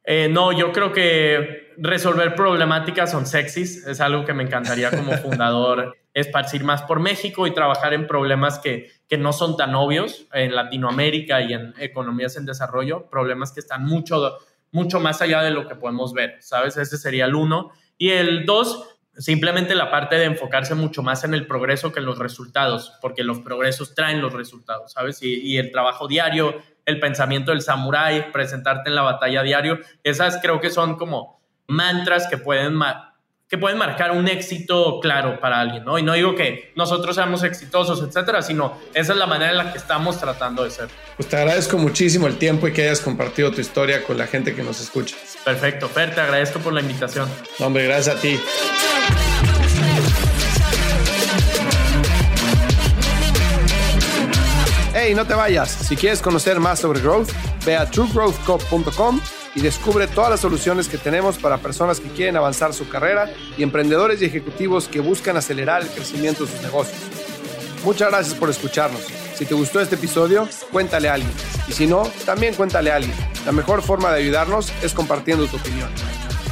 Eh, 0.04 0.28
no, 0.30 0.52
yo 0.52 0.72
creo 0.72 0.92
que 0.92 1.72
resolver 1.78 2.34
problemáticas 2.34 3.10
son 3.10 3.26
sexys. 3.26 3.86
Es 3.86 4.00
algo 4.00 4.24
que 4.24 4.34
me 4.34 4.42
encantaría 4.42 4.90
como 4.90 5.12
fundador 5.18 5.96
esparcir 6.12 6.62
más 6.62 6.82
por 6.82 7.00
México 7.00 7.46
y 7.46 7.52
trabajar 7.52 7.92
en 7.92 8.06
problemas 8.06 8.58
que, 8.60 8.90
que, 9.08 9.18
no 9.18 9.32
son 9.32 9.56
tan 9.56 9.74
obvios 9.74 10.26
en 10.32 10.54
Latinoamérica 10.54 11.42
y 11.42 11.52
en 11.52 11.74
economías 11.78 12.36
en 12.36 12.46
desarrollo, 12.46 13.10
problemas 13.10 13.52
que 13.52 13.58
están 13.58 13.84
mucho, 13.84 14.38
mucho 14.70 15.00
más 15.00 15.20
allá 15.22 15.42
de 15.42 15.50
lo 15.50 15.66
que 15.66 15.74
podemos 15.74 16.12
ver, 16.12 16.36
¿sabes? 16.40 16.76
Ese 16.76 16.98
sería 16.98 17.24
el 17.24 17.34
uno. 17.34 17.72
Y 17.98 18.10
el 18.10 18.46
dos, 18.46 18.96
simplemente 19.16 19.74
la 19.74 19.90
parte 19.90 20.16
de 20.16 20.24
enfocarse 20.24 20.74
mucho 20.74 21.02
más 21.02 21.24
en 21.24 21.34
el 21.34 21.46
progreso 21.46 21.92
que 21.92 22.00
en 22.00 22.06
los 22.06 22.18
resultados, 22.18 22.92
porque 23.00 23.24
los 23.24 23.40
progresos 23.40 23.94
traen 23.94 24.20
los 24.20 24.32
resultados, 24.32 24.92
¿sabes? 24.92 25.20
Y, 25.22 25.58
el 25.58 25.70
trabajo 25.70 26.06
diario, 26.06 26.62
el 26.86 27.00
pensamiento 27.00 27.50
del 27.50 27.62
samurái, 27.62 28.32
presentarte 28.32 28.90
en 28.90 28.96
la 28.96 29.02
batalla 29.02 29.42
diario, 29.42 29.78
esas 30.02 30.38
creo 30.40 30.60
que 30.60 30.70
son 30.70 30.96
como 30.96 31.40
mantras 31.66 32.26
que 32.26 32.38
pueden 32.38 32.78
que 33.48 33.58
pueden 33.58 33.78
marcar 33.78 34.10
un 34.12 34.26
éxito 34.26 35.00
claro 35.00 35.38
para 35.38 35.60
alguien, 35.60 35.84
¿no? 35.84 35.98
Y 35.98 36.02
no 36.02 36.14
digo 36.14 36.34
que 36.34 36.72
nosotros 36.76 37.14
seamos 37.14 37.42
exitosos, 37.42 38.02
etcétera, 38.02 38.42
sino 38.42 38.78
esa 38.94 39.12
es 39.12 39.18
la 39.18 39.26
manera 39.26 39.50
en 39.50 39.58
la 39.58 39.70
que 39.70 39.78
estamos 39.78 40.18
tratando 40.18 40.64
de 40.64 40.70
ser. 40.70 40.88
Pues 41.16 41.28
te 41.28 41.36
agradezco 41.36 41.76
muchísimo 41.78 42.26
el 42.26 42.36
tiempo 42.38 42.66
y 42.66 42.72
que 42.72 42.82
hayas 42.82 43.00
compartido 43.00 43.52
tu 43.52 43.60
historia 43.60 44.02
con 44.02 44.16
la 44.16 44.26
gente 44.26 44.54
que 44.54 44.62
nos 44.62 44.80
escucha. 44.80 45.16
Perfecto, 45.44 45.88
Fer, 45.88 46.14
te 46.14 46.22
agradezco 46.22 46.58
por 46.58 46.72
la 46.72 46.80
invitación. 46.80 47.28
hombre, 47.60 47.84
gracias 47.84 48.16
a 48.16 48.20
ti. 48.20 48.40
Hey, 55.06 55.14
no 55.14 55.26
te 55.26 55.34
vayas. 55.34 55.68
Si 55.68 55.96
quieres 55.96 56.22
conocer 56.22 56.60
más 56.60 56.78
sobre 56.78 56.98
Growth, 57.02 57.28
ve 57.66 57.76
a 57.76 57.84
truegrowthco.com 57.84 59.20
y 59.54 59.60
descubre 59.60 60.06
todas 60.06 60.30
las 60.30 60.40
soluciones 60.40 60.88
que 60.88 60.96
tenemos 60.96 61.36
para 61.36 61.58
personas 61.58 62.00
que 62.00 62.08
quieren 62.08 62.38
avanzar 62.38 62.72
su 62.72 62.88
carrera 62.88 63.30
y 63.58 63.62
emprendedores 63.62 64.22
y 64.22 64.24
ejecutivos 64.24 64.88
que 64.88 65.00
buscan 65.00 65.36
acelerar 65.36 65.82
el 65.82 65.88
crecimiento 65.88 66.46
de 66.46 66.52
sus 66.52 66.62
negocios. 66.62 66.96
Muchas 67.84 68.08
gracias 68.08 68.34
por 68.34 68.48
escucharnos. 68.48 69.02
Si 69.34 69.44
te 69.44 69.54
gustó 69.54 69.78
este 69.78 69.96
episodio, 69.96 70.48
cuéntale 70.72 71.10
a 71.10 71.14
alguien. 71.14 71.32
Y 71.68 71.72
si 71.72 71.86
no, 71.86 72.04
también 72.24 72.54
cuéntale 72.54 72.90
a 72.90 72.96
alguien. 72.96 73.14
La 73.44 73.52
mejor 73.52 73.82
forma 73.82 74.10
de 74.10 74.22
ayudarnos 74.22 74.72
es 74.82 74.94
compartiendo 74.94 75.46
tu 75.48 75.58
opinión. 75.58 75.90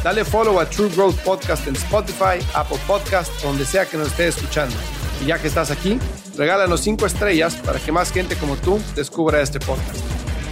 Dale 0.04 0.26
follow 0.26 0.60
a 0.60 0.68
True 0.68 0.90
Growth 0.94 1.16
Podcast 1.20 1.66
en 1.68 1.76
Spotify, 1.76 2.44
Apple 2.52 2.80
Podcast, 2.86 3.32
donde 3.42 3.64
sea 3.64 3.86
que 3.86 3.96
nos 3.96 4.08
estés 4.08 4.36
escuchando. 4.36 4.76
Y 5.22 5.26
ya 5.26 5.38
que 5.38 5.46
estás 5.46 5.70
aquí, 5.70 5.98
regálanos 6.36 6.80
5 6.80 7.06
estrellas 7.06 7.54
para 7.64 7.78
que 7.78 7.92
más 7.92 8.12
gente 8.12 8.36
como 8.36 8.56
tú 8.56 8.80
descubra 8.96 9.40
este 9.40 9.60
podcast. 9.60 10.00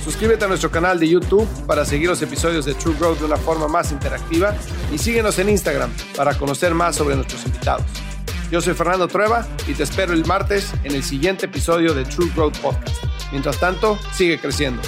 Suscríbete 0.05 0.45
a 0.45 0.49
nuestro 0.49 0.71
canal 0.71 0.99
de 0.99 1.09
YouTube 1.09 1.47
para 1.67 1.85
seguir 1.85 2.09
los 2.09 2.23
episodios 2.23 2.65
de 2.65 2.75
True 2.75 2.95
Growth 2.99 3.19
de 3.19 3.27
una 3.27 3.37
forma 3.37 3.69
más 3.69 3.93
interactiva 3.93 4.55
y 4.93 4.99
síguenos 4.99 5.39
en 5.39 5.51
Instagram 5.51 5.91
para 6.17 6.39
conocer 6.39 6.75
más 6.75 6.97
sobre 6.97 7.17
nuestros 7.17 7.45
invitados. 7.45 7.85
Yo 8.51 8.61
soy 8.61 8.75
Fernando 8.75 9.07
Trueba 9.09 9.47
y 9.69 9.75
te 9.75 9.83
espero 9.83 10.13
el 10.13 10.25
martes 10.25 10.73
en 10.85 10.95
el 10.95 11.03
siguiente 11.03 11.47
episodio 11.47 11.93
de 11.93 12.05
True 12.05 12.31
Growth 12.35 12.59
Podcast. 12.59 12.97
Mientras 13.31 13.61
tanto, 13.61 13.99
sigue 14.13 14.41
creciendo. 14.41 14.83